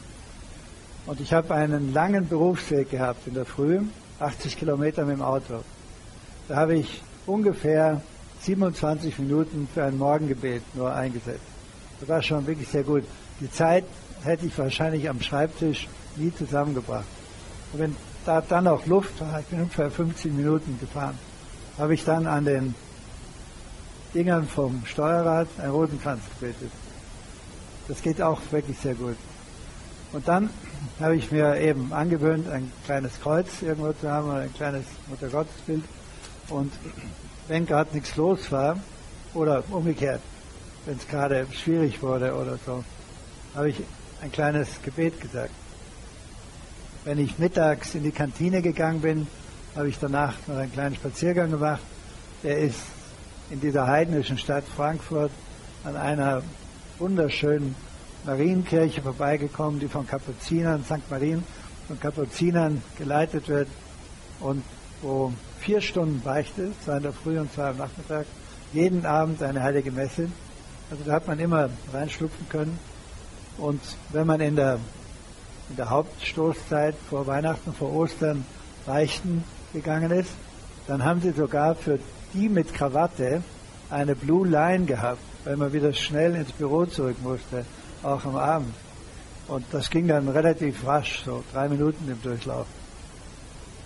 Und 1.07 1.21
ich 1.21 1.33
habe 1.33 1.55
einen 1.55 1.93
langen 1.93 2.29
Berufsweg 2.29 2.91
gehabt 2.91 3.27
in 3.27 3.35
der 3.35 3.47
Früh, 3.47 3.81
80 4.19 4.59
Kilometer 4.59 5.05
mit 5.05 5.17
dem 5.17 5.23
Auto. 5.23 5.63
Da 6.49 6.57
habe 6.57 6.77
ich 6.77 7.03
ungefähr 7.27 8.03
27 8.41 9.19
Minuten 9.19 9.69
für 9.73 9.85
ein 9.85 9.97
Morgengebet 9.97 10.63
nur 10.75 10.93
eingesetzt. 10.93 11.41
Das 12.01 12.09
war 12.09 12.23
schon 12.23 12.47
wirklich 12.47 12.69
sehr 12.69 12.83
gut. 12.83 13.05
Die 13.41 13.51
Zeit 13.51 13.85
hätte 14.23 14.47
ich 14.47 14.59
wahrscheinlich 14.59 15.09
am 15.09 15.21
Schreibtisch 15.21 15.89
nie 16.17 16.33
zusammengebracht. 16.35 17.07
Und 17.73 17.81
wenn 17.81 17.97
da 18.25 18.41
dann 18.41 18.67
auch 18.67 18.85
Luft 18.87 19.21
war, 19.21 19.41
ich 19.41 19.47
bin 19.47 19.61
ungefähr 19.61 19.91
15 19.91 20.37
Minuten 20.37 20.79
gefahren, 20.81 21.19
habe 21.79 21.95
ich 21.95 22.05
dann 22.05 22.27
an 22.27 22.45
den 22.45 22.75
Dingern 24.15 24.47
vom 24.49 24.83
Steuerrad 24.85 25.49
ein 25.59 25.71
Rosenkranzgebet 25.71 26.57
ist. 26.63 26.73
Das 27.89 28.03
geht 28.03 28.21
auch 28.21 28.41
wirklich 28.51 28.79
sehr 28.79 28.95
gut. 28.95 29.17
Und 30.13 30.27
dann 30.27 30.51
habe 31.01 31.17
ich 31.17 31.31
mir 31.31 31.57
eben 31.59 31.93
angewöhnt, 31.93 32.49
ein 32.49 32.73
kleines 32.85 33.21
Kreuz 33.21 33.63
irgendwo 33.63 33.93
zu 33.93 34.11
haben 34.11 34.29
oder 34.29 34.41
ein 34.41 34.55
kleines 34.55 34.85
Muttergottesbild. 35.09 35.85
Und 36.49 36.73
wenn 37.47 37.67
gerade 37.67 37.95
nichts 37.95 38.17
los 38.17 38.51
war, 38.51 38.79
oder 39.35 39.63
umgekehrt, 39.71 40.21
wenn 40.87 40.97
es 40.97 41.07
gerade 41.07 41.47
schwierig 41.53 42.03
wurde 42.03 42.35
oder 42.35 42.59
so, 42.65 42.85
habe 43.55 43.71
ich 43.71 43.77
ein 44.23 44.33
kleines 44.33 44.69
Gebet 44.83 45.21
gesagt. 45.21 45.53
Wenn 47.05 47.19
ich 47.19 47.39
mittags 47.39 47.95
in 47.95 48.03
die 48.03 48.11
Kantine 48.11 48.63
gegangen 48.63 49.01
bin, 49.01 49.27
habe 49.77 49.89
ich 49.89 49.99
danach 49.99 50.35
noch 50.47 50.57
einen 50.57 50.73
kleinen 50.73 50.95
Spaziergang 50.95 51.51
gemacht. 51.51 51.83
Der 52.43 52.59
ist 52.59 52.81
in 53.51 53.61
dieser 53.61 53.87
heidnischen 53.87 54.39
Stadt 54.39 54.65
Frankfurt 54.65 55.31
an 55.85 55.97
einer 55.97 56.43
wunderschönen 56.99 57.75
Marienkirche 58.25 59.03
vorbeigekommen, 59.03 59.81
die 59.81 59.89
von 59.89 60.07
Kapuzinern, 60.07 60.85
St. 60.85 61.11
Marien, 61.11 61.45
von 61.87 61.99
Kapuzinern 61.99 62.83
geleitet 62.99 63.49
wird 63.49 63.69
und 64.41 64.63
wo 65.01 65.33
vier 65.61 65.81
Stunden 65.81 66.21
Beichte, 66.21 66.73
zwei 66.85 66.97
in 66.97 67.03
der 67.05 67.13
Früh 67.13 67.39
und 67.39 67.53
zwei 67.53 67.71
am 67.71 67.79
Nachmittag, 67.79 68.27
jeden 68.73 69.07
Abend 69.07 69.43
eine 69.43 69.63
heilige 69.63 69.91
Messe. 69.91 70.29
Also 70.91 71.05
da 71.05 71.13
hat 71.13 71.27
man 71.27 71.39
immer 71.39 71.71
reinschlupfen 71.93 72.49
können. 72.49 72.79
Und 73.57 73.81
wenn 74.11 74.27
man 74.27 74.41
in 74.41 74.57
der, 74.57 74.79
in 75.71 75.77
der 75.77 75.91
Hauptstoßzeit 75.91 76.95
vor 77.09 77.27
Weihnachten, 77.27 77.73
vor 77.73 77.93
Ostern 77.95 78.45
beichten 78.87 79.45
gegangen 79.73 80.11
ist, 80.11 80.31
dann 80.87 81.05
haben 81.05 81.21
sie 81.21 81.33
sogar 81.33 81.75
für 81.75 81.99
die 82.35 82.49
mit 82.49 82.73
Krawatte 82.75 83.43
eine 83.91 84.15
Blue 84.15 84.47
Line 84.47 84.85
gehabt, 84.85 85.21
weil 85.45 85.57
man 85.57 85.73
wieder 85.73 85.93
schnell 85.93 86.35
ins 86.35 86.53
Büro 86.53 86.87
zurück 86.87 87.17
musste, 87.23 87.65
auch 88.03 88.25
am 88.25 88.37
Abend. 88.37 88.75
Und 89.49 89.65
das 89.73 89.89
ging 89.89 90.09
dann 90.09 90.29
relativ 90.29 90.87
rasch, 90.87 91.23
so 91.25 91.43
drei 91.53 91.69
Minuten 91.69 92.09
im 92.09 92.21
Durchlauf. 92.21 92.67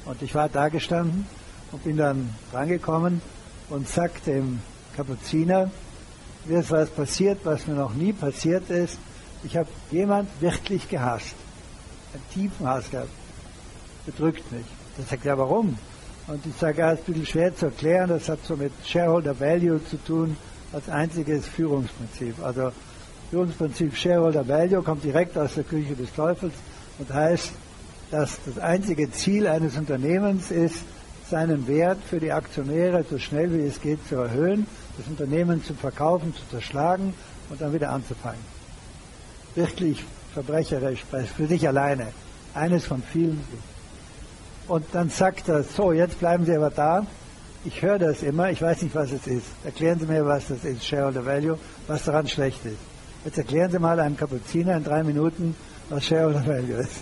Und 0.04 0.20
ich 0.22 0.34
war 0.34 0.48
da 0.48 0.68
gestanden 0.68 1.26
und 1.70 1.84
bin 1.84 1.96
dann 1.96 2.34
rangekommen 2.52 3.22
und 3.70 3.88
sagte 3.88 4.32
dem 4.32 4.60
Kapuziner, 4.96 5.70
mir 6.44 6.58
ist 6.58 6.72
was 6.72 6.90
passiert, 6.90 7.38
was 7.44 7.68
mir 7.68 7.74
noch 7.74 7.94
nie 7.94 8.12
passiert 8.12 8.68
ist. 8.68 8.98
Ich 9.44 9.56
habe 9.56 9.68
jemand 9.92 10.28
wirklich 10.40 10.88
gehasst. 10.88 11.36
Einen 12.12 12.28
tiefen 12.34 12.66
Hass 12.66 12.90
gehabt. 12.90 13.08
Bedrückt 14.04 14.50
mich. 14.50 14.66
Da 15.02 15.08
sagt 15.08 15.26
er, 15.26 15.36
warum? 15.36 15.76
Und 16.28 16.46
ich 16.46 16.54
sage, 16.56 16.78
ja, 16.78 16.92
ist 16.92 17.00
ein 17.00 17.04
bisschen 17.06 17.26
schwer 17.26 17.56
zu 17.56 17.66
erklären. 17.66 18.08
Das 18.08 18.28
hat 18.28 18.38
so 18.44 18.56
mit 18.56 18.72
Shareholder 18.86 19.38
Value 19.38 19.80
zu 19.84 19.96
tun, 19.96 20.36
als 20.72 20.88
einziges 20.88 21.46
Führungsprinzip. 21.48 22.36
Also 22.42 22.70
Führungsprinzip 23.30 23.96
Shareholder 23.96 24.46
Value 24.46 24.82
kommt 24.82 25.02
direkt 25.02 25.36
aus 25.36 25.54
der 25.54 25.64
Küche 25.64 25.96
des 25.96 26.12
Teufels 26.14 26.54
und 26.98 27.12
heißt, 27.12 27.50
dass 28.12 28.38
das 28.46 28.58
einzige 28.58 29.10
Ziel 29.10 29.48
eines 29.48 29.76
Unternehmens 29.76 30.50
ist, 30.50 30.84
seinen 31.28 31.66
Wert 31.66 31.98
für 32.08 32.20
die 32.20 32.30
Aktionäre 32.30 33.04
so 33.08 33.18
schnell 33.18 33.52
wie 33.52 33.66
es 33.66 33.80
geht 33.80 34.06
zu 34.08 34.16
erhöhen, 34.16 34.66
das 34.98 35.06
Unternehmen 35.08 35.64
zu 35.64 35.74
verkaufen, 35.74 36.32
zu 36.34 36.42
zerschlagen 36.50 37.14
und 37.50 37.60
dann 37.60 37.72
wieder 37.72 37.90
anzufangen. 37.90 38.40
Wirklich 39.56 40.04
verbrecherisch, 40.32 41.04
für 41.36 41.46
sich 41.46 41.66
alleine. 41.66 42.08
Eines 42.54 42.84
von 42.84 43.02
vielen. 43.02 43.42
Und 44.68 44.84
dann 44.92 45.10
sagt 45.10 45.48
er, 45.48 45.62
so, 45.62 45.92
jetzt 45.92 46.18
bleiben 46.18 46.44
Sie 46.44 46.54
aber 46.54 46.70
da. 46.70 47.06
Ich 47.64 47.82
höre 47.82 47.98
das 47.98 48.22
immer, 48.22 48.50
ich 48.50 48.60
weiß 48.60 48.82
nicht, 48.82 48.94
was 48.94 49.12
es 49.12 49.26
ist. 49.26 49.46
Erklären 49.64 49.98
Sie 49.98 50.06
mir, 50.06 50.26
was 50.26 50.48
das 50.48 50.64
ist, 50.64 50.84
Shareholder 50.84 51.24
Value, 51.24 51.58
was 51.86 52.04
daran 52.04 52.26
schlecht 52.26 52.64
ist. 52.64 52.78
Jetzt 53.24 53.38
erklären 53.38 53.70
Sie 53.70 53.78
mal 53.78 54.00
einem 54.00 54.16
Kapuziner 54.16 54.76
in 54.76 54.84
drei 54.84 55.04
Minuten, 55.04 55.54
was 55.88 56.04
Shareholder 56.06 56.46
Value 56.46 56.76
ist. 56.76 56.96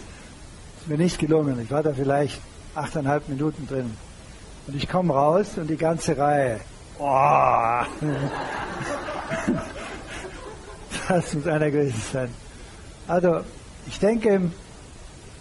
Ist 0.81 0.89
mir 0.89 0.99
nicht 0.99 1.19
gelungen. 1.19 1.59
Ich 1.63 1.71
war 1.71 1.83
da 1.83 1.93
vielleicht 1.93 2.41
achteinhalb 2.75 3.29
Minuten 3.29 3.67
drin. 3.67 3.97
Und 4.67 4.77
ich 4.77 4.89
komme 4.89 5.15
raus 5.15 5.49
und 5.57 5.69
die 5.69 5.77
ganze 5.77 6.17
Reihe. 6.17 6.61
Oh. 6.99 7.83
Das 11.09 11.35
muss 11.35 11.49
einer 11.49 11.73
gewesen 11.73 12.01
sein. 12.13 12.29
Also, 13.09 13.41
ich 13.89 13.99
denke, 13.99 14.43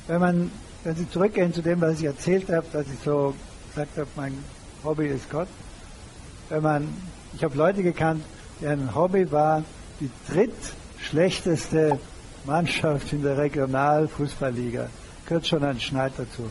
wenn 0.08 0.20
man, 0.20 0.52
wenn 0.90 0.96
Sie 0.96 1.08
zurückgehen 1.08 1.54
zu 1.54 1.62
dem, 1.62 1.80
was 1.82 2.00
ich 2.00 2.06
erzählt 2.06 2.50
habe, 2.50 2.66
dass 2.74 2.88
ich 2.88 2.98
so 3.06 3.36
gesagt 3.68 3.96
habe, 3.96 4.08
mein 4.16 4.34
Hobby 4.84 5.06
ist 5.06 5.30
Gott. 5.30 5.48
Wenn 6.50 6.64
man, 6.64 6.88
ich 7.36 7.44
habe 7.44 7.56
Leute 7.56 7.84
gekannt, 7.84 8.24
deren 8.60 8.96
Hobby 8.96 9.32
war 9.32 9.64
die 10.00 10.10
drittschlechteste 10.28 12.00
Mannschaft 12.44 13.14
in 13.14 13.22
der 13.22 13.38
Regionalfußballliga. 13.38 14.90
Gehört 15.28 15.46
schon 15.46 15.64
ein 15.64 15.80
Schneid 15.80 16.14
dazu. 16.18 16.50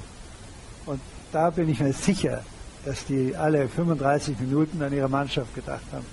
Und 0.87 1.01
da 1.33 1.51
bin 1.51 1.69
ich 1.69 1.81
mir 1.81 1.93
sicher, 1.93 2.45
dass 2.85 3.05
die 3.07 3.35
alle 3.35 3.67
35 3.67 4.39
Minuten 4.39 4.81
an 4.81 4.93
ihre 4.93 5.09
Mannschaft 5.09 5.53
gedacht 5.53 5.83
haben. 5.91 6.07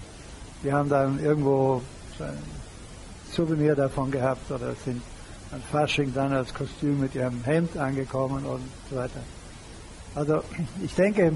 Die 0.64 0.74
haben 0.74 0.90
dann 0.90 1.24
irgendwo 1.24 1.80
ein 2.18 2.40
Souvenir 3.32 3.76
davon 3.76 4.10
gehabt 4.10 4.50
oder 4.50 4.74
sind 4.84 5.04
an 5.56 5.62
Fasching 5.72 6.14
dann 6.14 6.34
als 6.34 6.54
Kostüm 6.54 7.00
mit 7.00 7.16
ihrem 7.16 7.42
Hemd 7.46 7.78
angekommen 7.78 8.46
und 8.46 8.62
so 8.90 8.98
weiter. 8.98 9.22
Also 10.14 10.44
ich 10.84 10.94
denke, 10.96 11.32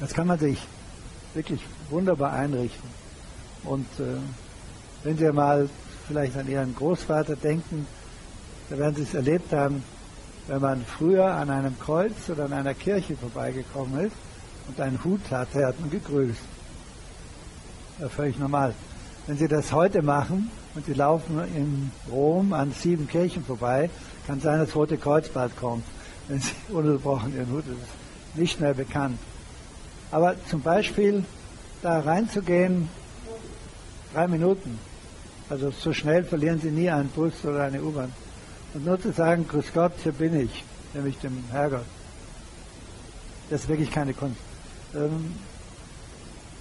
das 0.00 0.14
kann 0.14 0.26
man 0.26 0.38
sich 0.38 0.58
wirklich 1.34 1.60
wunderbar 1.90 2.32
einrichten. 2.32 2.88
Und 3.64 3.86
äh, 3.98 4.16
wenn 5.04 5.18
Sie 5.18 5.30
mal 5.32 5.68
vielleicht 6.08 6.36
an 6.36 6.48
Ihren 6.48 6.74
Großvater 6.74 7.36
denken, 7.36 7.86
da 8.70 8.78
werden 8.78 8.96
Sie 8.96 9.02
es 9.02 9.12
erlebt 9.12 9.52
haben, 9.52 9.84
wenn 10.46 10.62
man 10.62 10.84
früher 10.84 11.26
an 11.26 11.50
einem 11.50 11.78
Kreuz 11.78 12.30
oder 12.30 12.46
an 12.46 12.54
einer 12.54 12.74
Kirche 12.74 13.16
vorbeigekommen 13.16 14.06
ist 14.06 14.16
und 14.66 14.80
einen 14.80 15.02
Hut 15.04 15.30
hatte, 15.30 15.66
hat 15.66 15.78
man 15.78 15.90
gegrüßt. 15.90 16.40
Das 17.98 18.08
ist 18.08 18.14
völlig 18.14 18.38
normal. 18.38 18.74
Wenn 19.30 19.38
Sie 19.38 19.46
das 19.46 19.70
heute 19.70 20.02
machen 20.02 20.50
und 20.74 20.86
Sie 20.86 20.92
laufen 20.92 21.38
in 21.54 21.92
Rom 22.10 22.52
an 22.52 22.72
sieben 22.72 23.06
Kirchen 23.06 23.44
vorbei, 23.44 23.88
kann 24.26 24.40
sein, 24.40 24.58
dass 24.58 24.70
das 24.70 24.76
Rote 24.76 24.98
Kreuz 24.98 25.28
bald 25.28 25.56
kommt, 25.56 25.84
wenn 26.26 26.40
Sie 26.40 26.50
ununterbrochen 26.68 27.36
Ihren 27.36 27.52
Hut, 27.52 27.62
das 27.64 27.76
ist 27.76 28.36
nicht 28.36 28.60
mehr 28.60 28.74
bekannt. 28.74 29.20
Aber 30.10 30.34
zum 30.48 30.62
Beispiel 30.62 31.24
da 31.80 32.00
reinzugehen, 32.00 32.88
drei 34.12 34.26
Minuten, 34.26 34.80
also 35.48 35.70
so 35.70 35.92
schnell 35.92 36.24
verlieren 36.24 36.60
Sie 36.60 36.72
nie 36.72 36.90
einen 36.90 37.10
Bus 37.10 37.44
oder 37.44 37.62
eine 37.62 37.80
U-Bahn. 37.84 38.12
Und 38.74 38.84
nur 38.84 39.00
zu 39.00 39.12
sagen, 39.12 39.46
Grüß 39.46 39.72
Gott, 39.72 39.92
hier 40.02 40.10
bin 40.10 40.40
ich, 40.40 40.64
nämlich 40.92 41.16
dem 41.18 41.44
Herrgott. 41.52 41.86
Das 43.48 43.60
ist 43.60 43.68
wirklich 43.68 43.92
keine 43.92 44.12
Kunst. 44.12 44.40
Ähm, 44.92 45.36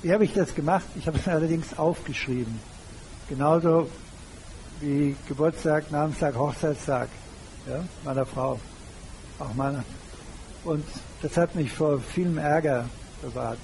wie 0.01 0.13
habe 0.13 0.23
ich 0.23 0.33
das 0.33 0.55
gemacht? 0.55 0.85
Ich 0.97 1.07
habe 1.07 1.17
es 1.17 1.27
allerdings 1.27 1.77
aufgeschrieben. 1.77 2.59
Genauso 3.27 3.89
wie 4.79 5.15
Geburtstag, 5.27 5.91
Namenstag, 5.91 6.35
Hochzeitstag 6.35 7.09
ja, 7.67 7.83
meiner 8.05 8.25
Frau, 8.25 8.59
auch 9.39 9.53
meiner. 9.55 9.83
Und 10.63 10.85
das 11.21 11.35
hat 11.37 11.55
mich 11.55 11.71
vor 11.71 11.99
vielem 11.99 12.37
Ärger 12.37 12.85
bewahrt. 13.21 13.59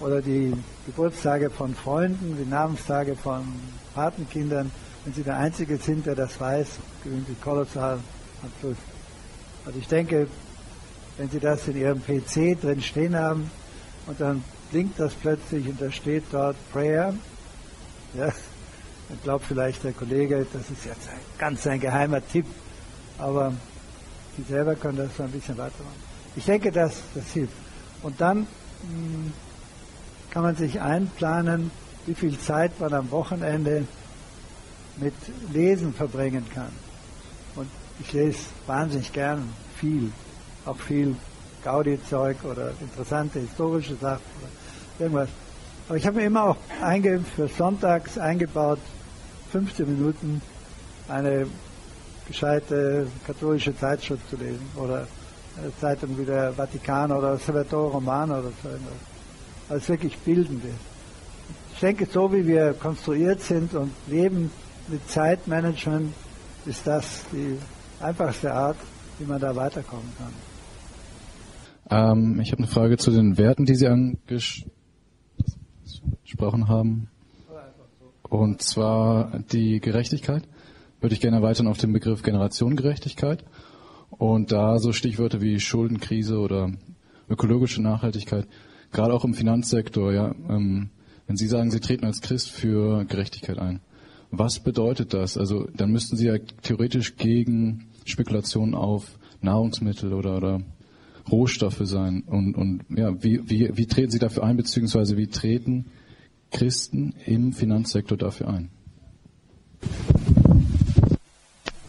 Oder 0.00 0.20
die 0.20 0.52
Geburtstage 0.86 1.50
von 1.50 1.74
Freunden, 1.74 2.36
die 2.38 2.48
Namenstage 2.48 3.16
von 3.16 3.42
Patenkindern, 3.94 4.70
wenn 5.04 5.14
Sie 5.14 5.22
der 5.22 5.38
Einzige 5.38 5.78
sind, 5.78 6.06
der 6.06 6.14
das 6.14 6.38
weiß, 6.38 6.68
gewinnen 7.02 7.24
Sie 7.26 7.34
kolossal 7.42 7.94
an 8.42 8.52
Plus. 8.60 8.76
Also 9.64 9.78
ich 9.78 9.88
denke, 9.88 10.28
wenn 11.16 11.30
Sie 11.30 11.40
das 11.40 11.66
in 11.66 11.76
Ihrem 11.76 12.00
PC 12.00 12.60
drin 12.60 12.80
stehen 12.82 13.16
haben 13.16 13.50
und 14.06 14.20
dann 14.20 14.44
blinkt 14.70 14.98
das 14.98 15.14
plötzlich 15.14 15.68
und 15.68 15.80
da 15.80 15.90
steht 15.90 16.24
dort 16.30 16.56
Prayer, 16.72 17.14
ja, 18.14 18.26
dann 19.08 19.18
glaubt 19.22 19.44
vielleicht 19.46 19.84
der 19.84 19.92
Kollege, 19.92 20.46
das 20.52 20.70
ist 20.70 20.84
jetzt 20.84 21.08
ganz 21.38 21.66
ein 21.66 21.80
geheimer 21.80 22.26
Tipp, 22.26 22.46
aber 23.18 23.52
Sie 24.36 24.44
selber 24.44 24.76
können 24.76 24.98
das 24.98 25.16
so 25.16 25.24
ein 25.24 25.30
bisschen 25.32 25.58
weitermachen. 25.58 26.00
Ich 26.36 26.44
denke, 26.44 26.70
dass 26.70 27.02
das 27.14 27.26
hilft. 27.32 27.52
Und 28.02 28.20
dann 28.20 28.40
mh, 28.40 28.46
hm, 28.82 29.32
kann 30.30 30.42
man 30.44 30.54
sich 30.54 30.80
einplanen, 30.80 31.72
wie 32.06 32.14
viel 32.14 32.38
Zeit 32.38 32.78
man 32.78 32.92
am 32.94 33.10
Wochenende 33.10 33.84
mit 34.96 35.14
Lesen 35.52 35.92
verbringen 35.92 36.46
kann. 36.54 36.70
Und 37.56 37.68
ich 37.98 38.12
lese 38.12 38.38
wahnsinnig 38.66 39.12
gern 39.12 39.48
viel, 39.76 40.12
auch 40.64 40.78
viel 40.78 41.16
Gaudi-Zeug 41.64 42.36
oder 42.44 42.72
interessante 42.80 43.40
historische 43.40 43.94
Sachen 43.96 44.22
oder 44.40 44.50
irgendwas. 45.04 45.28
Aber 45.88 45.96
ich 45.96 46.06
habe 46.06 46.16
mir 46.16 46.26
immer 46.26 46.44
auch 46.44 46.56
einge 46.82 47.20
für 47.20 47.48
sonntags 47.48 48.18
eingebaut, 48.18 48.78
15 49.52 49.86
Minuten 49.86 50.42
eine 51.08 51.46
gescheite 52.26 53.06
katholische 53.26 53.76
Zeitschrift 53.76 54.28
zu 54.28 54.36
lesen 54.36 54.66
oder 54.76 55.06
eine 55.60 55.76
Zeitung 55.80 56.16
wie 56.18 56.24
der 56.24 56.52
Vatikan 56.52 57.10
oder 57.10 57.38
Salvatore 57.38 57.92
Romano 57.92 58.38
oder 58.38 58.52
so. 58.62 58.68
Weil 59.68 59.78
es 59.78 59.88
wirklich 59.88 60.16
bildend 60.18 60.64
ist. 60.64 60.74
Ich 61.74 61.80
denke, 61.80 62.06
so 62.06 62.32
wie 62.32 62.46
wir 62.46 62.74
konstruiert 62.74 63.40
sind 63.40 63.74
und 63.74 63.92
leben 64.06 64.50
mit 64.88 65.08
Zeitmanagement, 65.08 66.12
ist 66.66 66.86
das 66.86 67.22
die 67.32 67.58
einfachste 68.00 68.52
Art, 68.52 68.76
wie 69.18 69.24
man 69.24 69.40
da 69.40 69.54
weiterkommen 69.54 70.12
kann. 70.18 70.47
Ähm, 71.90 72.40
ich 72.40 72.52
habe 72.52 72.62
eine 72.62 72.70
Frage 72.70 72.96
zu 72.96 73.10
den 73.10 73.38
Werten, 73.38 73.64
die 73.64 73.74
Sie 73.74 73.88
angesprochen 73.88 74.68
haben. 76.68 77.08
Und 78.22 78.60
zwar 78.62 79.38
die 79.52 79.80
Gerechtigkeit. 79.80 80.42
Würde 81.00 81.14
ich 81.14 81.20
gerne 81.20 81.36
erweitern 81.38 81.68
auf 81.68 81.78
den 81.78 81.92
Begriff 81.92 82.22
Generationengerechtigkeit. 82.22 83.44
Und 84.10 84.52
da 84.52 84.78
so 84.78 84.92
Stichwörter 84.92 85.40
wie 85.40 85.60
Schuldenkrise 85.60 86.38
oder 86.38 86.72
ökologische 87.28 87.82
Nachhaltigkeit, 87.82 88.46
gerade 88.90 89.14
auch 89.14 89.24
im 89.24 89.34
Finanzsektor, 89.34 90.12
ja, 90.12 90.34
ähm, 90.48 90.90
wenn 91.26 91.36
Sie 91.36 91.46
sagen, 91.46 91.70
Sie 91.70 91.80
treten 91.80 92.06
als 92.06 92.20
Christ 92.20 92.50
für 92.50 93.04
Gerechtigkeit 93.04 93.58
ein, 93.58 93.80
was 94.30 94.60
bedeutet 94.60 95.14
das? 95.14 95.36
Also 95.36 95.68
dann 95.74 95.90
müssten 95.90 96.16
Sie 96.16 96.26
ja 96.26 96.38
theoretisch 96.62 97.16
gegen 97.16 97.86
Spekulationen 98.04 98.74
auf 98.74 99.18
Nahrungsmittel 99.40 100.12
oder, 100.12 100.36
oder 100.36 100.60
Rohstoffe 101.30 101.80
sein. 101.82 102.22
Und, 102.26 102.54
und 102.54 102.84
ja, 102.88 103.22
wie, 103.22 103.40
wie, 103.48 103.70
wie 103.76 103.86
treten 103.86 104.10
Sie 104.10 104.18
dafür 104.18 104.44
ein, 104.44 104.56
beziehungsweise 104.56 105.16
wie 105.16 105.26
treten 105.26 105.86
Christen 106.50 107.14
im 107.26 107.52
Finanzsektor 107.52 108.16
dafür 108.16 108.48
ein? 108.48 108.70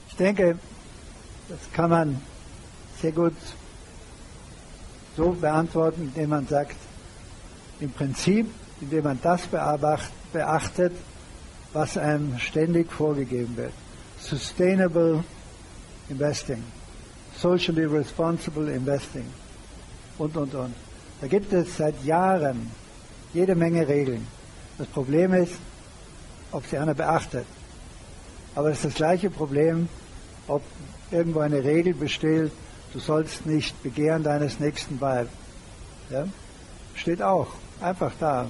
Ich 0.10 0.16
denke, 0.16 0.58
das 1.48 1.72
kann 1.72 1.90
man 1.90 2.22
sehr 3.02 3.12
gut 3.12 3.34
so 5.16 5.32
beantworten, 5.32 6.04
indem 6.04 6.30
man 6.30 6.48
sagt, 6.48 6.76
im 7.80 7.92
Prinzip, 7.92 8.48
indem 8.82 9.04
man 9.06 9.20
das 9.22 9.48
beachtet, 10.32 10.94
was 11.74 11.98
einem 11.98 12.38
ständig 12.40 12.92
vorgegeben 12.92 13.56
wird. 13.56 13.74
Sustainable 14.20 15.24
Investing, 16.10 16.64
Socially 17.42 17.86
Responsible 17.86 18.70
Investing 18.70 19.26
und, 20.18 20.36
und, 20.36 20.54
und. 20.56 20.74
Da 21.22 21.28
gibt 21.28 21.54
es 21.54 21.78
seit 21.78 22.04
Jahren 22.04 22.70
jede 23.34 23.56
Menge 23.56 23.88
Regeln. 23.88 24.28
Das 24.78 24.88
Problem 24.88 25.34
ist, 25.34 25.54
ob 26.52 26.66
sie 26.66 26.78
einer 26.78 26.94
beachtet. 26.94 27.46
Aber 28.56 28.70
es 28.70 28.78
ist 28.78 28.86
das 28.86 28.94
gleiche 28.96 29.30
Problem, 29.30 29.88
ob 30.48 30.62
irgendwo 31.12 31.40
eine 31.40 31.64
Regel 31.64 31.94
besteht, 31.94 32.52
du 32.94 33.00
sollst 33.00 33.46
nicht 33.46 33.82
begehren 33.84 34.24
deines 34.24 34.60
nächsten 34.60 35.00
Weib. 35.00 35.30
Ja? 36.10 36.28
Steht 36.96 37.22
auch, 37.22 37.48
einfach 37.80 38.12
da. 38.20 38.48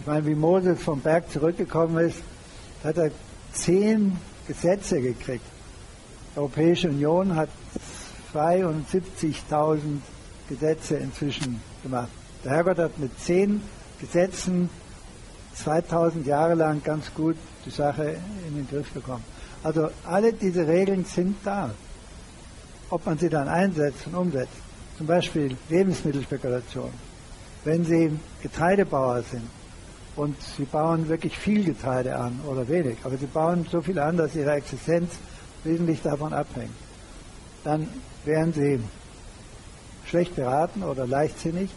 Ich 0.00 0.06
meine, 0.06 0.26
wie 0.26 0.34
Moses 0.34 0.80
vom 0.82 1.00
Berg 1.00 1.30
zurückgekommen 1.30 2.08
ist, 2.08 2.18
hat 2.82 2.96
er 2.96 3.10
zehn 3.52 4.16
Gesetze 4.46 5.02
gekriegt. 5.02 5.44
Die 6.34 6.38
Europäische 6.38 6.88
Union 6.88 7.34
hat 7.34 7.48
72.000 8.36 10.00
Gesetze 10.48 10.96
inzwischen 10.96 11.60
gemacht. 11.82 12.08
Der 12.44 12.52
Herrgott 12.52 12.78
hat 12.78 12.98
mit 12.98 13.18
zehn 13.18 13.62
Gesetzen 14.00 14.68
2000 15.54 16.26
Jahre 16.26 16.54
lang 16.54 16.82
ganz 16.82 17.12
gut 17.14 17.36
die 17.64 17.70
Sache 17.70 18.16
in 18.46 18.56
den 18.56 18.68
Griff 18.68 18.90
bekommen. 18.92 19.24
Also 19.62 19.88
alle 20.04 20.32
diese 20.32 20.66
Regeln 20.68 21.04
sind 21.04 21.36
da. 21.44 21.70
Ob 22.90 23.04
man 23.06 23.18
sie 23.18 23.28
dann 23.28 23.48
einsetzt 23.48 24.06
und 24.06 24.14
umsetzt. 24.14 24.52
Zum 24.98 25.06
Beispiel 25.06 25.56
Lebensmittelspekulation. 25.68 26.90
Wenn 27.64 27.84
Sie 27.84 28.16
Getreidebauer 28.42 29.22
sind 29.22 29.42
und 30.14 30.36
Sie 30.56 30.64
bauen 30.64 31.08
wirklich 31.08 31.36
viel 31.36 31.64
Getreide 31.64 32.16
an 32.16 32.38
oder 32.46 32.68
wenig, 32.68 32.98
aber 33.02 33.16
Sie 33.16 33.26
bauen 33.26 33.66
so 33.70 33.82
viel 33.82 33.98
an, 33.98 34.16
dass 34.16 34.36
Ihre 34.36 34.52
Existenz 34.52 35.10
wesentlich 35.64 36.00
davon 36.00 36.32
abhängt, 36.32 36.70
dann 37.66 37.88
wären 38.24 38.52
Sie 38.52 38.80
schlecht 40.04 40.36
beraten 40.36 40.84
oder 40.84 41.04
leichtsinnig, 41.04 41.68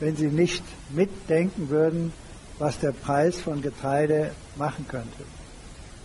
wenn 0.00 0.16
Sie 0.16 0.28
nicht 0.28 0.64
mitdenken 0.88 1.68
würden, 1.68 2.14
was 2.58 2.78
der 2.78 2.92
Preis 2.92 3.40
von 3.40 3.60
Getreide 3.60 4.30
machen 4.56 4.86
könnte. 4.88 5.24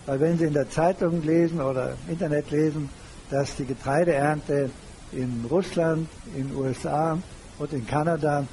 Weil 0.05 0.19
wenn 0.19 0.37
Sie 0.37 0.43
in 0.43 0.53
der 0.53 0.69
Zeitung 0.69 1.23
lesen 1.23 1.61
oder 1.61 1.95
im 2.05 2.13
Internet 2.13 2.51
lesen, 2.51 2.89
dass 3.31 3.55
die 3.55 3.65
Getreideernte 3.65 4.71
in 5.13 5.45
Russland, 5.49 6.09
in 6.35 6.49
den 6.49 6.57
USA 6.57 7.17
und 7.59 7.71
in 7.71 7.87
Kanada 7.87 8.45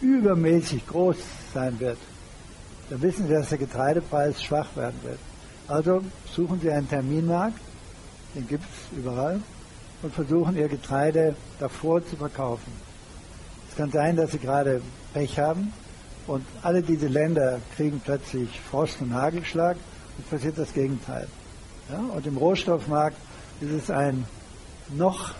übermäßig 0.00 0.86
groß 0.86 1.16
sein 1.52 1.80
wird, 1.80 1.98
dann 2.88 3.02
wissen 3.02 3.26
Sie, 3.26 3.34
dass 3.34 3.48
der 3.48 3.58
Getreidepreis 3.58 4.40
schwach 4.42 4.76
werden 4.76 5.00
wird. 5.02 5.18
Also 5.66 6.04
suchen 6.32 6.60
Sie 6.60 6.70
einen 6.70 6.88
Terminmarkt, 6.88 7.58
den 8.36 8.46
gibt 8.46 8.64
es 8.64 8.96
überall, 8.96 9.40
und 10.02 10.14
versuchen 10.14 10.56
Ihr 10.56 10.68
Getreide 10.68 11.34
davor 11.58 12.04
zu 12.04 12.16
verkaufen. 12.16 12.72
Es 13.70 13.76
kann 13.76 13.90
sein, 13.90 14.16
dass 14.16 14.32
Sie 14.32 14.38
gerade 14.38 14.80
Pech 15.12 15.38
haben 15.38 15.72
und 16.26 16.44
alle 16.62 16.82
diese 16.82 17.08
Länder 17.08 17.60
kriegen 17.76 18.00
plötzlich 18.04 18.60
Frost 18.60 19.00
und 19.00 19.14
Hagelschlag 19.14 19.76
und 20.16 20.30
passiert 20.30 20.58
das 20.58 20.72
Gegenteil. 20.72 21.26
Ja? 21.90 21.98
Und 22.14 22.26
im 22.26 22.36
Rohstoffmarkt 22.36 23.16
ist 23.60 23.70
es 23.70 23.90
ein 23.90 24.24
noch 24.90 25.34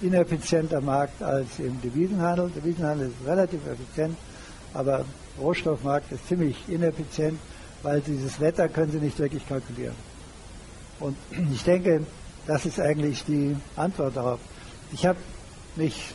ineffizienter 0.00 0.80
Markt 0.80 1.22
als 1.22 1.58
im 1.58 1.80
Devisenhandel. 1.80 2.50
Devisenhandel 2.50 3.08
ist 3.08 3.26
relativ 3.26 3.60
effizient, 3.66 4.16
aber 4.74 5.04
Rohstoffmarkt 5.40 6.12
ist 6.12 6.26
ziemlich 6.28 6.56
ineffizient, 6.68 7.38
weil 7.82 8.00
dieses 8.00 8.40
Wetter 8.40 8.68
können 8.68 8.92
Sie 8.92 8.98
nicht 8.98 9.18
wirklich 9.18 9.46
kalkulieren. 9.48 9.94
Und 11.00 11.16
ich 11.52 11.62
denke, 11.62 12.04
das 12.46 12.66
ist 12.66 12.80
eigentlich 12.80 13.24
die 13.24 13.56
Antwort 13.76 14.16
darauf. 14.16 14.40
Ich 14.92 15.04
habe 15.04 15.18
mich 15.74 16.14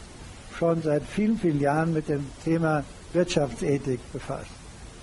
schon 0.58 0.82
seit 0.82 1.04
vielen, 1.04 1.38
vielen 1.38 1.60
Jahren 1.60 1.94
mit 1.94 2.08
dem 2.08 2.26
Thema 2.44 2.84
Wirtschaftsethik 3.14 4.00
befasst, 4.14 4.52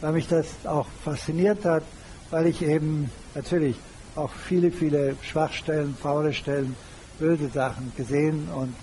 weil 0.01 0.13
mich 0.13 0.29
das 0.29 0.47
auch 0.65 0.87
fasziniert 1.05 1.65
hat, 1.65 1.83
weil 2.31 2.47
ich 2.47 2.63
eben 2.63 3.11
natürlich 3.35 3.77
auch 4.15 4.31
viele, 4.33 4.71
viele 4.71 5.17
Schwachstellen, 5.23 5.97
faule 6.01 6.33
Stellen, 6.33 6.75
böse 7.19 7.49
Sachen 7.49 7.93
gesehen 7.97 8.49
und 8.55 8.75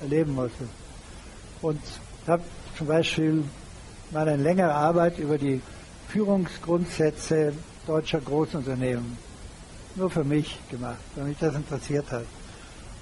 erleben 0.00 0.34
musste. 0.34 0.64
Und 1.60 1.80
habe 2.26 2.42
zum 2.76 2.86
Beispiel 2.86 3.44
mal 4.10 4.26
eine 4.26 4.42
längere 4.42 4.72
Arbeit 4.72 5.18
über 5.18 5.36
die 5.36 5.60
Führungsgrundsätze 6.08 7.52
deutscher 7.86 8.20
Großunternehmen 8.20 9.29
nur 9.96 10.10
für 10.10 10.24
mich 10.24 10.58
gemacht, 10.70 10.98
weil 11.16 11.24
mich 11.24 11.38
das 11.38 11.54
interessiert 11.54 12.10
hat. 12.10 12.24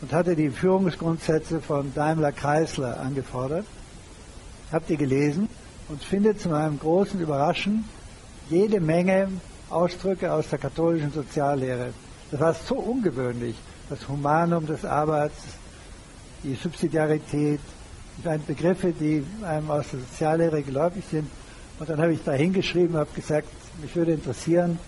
Und 0.01 0.13
hatte 0.13 0.37
die 0.37 0.51
Führungsgrundsätze 0.51 1.61
von 1.61 1.93
Daimler 1.95 2.33
Chrysler 2.33 3.01
angefordert, 3.01 3.67
habe 4.71 4.85
die 4.89 4.97
gelesen 4.97 5.49
und 5.89 6.03
finde 6.05 6.37
zu 6.37 6.51
meinem 6.51 6.79
großen 6.79 7.21
Überraschen 7.21 7.85
jede 8.49 8.81
Menge 8.81 9.29
Ausdrücke 9.71 10.33
aus 10.33 10.49
der 10.49 10.59
katholischen 10.59 11.13
Soziallehre. 11.13 11.93
Das 12.31 12.41
war 12.41 12.55
so 12.55 12.77
ungewöhnlich. 12.77 13.57
Das 13.91 14.07
Humanum 14.09 14.67
des 14.67 14.85
Arbeits, 14.85 15.37
die 16.43 16.55
Subsidiarität, 16.55 17.61
meine 18.25 18.41
Begriffe, 18.41 18.93
die 18.93 19.25
einem 19.45 19.71
aus 19.71 19.87
der 19.91 20.01
Soziallehre 20.01 20.63
geläufig 20.63 21.05
sind. 21.11 21.29
Und 21.79 21.89
dann 21.89 22.01
habe 22.01 22.13
ich 22.13 22.23
da 22.25 22.33
hingeschrieben, 22.33 22.97
habe 22.97 23.11
gesagt, 23.15 23.49
mich 23.81 23.95
würde 23.95 24.13
interessieren, 24.13 24.79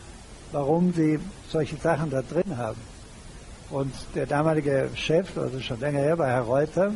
warum 0.52 0.92
Sie 0.92 1.18
solche 1.48 1.76
Sachen 1.76 2.10
da 2.10 2.22
drin 2.22 2.56
haben. 2.56 2.80
Und 3.70 3.92
der 4.14 4.26
damalige 4.26 4.90
Chef, 4.94 5.36
also 5.38 5.60
schon 5.60 5.80
länger 5.80 6.00
her, 6.00 6.18
war 6.18 6.26
Herr 6.26 6.42
Reuter, 6.42 6.92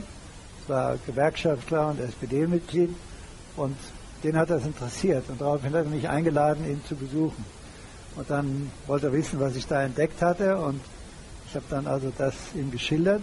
war 0.67 0.97
Gewerkschaftler 1.07 1.89
und 1.89 2.01
SPD-Mitglied 2.01 2.91
und 3.57 3.77
den 4.25 4.37
hat 4.37 4.51
das 4.51 4.65
interessiert 4.65 5.25
und 5.29 5.41
daraufhin 5.41 5.73
hat 5.73 5.85
er 5.85 5.91
mich 5.91 6.09
eingeladen, 6.09 6.69
ihn 6.69 6.83
zu 6.89 6.97
besuchen. 6.97 7.45
Und 8.17 8.29
dann 8.31 8.71
wollte 8.87 9.07
er 9.07 9.13
wissen, 9.13 9.39
was 9.39 9.55
ich 9.55 9.67
da 9.67 9.83
entdeckt 9.83 10.21
hatte 10.23 10.57
und 10.57 10.81
ich 11.49 11.55
habe 11.55 11.67
dann 11.71 11.87
also 11.87 12.13
das 12.17 12.35
ihm 12.55 12.71
geschildert 12.71 13.23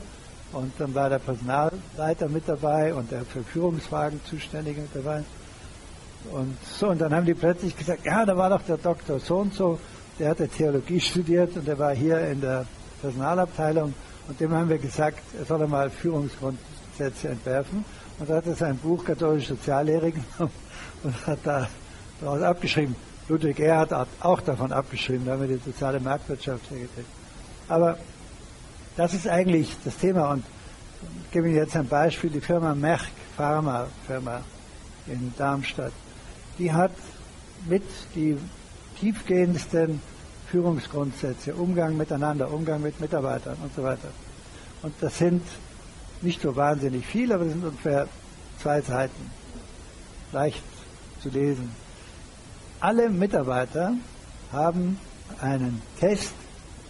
und 0.53 0.71
dann 0.77 0.93
war 0.93 1.09
der 1.09 1.19
Personalleiter 1.19 2.29
mit 2.29 2.47
dabei 2.47 2.93
und 2.93 3.11
der 3.11 3.25
für 3.25 3.43
Führungsfragen 3.43 4.21
zuständige 4.25 4.81
mit 4.81 4.95
dabei. 4.95 5.23
Und 6.31 6.55
so, 6.63 6.89
und 6.89 7.01
dann 7.01 7.13
haben 7.13 7.25
die 7.25 7.33
plötzlich 7.33 7.75
gesagt, 7.75 8.05
ja, 8.05 8.25
da 8.25 8.37
war 8.37 8.49
doch 8.49 8.61
der 8.61 8.77
Doktor 8.77 9.19
so 9.19 9.37
und 9.37 9.53
so, 9.53 9.79
der 10.21 10.29
hatte 10.29 10.47
Theologie 10.47 10.99
studiert 10.99 11.55
und 11.55 11.67
der 11.67 11.79
war 11.79 11.95
hier 11.95 12.19
in 12.27 12.41
der 12.41 12.67
Personalabteilung 13.01 13.91
und 14.27 14.39
dem 14.39 14.51
haben 14.53 14.69
wir 14.69 14.77
gesagt, 14.77 15.19
er 15.37 15.45
soll 15.45 15.67
mal 15.67 15.89
Führungsgrundsätze 15.89 17.29
entwerfen. 17.29 17.83
Und 18.19 18.29
da 18.29 18.35
hat 18.35 18.45
er 18.45 18.53
sein 18.53 18.77
Buch 18.77 19.03
Katholische 19.03 19.55
Soziallehre 19.55 20.11
genommen 20.11 20.53
und 21.03 21.25
hat 21.25 21.39
da 21.43 21.67
daraus 22.19 22.41
abgeschrieben. 22.43 22.95
Ludwig 23.29 23.59
Erhard 23.61 23.91
hat 23.93 24.07
auch 24.19 24.41
davon 24.41 24.71
abgeschrieben, 24.71 25.25
da 25.25 25.31
haben 25.31 25.41
wir 25.41 25.57
die 25.57 25.63
soziale 25.65 25.99
Marktwirtschaft 25.99 26.69
hergekriegt. 26.69 27.09
Aber 27.67 27.97
das 28.95 29.15
ist 29.15 29.27
eigentlich 29.27 29.75
das 29.83 29.97
Thema 29.97 30.29
und 30.29 30.43
ich 31.25 31.31
gebe 31.31 31.47
Ihnen 31.47 31.57
jetzt 31.57 31.75
ein 31.75 31.87
Beispiel, 31.87 32.29
die 32.29 32.41
Firma 32.41 32.75
Merck, 32.75 33.07
Pharma-Firma 33.37 34.41
in 35.07 35.33
Darmstadt, 35.35 35.93
die 36.59 36.71
hat 36.71 36.91
mit 37.67 37.83
die 38.13 38.37
tiefgehendsten 38.99 39.99
Führungsgrundsätze, 40.51 41.55
Umgang 41.55 41.95
miteinander, 41.95 42.51
Umgang 42.51 42.81
mit 42.81 42.99
Mitarbeitern 42.99 43.55
und 43.63 43.73
so 43.73 43.83
weiter. 43.83 44.09
Und 44.81 44.93
das 44.99 45.17
sind 45.17 45.41
nicht 46.21 46.41
so 46.41 46.55
wahnsinnig 46.55 47.05
viel, 47.05 47.31
aber 47.31 47.45
das 47.45 47.53
sind 47.53 47.63
ungefähr 47.63 48.07
zwei 48.61 48.81
Seiten. 48.81 49.31
Leicht 50.33 50.61
zu 51.21 51.29
lesen. 51.29 51.71
Alle 52.81 53.09
Mitarbeiter 53.09 53.93
haben 54.51 54.99
einen 55.39 55.81
Test 55.99 56.33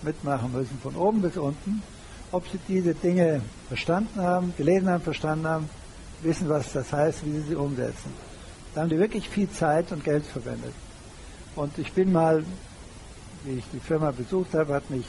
mitmachen 0.02 0.52
müssen, 0.52 0.80
von 0.82 0.96
oben 0.96 1.22
bis 1.22 1.38
unten, 1.38 1.84
ob 2.32 2.48
sie 2.48 2.60
diese 2.68 2.96
Dinge 2.96 3.42
verstanden 3.68 4.22
haben, 4.22 4.54
gelesen 4.58 4.90
haben, 4.90 5.04
verstanden 5.04 5.48
haben, 5.48 5.70
wissen, 6.24 6.50
was 6.50 6.74
das 6.74 6.92
heißt, 6.92 7.26
wie 7.26 7.32
sie 7.34 7.50
sie 7.50 7.56
umsetzen. 7.56 8.14
Da 8.74 8.82
haben 8.82 8.90
die 8.90 8.98
wirklich 8.98 9.30
viel 9.30 9.50
Zeit 9.52 9.92
und 9.92 10.04
Geld 10.04 10.26
verwendet. 10.26 10.74
Und 11.56 11.78
ich 11.78 11.92
bin 11.92 12.12
mal, 12.12 12.44
wie 13.44 13.58
ich 13.58 13.66
die 13.74 13.80
Firma 13.80 14.12
besucht 14.12 14.54
habe, 14.54 14.74
hat 14.74 14.90
mich 14.90 15.06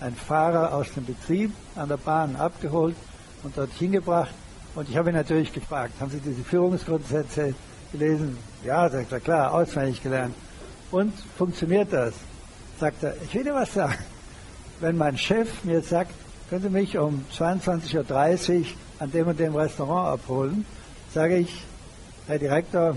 ein 0.00 0.14
Fahrer 0.14 0.74
aus 0.74 0.92
dem 0.94 1.04
Betrieb 1.04 1.52
an 1.76 1.88
der 1.88 1.96
Bahn 1.96 2.36
abgeholt 2.36 2.96
und 3.42 3.56
dort 3.56 3.72
hingebracht. 3.72 4.34
Und 4.74 4.88
ich 4.88 4.96
habe 4.96 5.10
ihn 5.10 5.16
natürlich 5.16 5.52
gefragt, 5.52 5.94
haben 6.00 6.10
Sie 6.10 6.20
diese 6.20 6.42
Führungsgrundsätze 6.42 7.54
gelesen? 7.92 8.36
Ja, 8.64 8.88
sagt 8.88 9.12
er, 9.12 9.20
klar, 9.20 9.52
auswendig 9.52 10.02
gelernt. 10.02 10.34
Und 10.90 11.12
funktioniert 11.38 11.92
das? 11.92 12.14
Sagt 12.80 13.02
er, 13.04 13.14
ich 13.22 13.34
will 13.34 13.44
dir 13.44 13.54
was 13.54 13.72
sagen. 13.72 13.98
Wenn 14.80 14.96
mein 14.96 15.16
Chef 15.16 15.62
mir 15.64 15.80
sagt, 15.80 16.12
können 16.50 16.62
Sie 16.62 16.70
mich 16.70 16.98
um 16.98 17.24
22.30 17.36 18.60
Uhr 18.60 18.66
an 18.98 19.10
dem 19.12 19.28
und 19.28 19.38
dem 19.38 19.54
Restaurant 19.54 20.20
abholen, 20.20 20.66
sage 21.12 21.38
ich, 21.38 21.64
Herr 22.26 22.38
Direktor, 22.38 22.96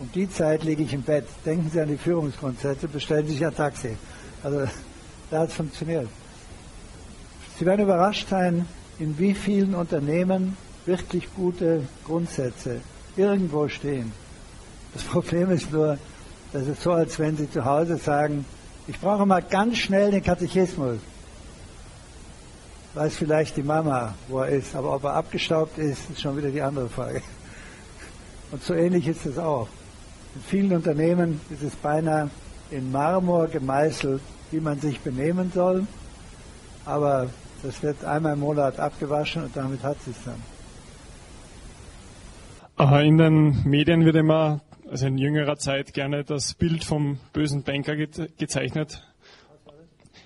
um 0.00 0.10
die 0.12 0.28
Zeit 0.30 0.64
liege 0.64 0.82
ich 0.82 0.94
im 0.94 1.02
Bett. 1.02 1.26
Denken 1.44 1.70
Sie 1.70 1.78
an 1.78 1.88
die 1.88 1.98
Führungsgrundsätze, 1.98 2.88
bestellen 2.88 3.26
Sie 3.26 3.34
sich 3.34 3.46
ein 3.46 3.54
Taxi. 3.54 3.96
Also 4.42 4.66
da 5.30 5.40
hat 5.40 5.50
es 5.50 5.54
funktioniert. 5.54 6.08
Sie 7.58 7.66
werden 7.66 7.82
überrascht 7.82 8.28
sein, 8.30 8.66
in 8.98 9.18
wie 9.18 9.34
vielen 9.34 9.74
Unternehmen 9.74 10.56
wirklich 10.86 11.28
gute 11.34 11.82
Grundsätze 12.06 12.80
irgendwo 13.16 13.68
stehen. 13.68 14.12
Das 14.94 15.02
Problem 15.02 15.50
ist 15.50 15.70
nur, 15.70 15.98
das 16.54 16.66
ist 16.66 16.80
so, 16.80 16.92
als 16.92 17.18
wenn 17.18 17.36
Sie 17.36 17.50
zu 17.50 17.64
Hause 17.64 17.98
sagen, 17.98 18.46
ich 18.88 18.98
brauche 18.98 19.26
mal 19.26 19.42
ganz 19.42 19.76
schnell 19.76 20.10
den 20.10 20.22
Katechismus. 20.22 20.98
Weiß 22.94 23.14
vielleicht 23.16 23.56
die 23.58 23.62
Mama, 23.62 24.14
wo 24.28 24.40
er 24.40 24.48
ist, 24.48 24.74
aber 24.74 24.94
ob 24.94 25.04
er 25.04 25.14
abgestaubt 25.14 25.76
ist, 25.78 26.10
ist 26.10 26.22
schon 26.22 26.38
wieder 26.38 26.48
die 26.48 26.62
andere 26.62 26.88
Frage. 26.88 27.20
Und 28.50 28.64
so 28.64 28.72
ähnlich 28.74 29.06
ist 29.06 29.26
es 29.26 29.38
auch. 29.38 29.68
In 30.34 30.42
vielen 30.42 30.72
Unternehmen 30.72 31.40
ist 31.50 31.62
es 31.62 31.74
beinahe 31.76 32.30
in 32.70 32.92
Marmor 32.92 33.48
gemeißelt, 33.48 34.22
wie 34.50 34.60
man 34.60 34.78
sich 34.80 35.00
benehmen 35.00 35.50
soll, 35.52 35.86
aber 36.84 37.30
das 37.62 37.82
wird 37.82 38.04
einmal 38.04 38.34
im 38.34 38.40
Monat 38.40 38.78
abgewaschen 38.78 39.44
und 39.44 39.56
damit 39.56 39.82
hat 39.82 39.96
es 40.06 40.16
dann. 40.24 40.40
In 43.02 43.18
den 43.18 43.62
Medien 43.64 44.04
wird 44.06 44.16
immer, 44.16 44.60
also 44.88 45.06
in 45.06 45.18
jüngerer 45.18 45.56
Zeit, 45.56 45.92
gerne 45.92 46.24
das 46.24 46.54
Bild 46.54 46.84
vom 46.84 47.18
bösen 47.32 47.62
Banker 47.62 47.96
ge 47.96 48.08
gezeichnet. 48.38 49.06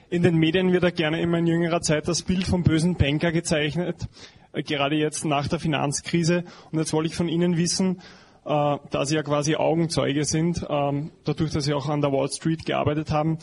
In 0.08 0.22
den 0.22 0.36
Medien 0.36 0.70
wird 0.72 0.84
ja 0.84 0.90
gerne 0.90 1.20
immer 1.20 1.38
in 1.38 1.48
jüngerer 1.48 1.80
Zeit 1.80 2.06
das 2.06 2.22
Bild 2.22 2.46
vom 2.46 2.62
bösen 2.62 2.94
Banker 2.94 3.32
gezeichnet, 3.32 4.06
äh, 4.52 4.62
gerade 4.62 4.94
jetzt 4.94 5.24
nach 5.24 5.48
der 5.48 5.58
Finanzkrise. 5.58 6.44
Und 6.70 6.78
jetzt 6.78 6.92
wollte 6.92 7.08
ich 7.08 7.16
von 7.16 7.28
Ihnen 7.28 7.56
wissen, 7.56 8.00
äh, 8.44 8.78
da 8.90 9.04
Sie 9.04 9.14
ja 9.14 9.22
quasi 9.22 9.56
Augenzeuge 9.56 10.24
sind, 10.24 10.64
ähm, 10.68 11.10
dadurch, 11.24 11.52
dass 11.52 11.64
Sie 11.64 11.74
auch 11.74 11.88
an 11.88 12.00
der 12.00 12.12
Wall 12.12 12.30
Street 12.30 12.64
gearbeitet 12.64 13.10
haben, 13.10 13.38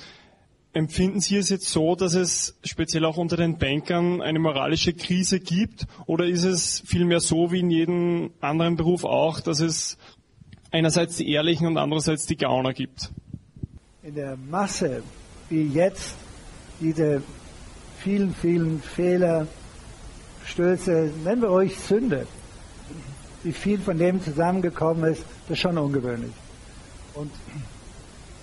Empfinden 0.73 1.19
Sie 1.19 1.35
es 1.35 1.49
jetzt 1.49 1.67
so, 1.67 1.95
dass 1.95 2.13
es 2.13 2.57
speziell 2.63 3.03
auch 3.03 3.17
unter 3.17 3.35
den 3.35 3.57
Bankern 3.57 4.21
eine 4.21 4.39
moralische 4.39 4.93
Krise 4.93 5.41
gibt? 5.41 5.85
Oder 6.05 6.25
ist 6.25 6.45
es 6.45 6.81
vielmehr 6.85 7.19
so 7.19 7.51
wie 7.51 7.59
in 7.59 7.69
jedem 7.69 8.31
anderen 8.39 8.77
Beruf 8.77 9.03
auch, 9.03 9.41
dass 9.41 9.59
es 9.59 9.97
einerseits 10.71 11.17
die 11.17 11.29
Ehrlichen 11.29 11.67
und 11.67 11.77
andererseits 11.77 12.25
die 12.25 12.37
Gauner 12.37 12.71
gibt? 12.71 13.11
In 14.01 14.15
der 14.15 14.37
Masse, 14.37 15.03
wie 15.49 15.63
jetzt 15.63 16.15
diese 16.79 17.21
vielen, 17.99 18.33
vielen 18.33 18.81
Fehler, 18.81 19.47
Stöße, 20.45 21.11
nennen 21.25 21.41
wir 21.41 21.49
ruhig 21.49 21.77
Sünde, 21.77 22.27
wie 23.43 23.53
viel 23.53 23.79
von 23.79 23.97
dem 23.97 24.23
zusammengekommen 24.23 25.11
ist, 25.11 25.23
das 25.47 25.57
ist 25.57 25.61
schon 25.61 25.77
ungewöhnlich. 25.77 26.33
Und 27.13 27.31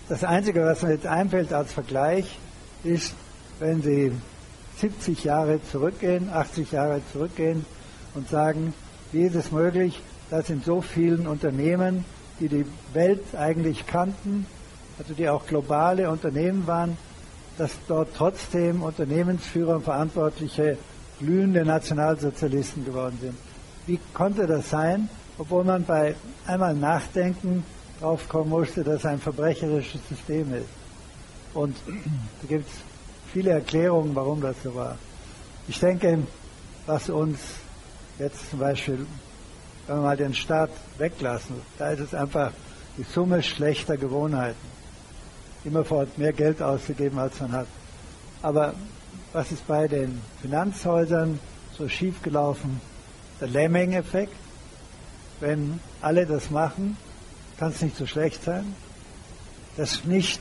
das 0.09 0.25
Einzige, 0.25 0.65
was 0.65 0.83
mir 0.83 0.93
jetzt 0.93 1.07
einfällt 1.07 1.53
als 1.53 1.73
Vergleich, 1.73 2.39
ist, 2.85 3.15
wenn 3.61 3.83
Sie 3.83 4.13
70 4.79 5.25
Jahre 5.25 5.61
zurückgehen, 5.71 6.31
80 6.33 6.73
Jahre 6.73 7.01
zurückgehen 7.13 7.65
und 8.15 8.29
sagen, 8.29 8.75
wie 9.13 9.23
ist 9.23 9.35
es 9.35 9.53
möglich, 9.53 10.01
dass 10.31 10.51
in 10.51 10.63
so 10.63 10.81
vielen 10.81 11.27
Unternehmen, 11.27 12.05
die 12.41 12.49
die 12.49 12.67
Welt 12.93 13.23
eigentlich 13.37 13.87
kannten, 13.87 14.47
also 14.99 15.15
die 15.15 15.29
auch 15.29 15.47
globale 15.47 16.11
Unternehmen 16.11 16.67
waren, 16.67 16.97
dass 17.57 17.73
dort 17.89 18.11
trotzdem 18.17 18.83
Unternehmensführer 18.83 19.77
und 19.77 19.85
Verantwortliche 19.85 20.79
glühende 21.19 21.65
Nationalsozialisten 21.65 22.85
geworden 22.85 23.19
sind. 23.21 23.35
Wie 23.89 23.99
konnte 24.13 24.47
das 24.47 24.69
sein, 24.69 25.09
obwohl 25.39 25.65
man 25.65 25.83
bei 25.85 26.15
einmal 26.47 26.75
Nachdenken 26.75 27.65
drauf 28.01 28.29
kommen 28.29 28.51
musste, 28.51 28.85
dass 28.85 28.97
es 28.97 29.07
ein 29.07 29.19
verbrecherisches 29.19 30.07
System 30.11 30.53
ist. 30.53 30.69
Und 31.55 31.75
da 31.87 32.49
gibt 32.49 32.69
es 32.69 32.75
viele 33.33 33.53
Erklärungen, 33.53 34.15
warum 34.15 34.43
das 34.43 34.57
so 34.63 34.75
war. 34.75 34.99
Ich 35.69 35.81
denke, 35.81 36.19
was 36.85 37.09
uns 37.09 37.39
jetzt 38.19 38.51
zum 38.51 38.59
Beispiel, 38.59 39.07
wenn 39.87 39.97
wir 39.97 40.03
mal 40.03 40.17
den 40.19 40.35
Staat 40.35 40.71
weglassen, 40.99 41.57
da 41.79 41.91
ist 41.91 42.01
es 42.01 42.15
einfach 42.15 42.53
die 42.99 43.05
Summe 43.05 43.43
schlechter 43.43 43.97
Gewohnheiten. 43.97 44.69
Immerfort 45.65 46.19
mehr 46.19 46.35
Geld 46.35 46.61
auszugeben, 46.61 47.19
als 47.19 47.41
man 47.41 47.53
hat. 47.53 47.67
Aber 48.43 48.75
was 49.33 49.51
ist 49.51 49.67
bei 49.67 49.89
den 49.89 50.21
Finanzhäusern 50.43 51.41
so 51.77 51.89
schief 51.89 52.23
gelaufen? 52.23 52.83
Der 53.41 53.49
Lemming-Effekt. 53.49 54.35
Wenn 55.41 55.79
alle 56.01 56.27
das 56.27 56.51
machen, 56.51 56.97
kann 57.59 57.71
es 57.71 57.81
nicht 57.83 57.97
so 57.97 58.07
schlecht 58.07 58.43
sein. 58.45 58.75
Das 59.77 60.05
nicht 60.05 60.41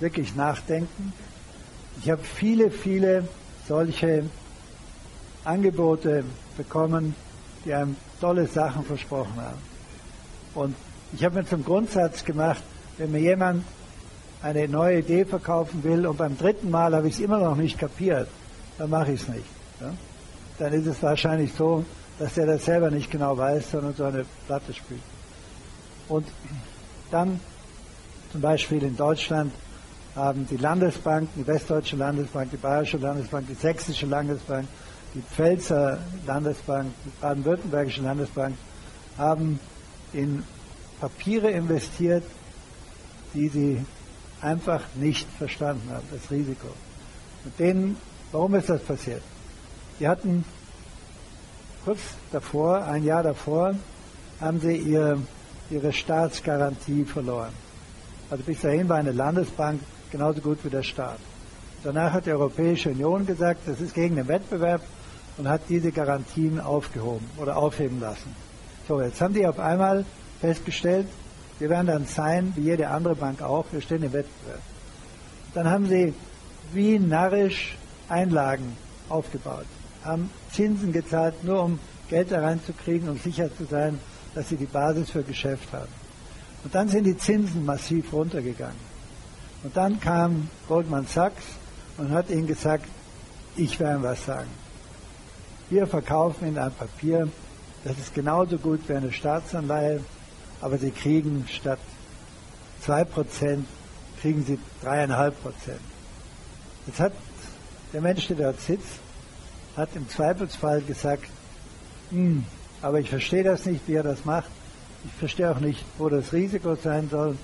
wirklich 0.00 0.34
nachdenken. 0.34 1.12
Ich 2.02 2.10
habe 2.10 2.22
viele, 2.22 2.70
viele 2.70 3.28
solche 3.66 4.24
Angebote 5.44 6.24
bekommen, 6.56 7.14
die 7.64 7.72
einem 7.72 7.96
tolle 8.20 8.46
Sachen 8.46 8.84
versprochen 8.84 9.36
haben. 9.36 9.58
Und 10.54 10.76
ich 11.12 11.24
habe 11.24 11.36
mir 11.36 11.46
zum 11.46 11.64
Grundsatz 11.64 12.24
gemacht, 12.24 12.62
wenn 12.98 13.12
mir 13.12 13.20
jemand 13.20 13.64
eine 14.42 14.68
neue 14.68 14.98
Idee 14.98 15.24
verkaufen 15.24 15.82
will 15.84 16.06
und 16.06 16.18
beim 16.18 16.36
dritten 16.36 16.70
Mal 16.70 16.94
habe 16.94 17.08
ich 17.08 17.14
es 17.14 17.20
immer 17.20 17.38
noch 17.38 17.56
nicht 17.56 17.78
kapiert, 17.78 18.28
dann 18.78 18.90
mache 18.90 19.12
ich 19.12 19.22
es 19.22 19.28
nicht. 19.28 19.46
Ja? 19.80 19.94
Dann 20.58 20.72
ist 20.72 20.86
es 20.86 21.02
wahrscheinlich 21.02 21.52
so, 21.54 21.84
dass 22.18 22.34
der 22.34 22.46
das 22.46 22.64
selber 22.64 22.90
nicht 22.90 23.10
genau 23.10 23.36
weiß, 23.36 23.72
sondern 23.72 23.94
so 23.94 24.04
eine 24.04 24.24
Platte 24.46 24.72
spielt. 24.72 25.00
Und 26.08 26.26
dann 27.10 27.40
zum 28.32 28.40
Beispiel 28.40 28.82
in 28.82 28.96
Deutschland 28.96 29.52
haben 30.14 30.46
die 30.48 30.56
Landesbanken, 30.56 31.42
die 31.42 31.46
Westdeutsche 31.46 31.96
Landesbank, 31.96 32.50
die 32.50 32.56
Bayerische 32.56 32.98
Landesbank, 32.98 33.48
die 33.48 33.54
Sächsische 33.54 34.06
Landesbank, 34.06 34.68
die 35.14 35.22
Pfälzer 35.22 35.98
Landesbank, 36.26 36.92
die 37.04 37.10
Baden-Württembergische 37.20 38.02
Landesbank, 38.02 38.56
haben 39.18 39.58
in 40.12 40.44
Papiere 41.00 41.50
investiert, 41.50 42.24
die 43.34 43.48
sie 43.48 43.84
einfach 44.40 44.82
nicht 44.94 45.28
verstanden 45.38 45.88
haben, 45.90 46.06
das 46.12 46.30
Risiko. 46.30 46.68
Mit 47.44 47.58
denen, 47.58 47.96
warum 48.30 48.54
ist 48.54 48.68
das 48.68 48.82
passiert? 48.82 49.22
Die 49.98 50.08
hatten 50.08 50.44
kurz 51.84 52.00
davor, 52.32 52.84
ein 52.84 53.04
Jahr 53.04 53.22
davor, 53.22 53.74
haben 54.40 54.60
sie 54.60 54.76
ihr 54.76 55.18
ihre 55.70 55.92
Staatsgarantie 55.92 57.04
verloren. 57.04 57.52
Also 58.30 58.44
bis 58.44 58.60
dahin 58.60 58.88
war 58.88 58.98
eine 58.98 59.12
Landesbank 59.12 59.80
genauso 60.10 60.40
gut 60.40 60.58
wie 60.62 60.70
der 60.70 60.82
Staat. 60.82 61.18
Danach 61.82 62.12
hat 62.12 62.26
die 62.26 62.32
Europäische 62.32 62.90
Union 62.90 63.26
gesagt, 63.26 63.60
das 63.66 63.80
ist 63.80 63.94
gegen 63.94 64.16
den 64.16 64.28
Wettbewerb 64.28 64.82
und 65.36 65.48
hat 65.48 65.62
diese 65.68 65.92
Garantien 65.92 66.60
aufgehoben 66.60 67.26
oder 67.38 67.56
aufheben 67.56 68.00
lassen. 68.00 68.34
So, 68.88 69.00
jetzt 69.00 69.20
haben 69.20 69.34
die 69.34 69.46
auf 69.46 69.58
einmal 69.58 70.04
festgestellt, 70.40 71.06
wir 71.58 71.70
werden 71.70 71.86
dann 71.86 72.06
sein, 72.06 72.52
wie 72.56 72.62
jede 72.62 72.88
andere 72.88 73.14
Bank 73.14 73.42
auch, 73.42 73.66
wir 73.70 73.80
stehen 73.80 74.02
im 74.02 74.12
Wettbewerb. 74.12 74.60
Dann 75.54 75.70
haben 75.70 75.88
sie 75.88 76.14
wie 76.72 76.98
narrisch 76.98 77.76
Einlagen 78.08 78.76
aufgebaut, 79.08 79.66
haben 80.04 80.30
Zinsen 80.52 80.92
gezahlt, 80.92 81.42
nur 81.44 81.62
um 81.62 81.78
Geld 82.08 82.30
da 82.30 82.40
reinzukriegen, 82.40 83.08
um 83.08 83.18
sicher 83.18 83.54
zu 83.56 83.64
sein, 83.64 83.98
dass 84.34 84.48
sie 84.48 84.56
die 84.56 84.66
Basis 84.66 85.10
für 85.10 85.22
Geschäft 85.22 85.72
haben. 85.72 85.92
Und 86.64 86.74
dann 86.74 86.88
sind 86.88 87.04
die 87.04 87.16
Zinsen 87.16 87.64
massiv 87.64 88.12
runtergegangen. 88.12 88.94
Und 89.62 89.76
dann 89.76 90.00
kam 90.00 90.48
Goldman 90.68 91.06
Sachs 91.06 91.44
und 91.96 92.10
hat 92.10 92.30
ihnen 92.30 92.46
gesagt, 92.46 92.86
ich 93.56 93.78
werde 93.80 94.02
was 94.02 94.24
sagen. 94.24 94.50
Wir 95.70 95.86
verkaufen 95.86 96.48
Ihnen 96.48 96.58
ein 96.58 96.72
Papier, 96.72 97.28
das 97.84 97.98
ist 97.98 98.14
genauso 98.14 98.58
gut 98.58 98.80
wie 98.86 98.94
eine 98.94 99.12
Staatsanleihe, 99.12 100.00
aber 100.60 100.76
Sie 100.78 100.90
kriegen 100.90 101.46
statt 101.48 101.78
2% 102.86 103.64
kriegen 104.20 104.44
Sie 104.44 104.58
3,5%. 104.84 105.32
Jetzt 106.86 107.00
hat 107.00 107.12
der 107.92 108.00
Mensch, 108.00 108.26
der 108.26 108.36
dort 108.36 108.60
sitzt, 108.60 109.00
hat 109.76 109.90
im 109.94 110.08
Zweifelsfall 110.08 110.82
gesagt, 110.82 111.24
hm, 112.10 112.44
aber 112.82 113.00
ich 113.00 113.10
verstehe 113.10 113.42
das 113.42 113.66
nicht, 113.66 113.86
wie 113.88 113.94
er 113.94 114.02
das 114.02 114.24
macht. 114.24 114.50
Ich 115.04 115.12
verstehe 115.12 115.50
auch 115.50 115.60
nicht, 115.60 115.84
wo 115.98 116.08
das 116.08 116.32
Risiko 116.32 116.74
sein 116.76 117.08
soll. 117.10 117.36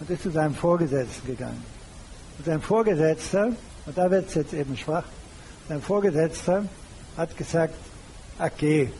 Und 0.00 0.10
ist 0.10 0.22
zu 0.22 0.30
seinem 0.30 0.54
Vorgesetzten 0.54 1.26
gegangen. 1.26 1.62
Und 2.38 2.44
sein 2.44 2.60
Vorgesetzter, 2.60 3.52
und 3.86 3.98
da 3.98 4.10
wird 4.10 4.28
es 4.28 4.34
jetzt 4.34 4.52
eben 4.52 4.76
schwach, 4.76 5.04
sein 5.68 5.80
Vorgesetzter 5.80 6.64
hat 7.16 7.36
gesagt, 7.36 7.74
okay, 8.38 8.90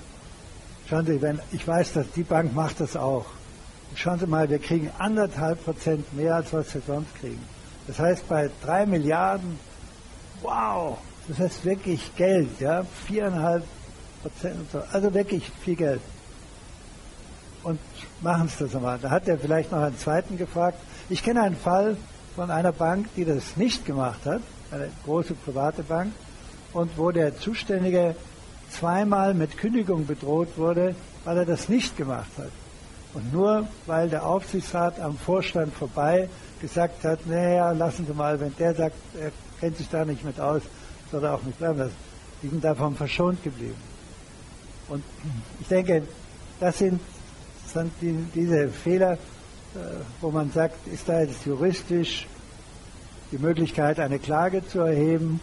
schauen 0.89 1.07
Sie, 1.07 1.21
wenn, 1.21 1.41
ich 1.51 1.67
weiß, 1.67 1.95
dass 1.95 2.11
die 2.13 2.23
Bank 2.23 2.55
macht 2.55 2.81
das 2.81 2.97
auch. 2.97 3.27
Schauen 3.95 4.19
Sie 4.21 4.27
mal, 4.27 4.49
wir 4.49 4.59
kriegen 4.59 4.91
anderthalb 4.99 5.65
Prozent 5.65 6.13
mehr, 6.17 6.37
als 6.37 6.53
was 6.53 6.73
wir 6.75 6.83
sonst 6.87 7.15
kriegen. 7.17 7.43
Das 7.87 7.99
heißt, 7.99 8.29
bei 8.29 8.51
drei 8.65 8.87
Milliarden, 8.87 9.59
wow, 10.43 10.99
das 11.29 11.39
heißt 11.39 11.65
wirklich 11.65 12.15
Geld, 12.17 12.61
ja, 12.61 12.85
viereinhalb 13.07 13.65
Prozent 14.23 14.57
und 14.61 14.71
so, 14.71 14.83
also 14.93 15.13
wirklich 15.15 15.51
viel 15.65 15.77
Geld. 15.77 16.01
Und 17.63 17.79
machen 18.21 18.49
Sie 18.49 18.65
das 18.65 18.75
einmal. 18.75 18.99
Da 18.99 19.11
hat 19.11 19.29
er 19.29 19.39
vielleicht 19.39 19.71
noch 19.71 19.81
einen 19.81 19.99
zweiten 19.99 20.37
gefragt. 20.37 20.79
Ich 21.09 21.23
kenne 21.23 21.43
einen 21.43 21.57
Fall 21.57 21.97
von 22.35 22.51
einer 22.51 22.73
Bank, 22.73 23.07
die 23.17 23.25
das 23.25 23.57
nicht 23.57 23.85
gemacht 23.85 24.21
hat, 24.25 24.41
eine 24.71 24.91
große 25.05 25.35
private 25.35 25.83
Bank, 25.83 26.13
und 26.73 26.97
wo 26.97 27.11
der 27.11 27.39
Zuständige 27.39 28.17
zweimal 28.71 29.35
mit 29.35 29.59
Kündigung 29.59 30.07
bedroht 30.07 30.57
wurde, 30.57 30.95
weil 31.25 31.39
er 31.39 31.45
das 31.45 31.69
nicht 31.69 31.97
gemacht 31.97 32.31
hat. 32.39 32.51
Und 33.15 33.33
nur 33.33 33.69
weil 33.87 34.09
der 34.09 34.27
Aufsichtsrat 34.27 34.99
am 34.99 35.19
Vorstand 35.19 35.75
vorbei 35.75 36.29
gesagt 36.61 37.05
hat, 37.05 37.27
naja, 37.27 37.73
lassen 37.73 38.07
Sie 38.07 38.15
mal, 38.15 38.41
wenn 38.41 38.57
der 38.57 38.75
sagt, 38.75 38.97
er 39.21 39.31
kennt 39.61 39.77
sich 39.77 39.89
da 39.91 40.05
nicht 40.05 40.25
mit 40.25 40.41
aus, 40.41 40.63
soll 41.13 41.23
er 41.25 41.35
auch 41.35 41.43
nicht 41.43 41.59
bleiben 41.59 41.79
lassen. 41.79 41.95
Die 42.43 42.49
sind 42.49 42.65
davon 42.65 42.97
verschont 42.97 43.43
geblieben. 43.45 43.77
Und 44.89 45.05
ich 45.61 45.69
denke, 45.69 46.03
das 46.59 46.79
sind, 46.79 47.01
sind 47.73 47.93
die, 48.01 48.17
diese 48.35 48.69
Fehler, 48.69 49.13
äh, 49.13 49.19
wo 50.21 50.31
man 50.31 50.51
sagt, 50.51 50.87
ist 50.89 51.09
da 51.09 51.21
jetzt 51.21 51.47
juristisch 51.47 52.27
die 53.31 53.39
Möglichkeit, 53.39 54.01
eine 54.01 54.19
Klage 54.19 54.67
zu 54.67 54.81
erheben? 54.81 55.41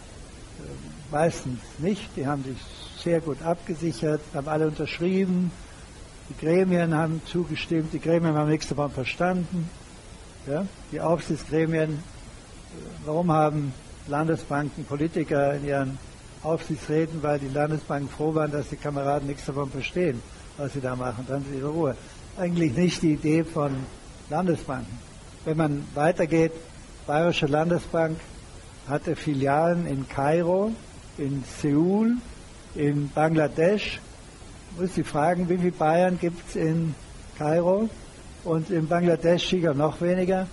Äh, 0.58 1.12
meistens 1.12 1.60
nicht. 1.78 2.10
Die 2.16 2.26
haben 2.26 2.44
sich 2.44 2.58
sehr 3.02 3.20
gut 3.20 3.42
abgesichert, 3.42 4.20
haben 4.34 4.48
alle 4.48 4.66
unterschrieben. 4.66 5.50
Die 6.28 6.44
Gremien 6.44 6.94
haben 6.94 7.22
zugestimmt, 7.26 7.92
die 7.92 8.00
Gremien 8.00 8.34
haben 8.34 8.50
nichts 8.50 8.68
davon 8.68 8.90
verstanden. 8.90 9.70
Ja? 10.46 10.66
Die 10.92 11.00
Aufsichtsgremien, 11.00 11.90
äh, 11.92 11.96
warum 13.06 13.32
haben 13.32 13.72
Landesbanken 14.10 14.84
Politiker 14.84 15.54
in 15.54 15.64
ihren 15.64 15.98
Aufsichtsräten, 16.42 17.22
weil 17.22 17.38
die 17.38 17.48
Landesbanken 17.48 18.08
froh 18.08 18.34
waren, 18.34 18.50
dass 18.50 18.68
die 18.68 18.76
Kameraden 18.76 19.28
nichts 19.28 19.46
davon 19.46 19.70
verstehen, 19.70 20.20
was 20.56 20.72
sie 20.72 20.80
da 20.80 20.96
machen, 20.96 21.24
dann 21.28 21.44
sind 21.44 21.56
ihre 21.56 21.68
Ruhe. 21.68 21.96
Eigentlich 22.36 22.76
nicht 22.76 23.02
die 23.02 23.12
Idee 23.12 23.44
von 23.44 23.72
Landesbanken. 24.28 24.98
Wenn 25.44 25.56
man 25.56 25.84
weitergeht, 25.94 26.52
Bayerische 27.06 27.46
Landesbank 27.46 28.18
hatte 28.88 29.16
Filialen 29.16 29.86
in 29.86 30.08
Kairo, 30.08 30.72
in 31.18 31.42
Seoul, 31.60 32.16
in 32.74 33.10
Bangladesch. 33.10 34.00
Muss 34.78 34.94
Sie 34.94 35.02
fragen, 35.02 35.48
wie 35.48 35.58
viele 35.58 35.72
Bayern 35.72 36.18
gibt 36.20 36.48
es 36.48 36.56
in 36.56 36.94
Kairo? 37.36 37.88
Und 38.44 38.70
in 38.70 38.86
Bangladesch 38.86 39.48
sicher 39.48 39.74
noch 39.74 40.00
weniger. 40.00 40.46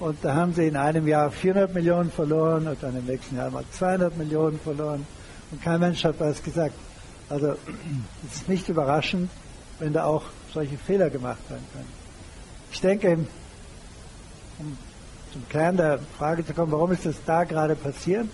Und 0.00 0.18
da 0.22 0.34
haben 0.34 0.54
sie 0.54 0.66
in 0.66 0.76
einem 0.76 1.06
Jahr 1.06 1.30
400 1.30 1.72
Millionen 1.74 2.10
verloren 2.10 2.66
und 2.66 2.82
dann 2.82 2.96
im 2.96 3.04
nächsten 3.06 3.36
Jahr 3.36 3.50
mal 3.50 3.64
200 3.70 4.16
Millionen 4.16 4.58
verloren. 4.58 5.06
Und 5.50 5.62
kein 5.62 5.78
Mensch 5.78 6.02
hat 6.04 6.16
was 6.18 6.42
gesagt. 6.42 6.74
Also 7.28 7.48
es 8.28 8.36
ist 8.36 8.48
nicht 8.48 8.68
überraschend, 8.68 9.30
wenn 9.78 9.92
da 9.92 10.04
auch 10.04 10.24
solche 10.52 10.78
Fehler 10.78 11.10
gemacht 11.10 11.48
werden 11.48 11.64
können. 11.72 11.88
Ich 12.72 12.80
denke, 12.80 13.18
um 14.58 14.76
zum 15.32 15.48
Kern 15.48 15.76
der 15.76 16.00
Frage 16.18 16.44
zu 16.44 16.54
kommen, 16.54 16.72
warum 16.72 16.90
ist 16.90 17.06
das 17.06 17.16
da 17.24 17.44
gerade 17.44 17.76
passiert? 17.76 18.26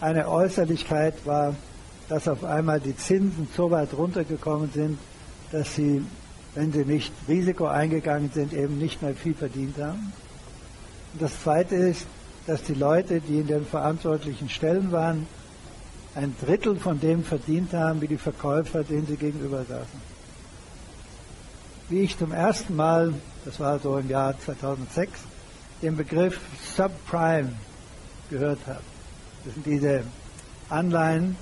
Eine 0.00 0.28
Äußerlichkeit 0.28 1.26
war 1.26 1.54
dass 2.12 2.28
auf 2.28 2.44
einmal 2.44 2.78
die 2.78 2.94
Zinsen 2.94 3.48
so 3.56 3.70
weit 3.70 3.94
runtergekommen 3.94 4.70
sind, 4.70 4.98
dass 5.50 5.74
sie, 5.74 6.04
wenn 6.54 6.70
sie 6.70 6.84
nicht 6.84 7.10
Risiko 7.26 7.66
eingegangen 7.66 8.30
sind, 8.34 8.52
eben 8.52 8.76
nicht 8.76 9.00
mehr 9.00 9.14
viel 9.14 9.34
verdient 9.34 9.78
haben. 9.78 10.12
Und 11.12 11.22
das 11.22 11.40
Zweite 11.42 11.74
ist, 11.74 12.06
dass 12.46 12.62
die 12.62 12.74
Leute, 12.74 13.20
die 13.20 13.40
in 13.40 13.46
den 13.46 13.66
verantwortlichen 13.66 14.48
Stellen 14.48 14.92
waren, 14.92 15.26
ein 16.14 16.34
Drittel 16.44 16.76
von 16.76 17.00
dem 17.00 17.24
verdient 17.24 17.72
haben, 17.72 18.00
wie 18.00 18.08
die 18.08 18.18
Verkäufer, 18.18 18.84
denen 18.84 19.06
sie 19.06 19.16
gegenüber 19.16 19.64
saßen. 19.64 20.12
Wie 21.88 22.00
ich 22.00 22.18
zum 22.18 22.32
ersten 22.32 22.76
Mal, 22.76 23.14
das 23.44 23.60
war 23.60 23.78
so 23.78 23.96
im 23.98 24.08
Jahr 24.08 24.38
2006, 24.38 25.20
den 25.82 25.96
Begriff 25.96 26.38
Subprime 26.76 27.52
gehört 28.30 28.60
habe. 28.66 28.82
Das 29.44 29.54
sind 29.54 29.66
diese 29.66 30.02
Anleihen, 30.68 31.36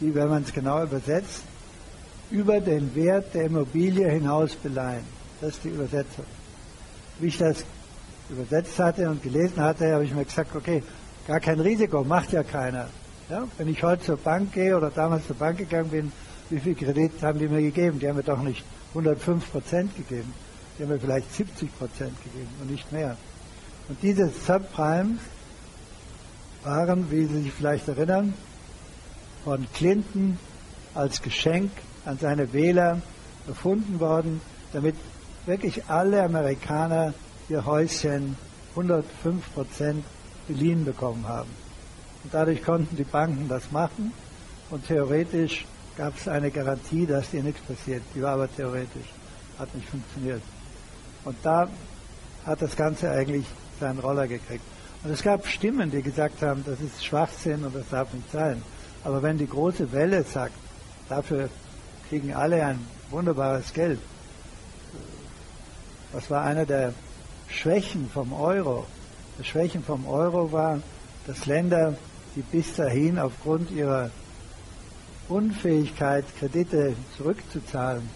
die, 0.00 0.14
wenn 0.14 0.28
man 0.28 0.42
es 0.42 0.52
genau 0.52 0.82
übersetzt, 0.82 1.42
über 2.30 2.60
den 2.60 2.94
Wert 2.94 3.34
der 3.34 3.44
Immobilie 3.44 4.08
hinaus 4.10 4.54
beleihen. 4.54 5.04
Das 5.40 5.54
ist 5.54 5.64
die 5.64 5.68
Übersetzung. 5.68 6.24
Wie 7.18 7.28
ich 7.28 7.38
das 7.38 7.64
übersetzt 8.30 8.78
hatte 8.78 9.08
und 9.08 9.22
gelesen 9.22 9.60
hatte, 9.60 9.92
habe 9.92 10.04
ich 10.04 10.14
mir 10.14 10.24
gesagt, 10.24 10.54
okay, 10.54 10.82
gar 11.26 11.40
kein 11.40 11.60
Risiko, 11.60 12.04
macht 12.04 12.32
ja 12.32 12.42
keiner. 12.42 12.88
Ja, 13.28 13.46
wenn 13.58 13.68
ich 13.68 13.82
heute 13.82 14.04
zur 14.04 14.16
Bank 14.16 14.52
gehe 14.52 14.76
oder 14.76 14.90
damals 14.90 15.26
zur 15.26 15.36
Bank 15.36 15.58
gegangen 15.58 15.90
bin, 15.90 16.12
wie 16.50 16.60
viel 16.60 16.74
Kredit 16.76 17.22
haben 17.22 17.38
die 17.38 17.48
mir 17.48 17.60
gegeben? 17.60 17.98
Die 17.98 18.08
haben 18.08 18.16
mir 18.16 18.22
doch 18.22 18.40
nicht 18.40 18.64
105 18.90 19.50
Prozent 19.50 19.96
gegeben. 19.96 20.32
Die 20.78 20.84
haben 20.84 20.90
mir 20.90 21.00
vielleicht 21.00 21.34
70 21.34 21.76
Prozent 21.76 22.14
gegeben 22.22 22.48
und 22.60 22.70
nicht 22.70 22.90
mehr. 22.92 23.16
Und 23.88 24.00
diese 24.02 24.28
Subprimes 24.28 25.18
waren, 26.62 27.10
wie 27.10 27.26
Sie 27.26 27.42
sich 27.42 27.52
vielleicht 27.52 27.88
erinnern, 27.88 28.34
von 29.44 29.66
Clinton 29.74 30.38
als 30.94 31.22
Geschenk 31.22 31.70
an 32.04 32.18
seine 32.18 32.52
Wähler 32.52 33.00
erfunden 33.48 34.00
worden, 34.00 34.40
damit 34.72 34.96
wirklich 35.46 35.84
alle 35.88 36.22
Amerikaner 36.22 37.14
ihr 37.48 37.64
Häuschen 37.64 38.36
105 38.70 39.54
Prozent 39.54 40.04
beliehen 40.48 40.84
bekommen 40.84 41.26
haben. 41.26 41.50
Und 42.24 42.34
dadurch 42.34 42.62
konnten 42.62 42.96
die 42.96 43.04
Banken 43.04 43.48
das 43.48 43.70
machen 43.70 44.12
und 44.70 44.86
theoretisch 44.86 45.64
gab 45.96 46.16
es 46.16 46.28
eine 46.28 46.50
Garantie, 46.50 47.06
dass 47.06 47.30
dir 47.30 47.42
nichts 47.42 47.60
passiert. 47.62 48.02
Die 48.14 48.22
war 48.22 48.32
aber 48.32 48.54
theoretisch, 48.54 49.06
hat 49.58 49.74
nicht 49.74 49.88
funktioniert. 49.88 50.42
Und 51.24 51.36
da 51.42 51.68
hat 52.44 52.62
das 52.62 52.76
Ganze 52.76 53.10
eigentlich 53.10 53.46
seinen 53.80 53.98
Roller 53.98 54.26
gekriegt. 54.26 54.64
Und 55.04 55.10
es 55.10 55.22
gab 55.22 55.46
Stimmen, 55.46 55.90
die 55.90 56.02
gesagt 56.02 56.42
haben, 56.42 56.64
das 56.66 56.80
ist 56.80 57.04
Schwachsinn 57.04 57.64
und 57.64 57.74
das 57.74 57.88
darf 57.90 58.12
nicht 58.12 58.30
sein. 58.30 58.62
Aber 59.04 59.22
wenn 59.22 59.38
die 59.38 59.48
große 59.48 59.92
Welle 59.92 60.24
sagt, 60.24 60.54
dafür 61.08 61.48
kriegen 62.08 62.34
alle 62.34 62.64
ein 62.64 62.84
wunderbares 63.10 63.72
Geld. 63.72 64.00
Was 66.12 66.30
war 66.30 66.42
einer 66.42 66.66
der 66.66 66.92
Schwächen 67.48 68.10
vom 68.12 68.32
Euro? 68.32 68.86
Die 69.38 69.44
Schwächen 69.44 69.82
vom 69.82 70.06
Euro 70.06 70.50
war, 70.52 70.80
dass 71.26 71.46
Länder, 71.46 71.96
die 72.34 72.42
bis 72.42 72.74
dahin 72.76 73.18
aufgrund 73.18 73.70
ihrer 73.70 74.10
Unfähigkeit, 75.28 76.24
Kredite 76.38 76.94
zurückzuzahlen, 77.16 78.08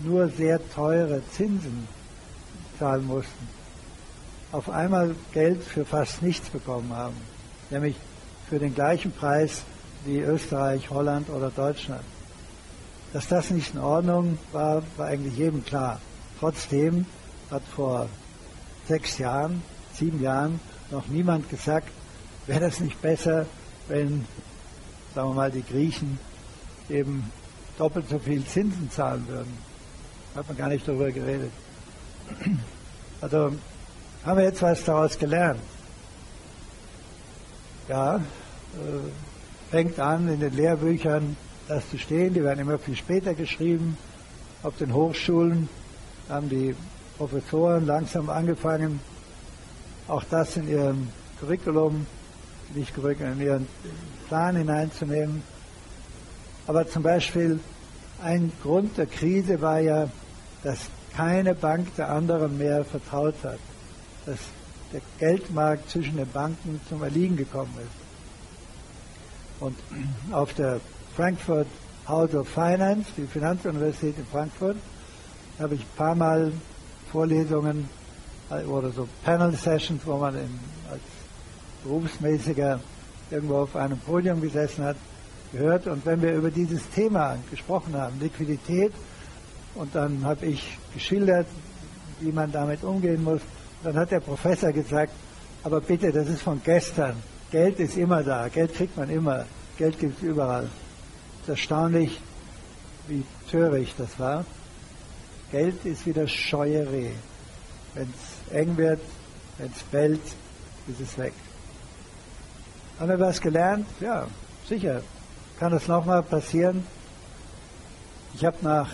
nur 0.00 0.28
sehr 0.28 0.60
teure 0.70 1.22
Zinsen 1.30 1.88
zahlen 2.78 3.06
mussten, 3.06 3.48
auf 4.52 4.68
einmal 4.68 5.14
Geld 5.32 5.62
für 5.62 5.84
fast 5.84 6.22
nichts 6.22 6.48
bekommen 6.50 6.94
haben. 6.94 7.16
Nämlich 7.70 7.96
für 8.48 8.58
den 8.58 8.74
gleichen 8.74 9.12
Preis 9.12 9.62
wie 10.04 10.18
Österreich, 10.18 10.90
Holland 10.90 11.30
oder 11.30 11.50
Deutschland. 11.50 12.04
Dass 13.12 13.28
das 13.28 13.50
nicht 13.50 13.74
in 13.74 13.80
Ordnung 13.80 14.38
war, 14.52 14.82
war 14.96 15.06
eigentlich 15.06 15.36
jedem 15.36 15.64
klar. 15.64 16.00
Trotzdem 16.38 17.06
hat 17.50 17.62
vor 17.74 18.08
sechs 18.88 19.18
Jahren, 19.18 19.62
sieben 19.94 20.22
Jahren 20.22 20.60
noch 20.90 21.06
niemand 21.08 21.48
gesagt, 21.50 21.88
wäre 22.46 22.60
das 22.60 22.80
nicht 22.80 23.00
besser, 23.02 23.46
wenn, 23.88 24.24
sagen 25.14 25.30
wir 25.30 25.34
mal, 25.34 25.50
die 25.50 25.62
Griechen 25.62 26.18
eben 26.88 27.30
doppelt 27.78 28.08
so 28.08 28.18
viel 28.18 28.44
Zinsen 28.44 28.90
zahlen 28.90 29.26
würden. 29.28 29.58
Da 30.34 30.40
hat 30.40 30.48
man 30.48 30.56
gar 30.56 30.68
nicht 30.68 30.86
darüber 30.86 31.10
geredet. 31.10 31.50
Also 33.20 33.52
haben 34.24 34.38
wir 34.38 34.44
jetzt 34.44 34.62
was 34.62 34.84
daraus 34.84 35.18
gelernt? 35.18 35.60
Ja, 37.88 38.16
äh, 38.16 38.20
fängt 39.70 39.98
an 39.98 40.28
in 40.28 40.40
den 40.40 40.54
Lehrbüchern 40.54 41.36
das 41.68 41.88
zu 41.90 41.98
stehen, 41.98 42.34
die 42.34 42.44
werden 42.44 42.60
immer 42.60 42.78
viel 42.78 42.96
später 42.96 43.34
geschrieben. 43.34 43.96
Auf 44.62 44.76
den 44.78 44.94
Hochschulen 44.94 45.68
haben 46.28 46.48
die 46.48 46.74
Professoren 47.18 47.86
langsam 47.86 48.28
angefangen, 48.28 49.00
auch 50.08 50.24
das 50.24 50.56
in 50.56 50.68
ihrem 50.68 51.08
Curriculum, 51.40 52.06
nicht 52.74 52.94
Curriculum, 52.94 53.32
in 53.32 53.40
ihren 53.40 53.68
Plan 54.28 54.56
hineinzunehmen. 54.56 55.42
Aber 56.66 56.86
zum 56.88 57.02
Beispiel 57.02 57.60
ein 58.22 58.52
Grund 58.62 58.96
der 58.98 59.06
Krise 59.06 59.60
war 59.60 59.80
ja, 59.80 60.08
dass 60.62 60.78
keine 61.14 61.54
Bank 61.54 61.94
der 61.96 62.10
anderen 62.10 62.58
mehr 62.58 62.84
vertraut 62.84 63.34
hat, 63.42 63.58
dass 64.26 64.38
der 64.92 65.00
Geldmarkt 65.18 65.90
zwischen 65.90 66.16
den 66.16 66.30
Banken 66.30 66.80
zum 66.88 67.02
Erliegen 67.02 67.36
gekommen 67.36 67.74
ist. 67.78 69.62
Und 69.62 69.76
auf 70.32 70.52
der 70.54 70.80
Frankfurt 71.14 71.66
House 72.06 72.34
of 72.34 72.48
Finance, 72.48 73.10
die 73.16 73.26
Finanzuniversität 73.26 74.18
in 74.18 74.26
Frankfurt, 74.26 74.76
habe 75.58 75.74
ich 75.74 75.80
ein 75.80 75.96
paar 75.96 76.14
Mal 76.14 76.52
Vorlesungen 77.10 77.88
oder 78.68 78.90
so 78.90 79.08
Panel 79.24 79.52
Sessions, 79.52 80.02
wo 80.04 80.16
man 80.16 80.34
in, 80.34 80.58
als 80.90 81.00
Berufsmäßiger 81.84 82.80
irgendwo 83.30 83.56
auf 83.56 83.74
einem 83.76 83.98
Podium 83.98 84.40
gesessen 84.40 84.84
hat, 84.84 84.96
gehört. 85.52 85.86
Und 85.86 86.04
wenn 86.06 86.22
wir 86.22 86.34
über 86.34 86.50
dieses 86.50 86.88
Thema 86.90 87.36
gesprochen 87.50 87.94
haben, 87.96 88.18
Liquidität, 88.20 88.92
und 89.74 89.94
dann 89.94 90.24
habe 90.24 90.46
ich 90.46 90.78
geschildert, 90.94 91.46
wie 92.20 92.32
man 92.32 92.50
damit 92.50 92.82
umgehen 92.82 93.22
muss, 93.22 93.40
dann 93.84 93.94
hat 93.96 94.10
der 94.10 94.20
Professor 94.20 94.72
gesagt, 94.72 95.12
aber 95.62 95.80
bitte, 95.80 96.12
das 96.12 96.28
ist 96.28 96.42
von 96.42 96.60
gestern. 96.64 97.14
Geld 97.50 97.78
ist 97.78 97.96
immer 97.96 98.22
da, 98.22 98.48
Geld 98.48 98.74
kriegt 98.74 98.96
man 98.96 99.10
immer, 99.10 99.44
Geld 99.76 99.98
gibt 99.98 100.18
es 100.18 100.22
überall. 100.22 100.64
Es 100.64 101.42
ist 101.42 101.48
erstaunlich, 101.50 102.20
wie 103.06 103.22
töricht 103.50 103.94
das 103.98 104.18
war. 104.18 104.44
Geld 105.50 105.84
ist 105.84 106.06
wieder 106.06 106.26
scheue 106.26 106.90
Reh. 106.90 107.12
Wenn 107.94 108.12
es 108.14 108.52
eng 108.52 108.76
wird, 108.76 109.00
wenn 109.58 109.70
es 109.70 109.82
bellt, 109.84 110.20
ist 110.88 111.00
es 111.00 111.18
weg. 111.18 111.32
Haben 112.98 113.08
wir 113.10 113.20
was 113.20 113.40
gelernt? 113.40 113.86
Ja, 114.00 114.26
sicher. 114.68 115.02
Kann 115.58 115.72
das 115.72 115.86
nochmal 115.88 116.22
passieren? 116.22 116.86
Ich 118.34 118.44
habe 118.44 118.56
nach 118.62 118.90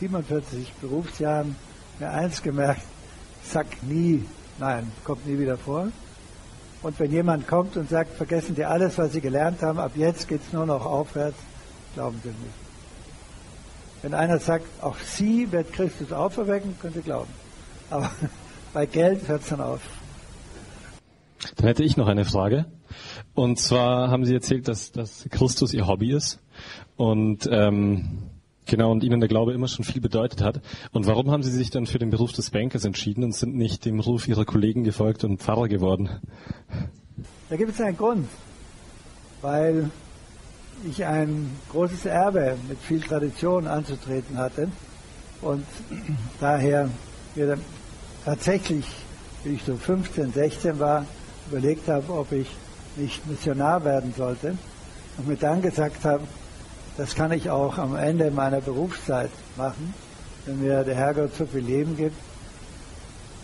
47 0.00 0.72
Berufsjahren 0.80 1.54
mir 2.00 2.10
eins 2.10 2.42
gemerkt, 2.42 2.82
sag 3.44 3.66
nie, 3.82 4.24
nein, 4.58 4.90
kommt 5.04 5.26
nie 5.26 5.38
wieder 5.38 5.56
vor. 5.56 5.88
Und 6.82 6.98
wenn 6.98 7.12
jemand 7.12 7.46
kommt 7.46 7.76
und 7.76 7.88
sagt, 7.88 8.16
vergessen 8.16 8.56
Sie 8.56 8.64
alles, 8.64 8.98
was 8.98 9.12
Sie 9.12 9.20
gelernt 9.20 9.62
haben, 9.62 9.78
ab 9.78 9.92
jetzt 9.94 10.26
geht 10.26 10.40
es 10.44 10.52
nur 10.52 10.66
noch 10.66 10.84
aufwärts, 10.84 11.38
glauben 11.94 12.20
Sie 12.24 12.30
nicht. 12.30 12.61
Wenn 14.02 14.14
einer 14.14 14.40
sagt, 14.40 14.66
auch 14.82 14.98
Sie 14.98 15.52
wird 15.52 15.72
Christus 15.72 16.12
auferwecken, 16.12 16.76
können 16.80 16.94
Sie 16.94 17.02
glauben. 17.02 17.30
Aber 17.88 18.10
bei 18.74 18.86
Geld 18.86 19.28
hört 19.28 19.42
es 19.42 19.48
dann 19.48 19.60
auf. 19.60 19.80
Dann 21.56 21.66
hätte 21.66 21.84
ich 21.84 21.96
noch 21.96 22.08
eine 22.08 22.24
Frage. 22.24 22.66
Und 23.34 23.58
zwar 23.58 24.10
haben 24.10 24.24
Sie 24.24 24.34
erzählt, 24.34 24.66
dass, 24.68 24.90
dass 24.92 25.28
Christus 25.30 25.72
Ihr 25.72 25.86
Hobby 25.86 26.12
ist. 26.12 26.40
Und 26.96 27.48
ähm, 27.50 28.30
genau, 28.66 28.90
und 28.90 29.04
Ihnen 29.04 29.20
der 29.20 29.28
Glaube 29.28 29.52
immer 29.52 29.68
schon 29.68 29.84
viel 29.84 30.00
bedeutet 30.00 30.42
hat. 30.42 30.60
Und 30.92 31.06
warum 31.06 31.30
haben 31.30 31.42
Sie 31.44 31.50
sich 31.50 31.70
dann 31.70 31.86
für 31.86 31.98
den 31.98 32.10
Beruf 32.10 32.32
des 32.32 32.50
Bankers 32.50 32.84
entschieden 32.84 33.22
und 33.22 33.32
sind 33.32 33.54
nicht 33.54 33.84
dem 33.84 34.00
Ruf 34.00 34.26
Ihrer 34.26 34.44
Kollegen 34.44 34.84
gefolgt 34.84 35.24
und 35.24 35.40
Pfarrer 35.40 35.68
geworden? 35.68 36.10
Da 37.48 37.56
gibt 37.56 37.70
es 37.70 37.80
einen 37.80 37.96
Grund. 37.96 38.28
Weil 39.40 39.90
ich 40.84 41.04
ein 41.04 41.50
großes 41.70 42.06
Erbe 42.06 42.56
mit 42.68 42.78
viel 42.78 43.00
Tradition 43.00 43.66
anzutreten 43.66 44.38
hatte 44.38 44.68
und 45.40 45.64
daher 46.40 46.88
mir 47.34 47.58
tatsächlich, 48.24 48.86
wie 49.44 49.54
ich 49.54 49.64
so 49.64 49.76
15, 49.76 50.32
16 50.32 50.78
war, 50.78 51.06
überlegt 51.50 51.88
habe, 51.88 52.12
ob 52.12 52.32
ich 52.32 52.48
nicht 52.96 53.26
Missionar 53.26 53.84
werden 53.84 54.14
sollte 54.16 54.56
und 55.16 55.28
mir 55.28 55.36
dann 55.36 55.62
gesagt 55.62 56.04
habe, 56.04 56.24
das 56.96 57.14
kann 57.14 57.32
ich 57.32 57.48
auch 57.48 57.78
am 57.78 57.96
Ende 57.96 58.30
meiner 58.30 58.60
Berufszeit 58.60 59.30
machen, 59.56 59.94
wenn 60.44 60.60
mir 60.62 60.84
der 60.84 60.94
Herrgott 60.94 61.34
so 61.36 61.46
viel 61.46 61.62
Leben 61.62 61.96
gibt. 61.96 62.16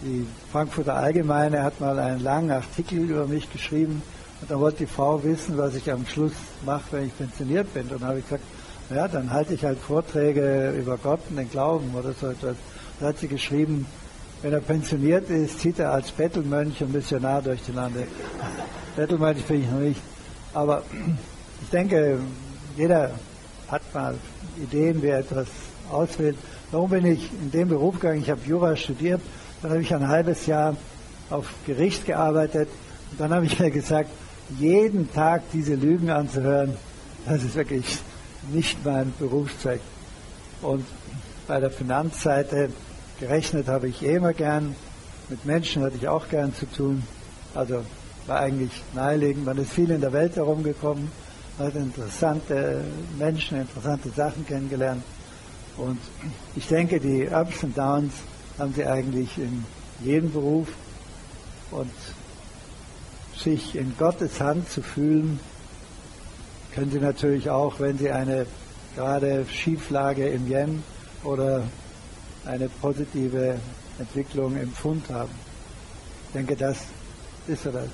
Die 0.03 0.27
Frankfurter 0.53 0.95
Allgemeine 0.95 1.63
hat 1.63 1.81
mal 1.81 1.99
einen 1.99 2.23
langen 2.23 2.51
Artikel 2.51 2.99
über 2.99 3.27
mich 3.27 3.51
geschrieben 3.51 4.03
und 4.41 4.51
da 4.51 4.59
wollte 4.59 4.79
die 4.79 4.87
Frau 4.87 5.23
wissen, 5.25 5.59
was 5.59 5.75
ich 5.75 5.91
am 5.91 6.07
Schluss 6.07 6.33
mache, 6.65 6.85
wenn 6.93 7.07
ich 7.07 7.17
pensioniert 7.17 7.73
bin. 7.75 7.83
Und 7.83 8.01
dann 8.01 8.09
habe 8.09 8.19
ich 8.21 8.25
gesagt, 8.25 8.45
ja, 8.91 9.09
dann 9.09 9.31
halte 9.33 9.55
ich 9.55 9.65
halt 9.65 9.79
Vorträge 9.79 10.75
über 10.79 10.97
Gott 10.97 11.21
und 11.29 11.37
den 11.37 11.51
Glauben 11.51 11.93
oder 11.95 12.13
so 12.13 12.29
etwas. 12.29 12.57
Da 13.01 13.07
hat 13.07 13.19
sie 13.19 13.29
geschrieben, 13.29 13.87
wenn 14.43 14.53
er 14.53 14.61
pensioniert 14.61 15.29
ist, 15.29 15.61
zieht 15.61 15.79
er 15.79 15.93
als 15.93 16.13
Bettelmönch 16.13 16.81
und 16.83 16.93
Missionar 16.93 17.43
durch 17.43 17.61
die 17.63 17.73
Lande. 17.73 18.07
Bettelmönch 18.97 19.45
bin 19.45 19.63
ich 19.63 19.71
noch 19.71 19.81
nicht. 19.81 20.01
Aber 20.55 20.83
ich 21.63 21.69
denke, 21.71 22.19
jeder 22.77 23.11
hat 23.69 23.83
mal 23.93 24.15
Ideen, 24.63 25.03
wer 25.03 25.19
etwas 25.19 25.49
auswählt. 25.91 26.37
Warum 26.71 26.91
bin 26.91 27.05
ich 27.07 27.29
in 27.43 27.51
dem 27.51 27.69
Beruf 27.69 27.97
gegangen? 27.97 28.21
Ich 28.23 28.31
habe 28.31 28.41
Jura 28.47 28.77
studiert, 28.77 29.21
dann 29.63 29.73
habe 29.73 29.83
ich 29.83 29.95
ein 29.95 30.07
halbes 30.07 30.47
Jahr 30.47 30.77
auf 31.29 31.47
Gericht 31.67 32.07
gearbeitet 32.07 32.69
und 33.11 33.21
dann 33.21 33.33
habe 33.33 33.47
ich 33.47 33.59
mir 33.59 33.71
gesagt, 33.71 34.11
jeden 34.59 35.13
Tag 35.13 35.43
diese 35.53 35.75
Lügen 35.75 36.11
anzuhören, 36.11 36.75
das 37.27 37.43
ist 37.43 37.55
wirklich 37.55 37.99
nicht 38.53 38.85
mein 38.85 39.13
Berufszweck. 39.19 39.81
Und 40.63 40.85
bei 41.47 41.61
der 41.61 41.71
Finanzseite 41.71 42.71
Gerechnet 43.21 43.67
habe 43.67 43.89
ich 43.89 44.03
eh 44.05 44.15
immer 44.15 44.33
gern. 44.33 44.77
Mit 45.29 45.45
Menschen 45.45 45.83
hatte 45.83 45.97
ich 45.97 46.07
auch 46.07 46.29
gern 46.29 46.55
zu 46.55 46.67
tun. 46.67 47.03
Also 47.53 47.83
war 48.29 48.41
eigentlich 48.41 48.71
naheliegend. 48.95 49.45
Man 49.45 49.59
ist 49.59 49.73
viel 49.73 49.91
in 49.91 50.01
der 50.01 50.13
Welt 50.13 50.37
herumgekommen, 50.37 51.11
hat 51.59 51.75
interessante 51.75 52.85
Menschen, 53.19 53.61
interessante 53.61 54.11
Sachen 54.11 54.47
kennengelernt. 54.47 55.03
Und 55.77 55.99
ich 56.55 56.69
denke, 56.69 57.01
die 57.01 57.29
Ups 57.29 57.65
und 57.65 57.77
Downs 57.77 58.13
haben 58.57 58.73
sie 58.75 58.87
eigentlich 58.87 59.37
in 59.37 59.65
jedem 60.05 60.33
Beruf. 60.33 60.69
Und 61.73 61.91
sich 63.39 63.77
in 63.77 63.95
Gottes 63.99 64.41
Hand 64.41 64.69
zu 64.71 64.83
fühlen, 64.83 65.41
können 66.75 66.91
sie 66.91 67.01
natürlich 67.01 67.51
auch, 67.51 67.81
wenn 67.81 67.99
sie 67.99 68.11
eine 68.11 68.47
gerade 68.95 69.47
Schieflage 69.51 70.29
im 70.29 70.51
Yen 70.51 70.83
oder 71.25 71.63
eine 72.45 72.69
positive 72.69 73.59
Entwicklung 73.99 74.57
im 74.57 74.73
Fund 74.73 75.09
haben. 75.11 75.31
Ich 76.29 76.33
denke, 76.35 76.57
das 76.57 76.79
ist 77.47 77.63
so 77.63 77.71
das. 77.71 77.89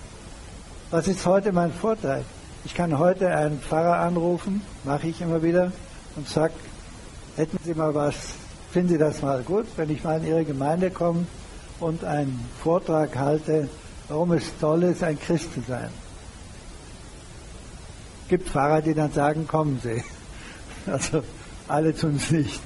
Was 0.90 1.08
ist 1.08 1.24
heute 1.26 1.52
mein 1.52 1.72
Vorteil? 1.72 2.24
Ich 2.64 2.74
kann 2.74 2.98
heute 2.98 3.34
einen 3.36 3.60
Pfarrer 3.60 3.98
anrufen, 3.98 4.62
mache 4.84 5.08
ich 5.08 5.20
immer 5.20 5.42
wieder, 5.42 5.72
und 6.16 6.28
sage, 6.28 6.54
hätten 7.36 7.58
Sie 7.64 7.74
mal 7.74 7.94
was, 7.94 8.14
finden 8.72 8.88
Sie 8.88 8.98
das 8.98 9.20
mal 9.22 9.42
gut, 9.42 9.66
wenn 9.76 9.90
ich 9.90 10.04
mal 10.04 10.18
in 10.18 10.26
Ihre 10.26 10.44
Gemeinde 10.44 10.90
komme 10.90 11.26
und 11.80 12.04
einen 12.04 12.48
Vortrag 12.62 13.16
halte, 13.16 13.68
warum 14.08 14.32
es 14.32 14.44
toll 14.60 14.84
ist, 14.84 15.02
ein 15.02 15.18
Christ 15.18 15.52
zu 15.54 15.60
sein. 15.66 15.90
Es 18.22 18.28
gibt 18.28 18.48
Pfarrer, 18.48 18.82
die 18.82 18.94
dann 18.94 19.12
sagen, 19.12 19.46
kommen 19.46 19.80
Sie. 19.82 20.02
Also 20.86 21.22
alle 21.66 21.96
tun 21.96 22.16
es 22.16 22.30
nicht 22.30 22.60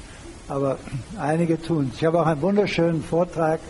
aber 0.49 0.79
einige 1.19 1.61
tun 1.61 1.91
es. 1.93 1.99
Ich 1.99 2.05
habe 2.05 2.21
auch 2.21 2.27
einen 2.27 2.41
wunderschönen 2.41 3.03
Vortrag, 3.03 3.61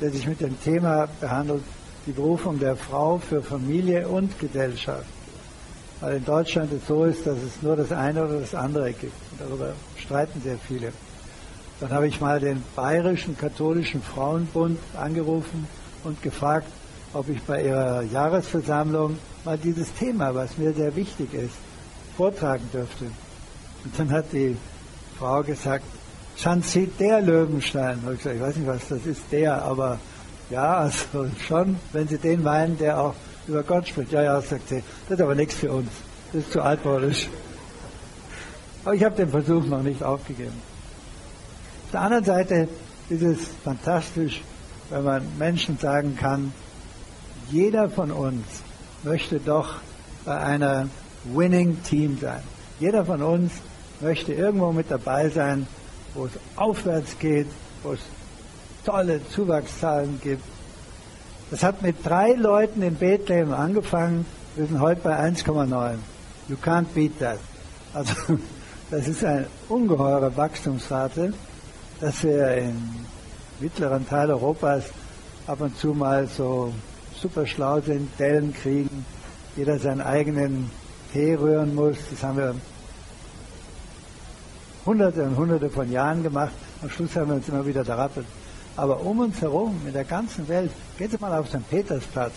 der 0.00 0.10
sich 0.10 0.26
mit 0.26 0.40
dem 0.40 0.60
Thema 0.62 1.08
behandelt, 1.20 1.62
die 2.06 2.12
Berufung 2.12 2.58
der 2.58 2.76
Frau 2.76 3.18
für 3.18 3.42
Familie 3.42 4.08
und 4.08 4.38
Gesellschaft. 4.38 5.06
Weil 6.00 6.16
in 6.16 6.24
Deutschland 6.24 6.72
es 6.72 6.86
so 6.86 7.04
ist, 7.04 7.26
dass 7.26 7.38
es 7.38 7.62
nur 7.62 7.76
das 7.76 7.92
eine 7.92 8.24
oder 8.24 8.40
das 8.40 8.54
andere 8.54 8.92
gibt. 8.92 9.14
darüber 9.38 9.72
streiten 9.96 10.40
sehr 10.42 10.58
viele. 10.58 10.92
Dann 11.80 11.90
habe 11.90 12.08
ich 12.08 12.20
mal 12.20 12.40
den 12.40 12.62
Bayerischen 12.74 13.36
Katholischen 13.36 14.02
Frauenbund 14.02 14.78
angerufen 14.96 15.66
und 16.04 16.20
gefragt, 16.22 16.66
ob 17.12 17.28
ich 17.28 17.42
bei 17.42 17.64
ihrer 17.64 18.02
Jahresversammlung 18.02 19.18
mal 19.44 19.58
dieses 19.58 19.92
Thema, 19.94 20.34
was 20.34 20.56
mir 20.58 20.72
sehr 20.72 20.94
wichtig 20.96 21.32
ist, 21.34 21.54
vortragen 22.16 22.68
dürfte. 22.72 23.06
Und 23.84 23.98
dann 23.98 24.10
hat 24.10 24.32
die 24.32 24.56
Frau 25.18 25.42
gesagt, 25.42 25.84
Schanzit 26.36 26.98
der 26.98 27.20
Löwenstein. 27.20 27.98
Ich, 28.12 28.18
gesagt, 28.18 28.36
ich 28.36 28.42
weiß 28.42 28.56
nicht, 28.56 28.66
was 28.66 28.88
das 28.88 29.06
ist, 29.06 29.22
der, 29.30 29.62
aber 29.62 29.98
ja, 30.50 30.78
also 30.78 31.26
schon, 31.46 31.76
wenn 31.92 32.08
Sie 32.08 32.18
den 32.18 32.42
meinen, 32.42 32.78
der 32.78 33.00
auch 33.00 33.14
über 33.46 33.62
Gott 33.62 33.88
spricht. 33.88 34.12
Ja, 34.12 34.22
ja, 34.22 34.40
sagt 34.40 34.68
sie, 34.68 34.82
das 35.08 35.18
ist 35.18 35.22
aber 35.22 35.34
nichts 35.34 35.54
für 35.54 35.72
uns. 35.72 35.90
Das 36.32 36.42
ist 36.42 36.52
zu 36.52 36.62
altmodisch. 36.62 37.28
Aber 38.84 38.94
ich 38.94 39.04
habe 39.04 39.14
den 39.14 39.28
Versuch 39.28 39.64
noch 39.66 39.82
nicht 39.82 40.02
aufgegeben. 40.02 40.60
Auf 41.86 41.90
der 41.92 42.00
anderen 42.00 42.24
Seite 42.24 42.68
ist 43.08 43.22
es 43.22 43.38
fantastisch, 43.64 44.42
wenn 44.90 45.04
man 45.04 45.22
Menschen 45.38 45.78
sagen 45.78 46.16
kann, 46.16 46.52
jeder 47.52 47.90
von 47.90 48.10
uns 48.10 48.46
möchte 49.02 49.38
doch 49.38 49.74
bei 50.24 50.36
einer 50.38 50.88
Winning 51.24 51.82
Team 51.82 52.18
sein. 52.18 52.42
Jeder 52.80 53.04
von 53.04 53.22
uns 53.22 53.52
möchte 54.00 54.32
irgendwo 54.32 54.72
mit 54.72 54.90
dabei 54.90 55.28
sein, 55.28 55.66
wo 56.14 56.24
es 56.24 56.32
aufwärts 56.56 57.18
geht, 57.18 57.46
wo 57.82 57.92
es 57.92 58.00
tolle 58.84 59.20
Zuwachszahlen 59.28 60.18
gibt. 60.22 60.42
Das 61.50 61.62
hat 61.62 61.82
mit 61.82 61.96
drei 62.04 62.32
Leuten 62.32 62.82
in 62.82 62.94
Bethlehem 62.94 63.52
angefangen. 63.52 64.24
Wir 64.56 64.66
sind 64.66 64.80
heute 64.80 65.02
bei 65.02 65.18
1,9. 65.18 65.96
You 66.48 66.56
can't 66.56 66.86
beat 66.94 67.18
that. 67.20 67.38
Also, 67.92 68.14
das 68.90 69.06
ist 69.08 69.22
eine 69.22 69.46
ungeheure 69.68 70.34
Wachstumsrate, 70.34 71.34
dass 72.00 72.24
wir 72.24 72.56
im 72.56 73.06
mittleren 73.60 74.08
Teil 74.08 74.30
Europas 74.30 74.84
ab 75.46 75.60
und 75.60 75.76
zu 75.76 75.88
mal 75.88 76.26
so 76.26 76.72
super 77.22 77.46
schlau 77.46 77.80
sind, 77.80 78.10
Dellen 78.18 78.52
kriegen, 78.52 79.06
jeder 79.56 79.78
seinen 79.78 80.00
eigenen 80.00 80.70
Tee 81.12 81.34
rühren 81.34 81.74
muss. 81.74 81.96
Das 82.10 82.22
haben 82.24 82.36
wir 82.36 82.54
hunderte 84.84 85.22
und 85.22 85.36
hunderte 85.36 85.70
von 85.70 85.90
Jahren 85.90 86.22
gemacht. 86.24 86.52
Am 86.82 86.90
Schluss 86.90 87.14
haben 87.14 87.28
wir 87.28 87.36
uns 87.36 87.48
immer 87.48 87.64
wieder 87.64 87.84
darappelt. 87.84 88.26
Aber 88.76 89.00
um 89.02 89.20
uns 89.20 89.40
herum, 89.40 89.80
in 89.86 89.92
der 89.92 90.04
ganzen 90.04 90.48
Welt, 90.48 90.72
geht 90.98 91.12
Sie 91.12 91.18
mal 91.18 91.38
auf 91.38 91.48
St. 91.48 91.68
Petersplatz, 91.70 92.32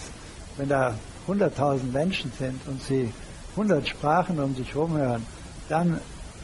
wenn 0.58 0.70
da 0.70 0.94
100.000 1.28 1.92
Menschen 1.92 2.32
sind 2.38 2.62
und 2.68 2.82
Sie 2.84 3.12
100 3.52 3.88
Sprachen 3.88 4.40
um 4.40 4.54
sich 4.54 4.74
herum 4.74 4.96
hören, 4.98 5.26
dann 5.70 6.00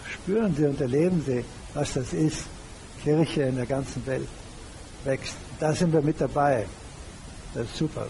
spüren 0.10 0.56
Sie 0.56 0.66
und 0.66 0.82
erleben 0.82 1.22
Sie, 1.26 1.46
was 1.74 1.94
das 1.94 2.14
ist. 2.14 2.46
Kirche 3.04 3.44
in 3.44 3.56
der 3.56 3.66
ganzen 3.66 4.06
Welt 4.06 4.28
wächst. 5.04 5.36
Da 5.60 5.74
sind 5.74 5.92
wir 5.92 6.02
mit 6.02 6.22
dabei. 6.22 6.66
Das 7.54 7.66
ist 7.66 7.78
super. 7.78 8.08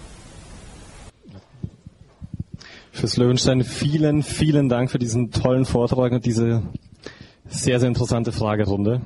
Fürs 2.91 3.17
Löwenstein 3.17 3.63
vielen, 3.63 4.21
vielen 4.21 4.67
Dank 4.67 4.91
für 4.91 4.99
diesen 4.99 5.31
tollen 5.31 5.65
Vortrag 5.65 6.11
und 6.11 6.25
diese 6.25 6.61
sehr, 7.45 7.79
sehr 7.79 7.87
interessante 7.87 8.31
Fragerunde. 8.31 9.01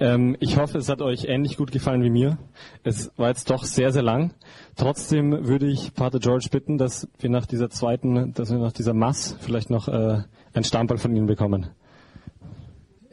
Ähm, 0.00 0.36
ich 0.40 0.56
hoffe, 0.56 0.78
es 0.78 0.88
hat 0.88 1.00
euch 1.00 1.24
ähnlich 1.26 1.56
gut 1.56 1.70
gefallen 1.70 2.02
wie 2.02 2.10
mir. 2.10 2.38
Es 2.82 3.12
war 3.16 3.28
jetzt 3.28 3.50
doch 3.50 3.64
sehr, 3.64 3.92
sehr 3.92 4.02
lang. 4.02 4.34
Trotzdem 4.76 5.46
würde 5.46 5.66
ich 5.66 5.94
Pater 5.94 6.18
George 6.18 6.48
bitten, 6.50 6.76
dass 6.76 7.08
wir 7.20 7.30
nach 7.30 7.46
dieser 7.46 7.70
zweiten, 7.70 8.34
dass 8.34 8.50
wir 8.50 8.58
nach 8.58 8.72
dieser 8.72 8.94
Mass 8.94 9.36
vielleicht 9.40 9.70
noch 9.70 9.86
äh, 9.86 10.22
ein 10.52 10.64
Stammball 10.64 10.98
von 10.98 11.14
Ihnen 11.14 11.26
bekommen. 11.26 11.68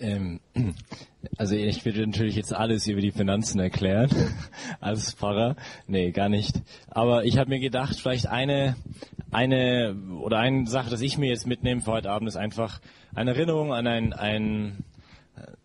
Ähm, 0.01 0.39
also 1.37 1.55
ich 1.55 1.85
würde 1.85 2.05
natürlich 2.05 2.35
jetzt 2.35 2.53
alles 2.53 2.87
über 2.87 3.01
die 3.01 3.11
Finanzen 3.11 3.59
erklären 3.59 4.09
als 4.79 5.13
Pfarrer. 5.13 5.55
Nee, 5.87 6.11
gar 6.11 6.29
nicht. 6.29 6.61
Aber 6.89 7.23
ich 7.25 7.37
habe 7.37 7.49
mir 7.49 7.59
gedacht, 7.59 7.99
vielleicht 7.99 8.27
eine, 8.27 8.75
eine 9.31 9.95
oder 10.21 10.39
eine 10.39 10.67
Sache, 10.67 10.89
dass 10.89 11.01
ich 11.01 11.17
mir 11.17 11.29
jetzt 11.29 11.47
mitnehme 11.47 11.81
für 11.81 11.91
heute 11.91 12.11
Abend, 12.11 12.27
ist 12.27 12.35
einfach 12.35 12.81
eine 13.13 13.31
Erinnerung 13.31 13.73
an 13.73 13.87
ein, 13.87 14.13
ein, 14.13 14.83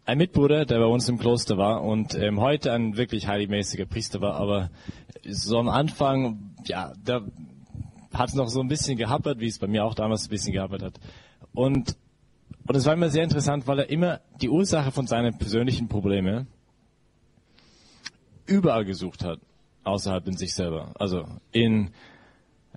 ein 0.05 0.19
Mitbruder, 0.19 0.67
der 0.67 0.79
bei 0.79 0.87
uns 0.87 1.09
im 1.09 1.19
Kloster 1.19 1.57
war 1.57 1.83
und 1.83 2.15
ähm, 2.15 2.41
heute 2.41 2.73
ein 2.73 2.97
wirklich 2.97 3.27
heiligmäßiger 3.27 3.87
Priester 3.87 4.21
war, 4.21 4.35
aber 4.35 4.71
so 5.29 5.59
am 5.59 5.69
Anfang, 5.69 6.55
ja, 6.67 6.93
da 7.05 7.23
hat 8.13 8.29
es 8.29 8.35
noch 8.35 8.49
so 8.49 8.61
ein 8.61 8.69
bisschen 8.69 8.97
gehappert, 8.97 9.41
wie 9.41 9.49
es 9.49 9.59
bei 9.59 9.67
mir 9.67 9.85
auch 9.85 9.95
damals 9.95 10.27
ein 10.27 10.31
bisschen 10.31 10.53
gehappert 10.53 10.83
hat. 10.83 11.01
Und 11.53 11.97
und 12.67 12.75
es 12.75 12.85
war 12.85 12.95
immer 12.95 13.11
sehr 13.11 13.25
interessant, 13.25 13.67
weil 13.67 13.81
er 13.81 13.91
immer 13.91 14.21
die 14.41 14.49
Ursache 14.49 14.91
von 14.91 15.07
seinen 15.07 15.39
persönlichen 15.39 15.89
Problemen 15.89 16.47
überall 18.47 18.85
gesucht 18.85 19.25
hat, 19.25 19.41
außerhalb 19.85 20.27
in 20.29 20.37
sich 20.37 20.55
selber. 20.55 20.93
Also 20.99 21.25
in 21.53 21.91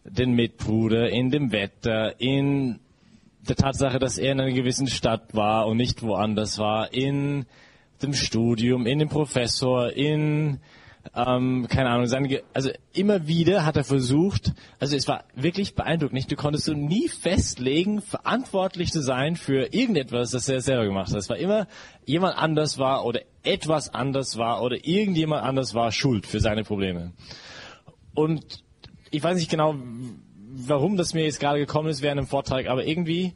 den 0.03 0.31
Mitbruder, 0.33 1.09
in 1.09 1.29
dem 1.29 1.51
Wetter, 1.51 2.19
in 2.19 2.79
der 3.47 3.55
Tatsache, 3.55 3.99
dass 3.99 4.17
er 4.17 4.33
in 4.33 4.41
einer 4.41 4.51
gewissen 4.51 4.87
Stadt 4.87 5.33
war 5.35 5.67
und 5.67 5.77
nicht 5.77 6.01
woanders 6.03 6.57
war, 6.59 6.93
in 6.93 7.45
dem 8.01 8.13
Studium, 8.13 8.85
in 8.85 8.99
dem 8.99 9.09
Professor, 9.09 9.91
in 9.91 10.59
ähm, 11.15 11.67
keine 11.69 11.89
Ahnung, 11.89 12.07
seine, 12.07 12.41
also 12.53 12.69
immer 12.93 13.27
wieder 13.27 13.65
hat 13.65 13.77
er 13.77 13.83
versucht, 13.83 14.53
also 14.79 14.95
es 14.95 15.07
war 15.07 15.23
wirklich 15.33 15.73
beeindruckend, 15.73 16.13
nicht? 16.13 16.31
Du 16.31 16.35
konntest 16.35 16.65
so 16.65 16.73
nie 16.73 17.07
festlegen, 17.07 18.01
verantwortlich 18.01 18.91
zu 18.91 19.01
sein 19.01 19.35
für 19.35 19.73
irgendetwas, 19.73 20.31
das 20.31 20.49
er 20.49 20.61
selber 20.61 20.85
gemacht 20.85 21.09
hat. 21.09 21.17
Es 21.17 21.29
war 21.29 21.37
immer 21.37 21.67
jemand 22.05 22.37
anders 22.37 22.77
war 22.77 23.05
oder 23.05 23.21
etwas 23.43 23.93
anders 23.93 24.37
war 24.37 24.61
oder 24.61 24.85
irgendjemand 24.85 25.43
anders 25.43 25.73
war 25.73 25.91
schuld 25.91 26.27
für 26.27 26.39
seine 26.39 26.63
Probleme. 26.63 27.13
Und 28.13 28.63
ich 29.11 29.23
weiß 29.23 29.37
nicht 29.37 29.49
genau, 29.49 29.75
warum 30.51 30.97
das 30.97 31.13
mir 31.13 31.23
jetzt 31.23 31.39
gerade 31.39 31.59
gekommen 31.59 31.89
ist 31.89 32.01
während 32.01 32.19
dem 32.19 32.27
Vortrag, 32.27 32.67
aber 32.67 32.85
irgendwie, 32.85 33.33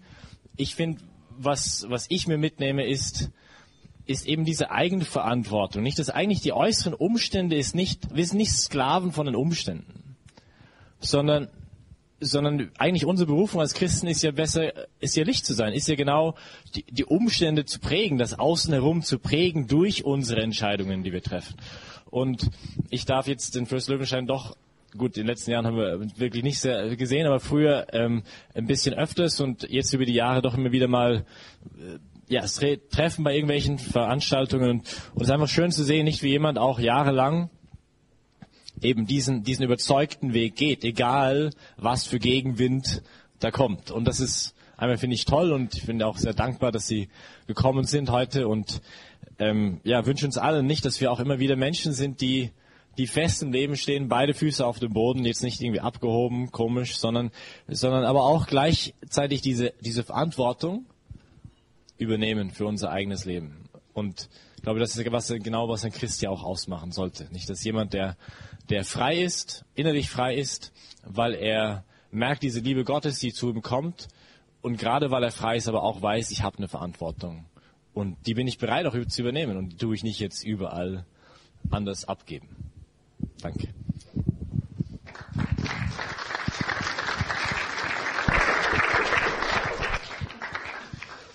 ich 0.57 0.75
finde, 0.75 1.01
was, 1.37 1.85
was 1.89 2.05
ich 2.09 2.27
mir 2.27 2.37
mitnehme, 2.37 2.85
ist, 2.85 3.31
ist 4.05 4.27
eben 4.27 4.45
diese 4.45 4.71
eigene 4.71 5.05
Verantwortung. 5.05 5.83
Nicht, 5.83 5.99
dass 5.99 6.09
eigentlich 6.09 6.41
die 6.41 6.53
äußeren 6.53 6.93
Umstände 6.93 7.55
ist 7.55 7.75
nicht, 7.75 8.13
wir 8.13 8.25
sind 8.25 8.37
nicht 8.37 8.51
Sklaven 8.51 9.11
von 9.11 9.25
den 9.25 9.35
Umständen, 9.35 10.15
sondern, 10.99 11.47
sondern 12.19 12.71
eigentlich 12.77 13.05
unsere 13.05 13.27
Berufung 13.27 13.61
als 13.61 13.73
Christen 13.73 14.07
ist 14.07 14.21
ja 14.21 14.31
besser, 14.31 14.73
ist 14.99 15.15
ja 15.15 15.23
Licht 15.23 15.45
zu 15.45 15.53
sein, 15.53 15.73
ist 15.73 15.87
ja 15.87 15.95
genau 15.95 16.35
die, 16.75 16.83
die 16.83 17.05
Umstände 17.05 17.65
zu 17.65 17.79
prägen, 17.79 18.17
das 18.17 18.37
Außen 18.37 18.73
herum 18.73 19.03
zu 19.03 19.19
prägen 19.19 19.67
durch 19.67 20.03
unsere 20.03 20.41
Entscheidungen, 20.41 21.03
die 21.03 21.13
wir 21.13 21.23
treffen. 21.23 21.55
Und 22.09 22.51
ich 22.89 23.05
darf 23.05 23.27
jetzt 23.27 23.55
den 23.55 23.65
First 23.65 23.89
Löwenstein 23.89 24.27
doch 24.27 24.55
gut, 24.97 25.17
in 25.17 25.23
den 25.23 25.27
letzten 25.27 25.51
Jahren 25.51 25.65
haben 25.65 25.77
wir 25.77 26.19
wirklich 26.19 26.43
nicht 26.43 26.59
sehr 26.59 26.95
gesehen, 26.95 27.25
aber 27.25 27.39
früher 27.39 27.87
ähm, 27.93 28.23
ein 28.53 28.67
bisschen 28.67 28.93
öfters 28.93 29.39
und 29.39 29.67
jetzt 29.69 29.93
über 29.93 30.05
die 30.05 30.13
Jahre 30.13 30.41
doch 30.41 30.55
immer 30.55 30.71
wieder 30.71 30.87
mal 30.87 31.25
äh, 31.79 31.97
ja, 32.33 32.43
es 32.43 32.59
Treffen 32.89 33.23
bei 33.23 33.33
irgendwelchen 33.33 33.77
Veranstaltungen 33.77 34.69
und, 34.69 34.87
es 35.15 35.23
ist 35.23 35.29
einfach 35.29 35.47
schön 35.47 35.71
zu 35.71 35.83
sehen, 35.83 36.05
nicht 36.05 36.23
wie 36.23 36.29
jemand 36.29 36.57
auch 36.57 36.79
jahrelang 36.79 37.49
eben 38.81 39.05
diesen, 39.05 39.43
diesen 39.43 39.63
überzeugten 39.63 40.33
Weg 40.33 40.55
geht, 40.55 40.83
egal 40.83 41.51
was 41.77 42.05
für 42.05 42.19
Gegenwind 42.19 43.03
da 43.39 43.51
kommt. 43.51 43.91
Und 43.91 44.05
das 44.05 44.19
ist 44.19 44.55
einmal 44.77 44.97
finde 44.97 45.13
ich 45.13 45.25
toll 45.25 45.51
und 45.51 45.75
ich 45.75 45.85
bin 45.85 46.01
auch 46.01 46.17
sehr 46.17 46.33
dankbar, 46.33 46.71
dass 46.71 46.87
Sie 46.87 47.07
gekommen 47.45 47.85
sind 47.85 48.09
heute 48.09 48.47
und 48.47 48.81
ähm, 49.37 49.79
ja, 49.83 50.05
wünsche 50.05 50.25
uns 50.25 50.37
allen 50.37 50.65
nicht, 50.65 50.85
dass 50.85 50.99
wir 51.01 51.11
auch 51.11 51.19
immer 51.19 51.39
wieder 51.39 51.55
Menschen 51.55 51.93
sind, 51.93 52.19
die 52.19 52.51
die 52.97 53.07
fest 53.07 53.41
im 53.41 53.51
Leben 53.51 53.75
stehen, 53.75 54.07
beide 54.07 54.35
Füße 54.35 54.63
auf 54.63 54.77
dem 54.77 54.93
Boden, 54.93 55.25
jetzt 55.25 55.41
nicht 55.41 55.61
irgendwie 55.61 55.79
abgehoben, 55.79 56.51
komisch, 56.51 56.97
sondern, 56.97 57.31
sondern 57.67 58.03
aber 58.03 58.23
auch 58.23 58.45
gleichzeitig 58.45 59.41
diese, 59.41 59.73
diese 59.81 60.03
Verantwortung 60.03 60.85
übernehmen 62.03 62.51
für 62.51 62.65
unser 62.65 62.91
eigenes 62.91 63.25
Leben. 63.25 63.69
Und 63.93 64.29
ich 64.55 64.63
glaube, 64.63 64.79
das 64.79 64.95
ist 64.95 65.11
was, 65.11 65.27
genau, 65.27 65.67
was 65.69 65.83
ein 65.85 65.91
Christ 65.91 66.21
ja 66.21 66.29
auch 66.29 66.43
ausmachen 66.43 66.91
sollte. 66.91 67.27
Nicht, 67.31 67.49
dass 67.49 67.63
jemand, 67.63 67.93
der, 67.93 68.17
der 68.69 68.85
frei 68.85 69.21
ist, 69.21 69.65
innerlich 69.75 70.09
frei 70.09 70.35
ist, 70.35 70.71
weil 71.03 71.33
er 71.33 71.83
merkt 72.11 72.43
diese 72.43 72.59
Liebe 72.59 72.83
Gottes, 72.83 73.19
die 73.19 73.33
zu 73.33 73.49
ihm 73.49 73.61
kommt, 73.61 74.07
und 74.61 74.77
gerade 74.77 75.11
weil 75.11 75.23
er 75.23 75.31
frei 75.31 75.57
ist, 75.57 75.67
aber 75.67 75.83
auch 75.83 76.01
weiß, 76.01 76.31
ich 76.31 76.41
habe 76.41 76.57
eine 76.57 76.69
Verantwortung. 76.69 77.45
Und 77.93 78.15
die 78.25 78.33
bin 78.33 78.47
ich 78.47 78.57
bereit 78.57 78.85
auch 78.85 78.95
zu 79.07 79.21
übernehmen 79.21 79.57
und 79.57 79.73
die 79.73 79.77
tue 79.77 79.93
ich 79.93 80.03
nicht 80.03 80.19
jetzt 80.19 80.43
überall 80.43 81.05
anders 81.69 82.05
abgeben. 82.05 82.71
Danke. 83.41 83.67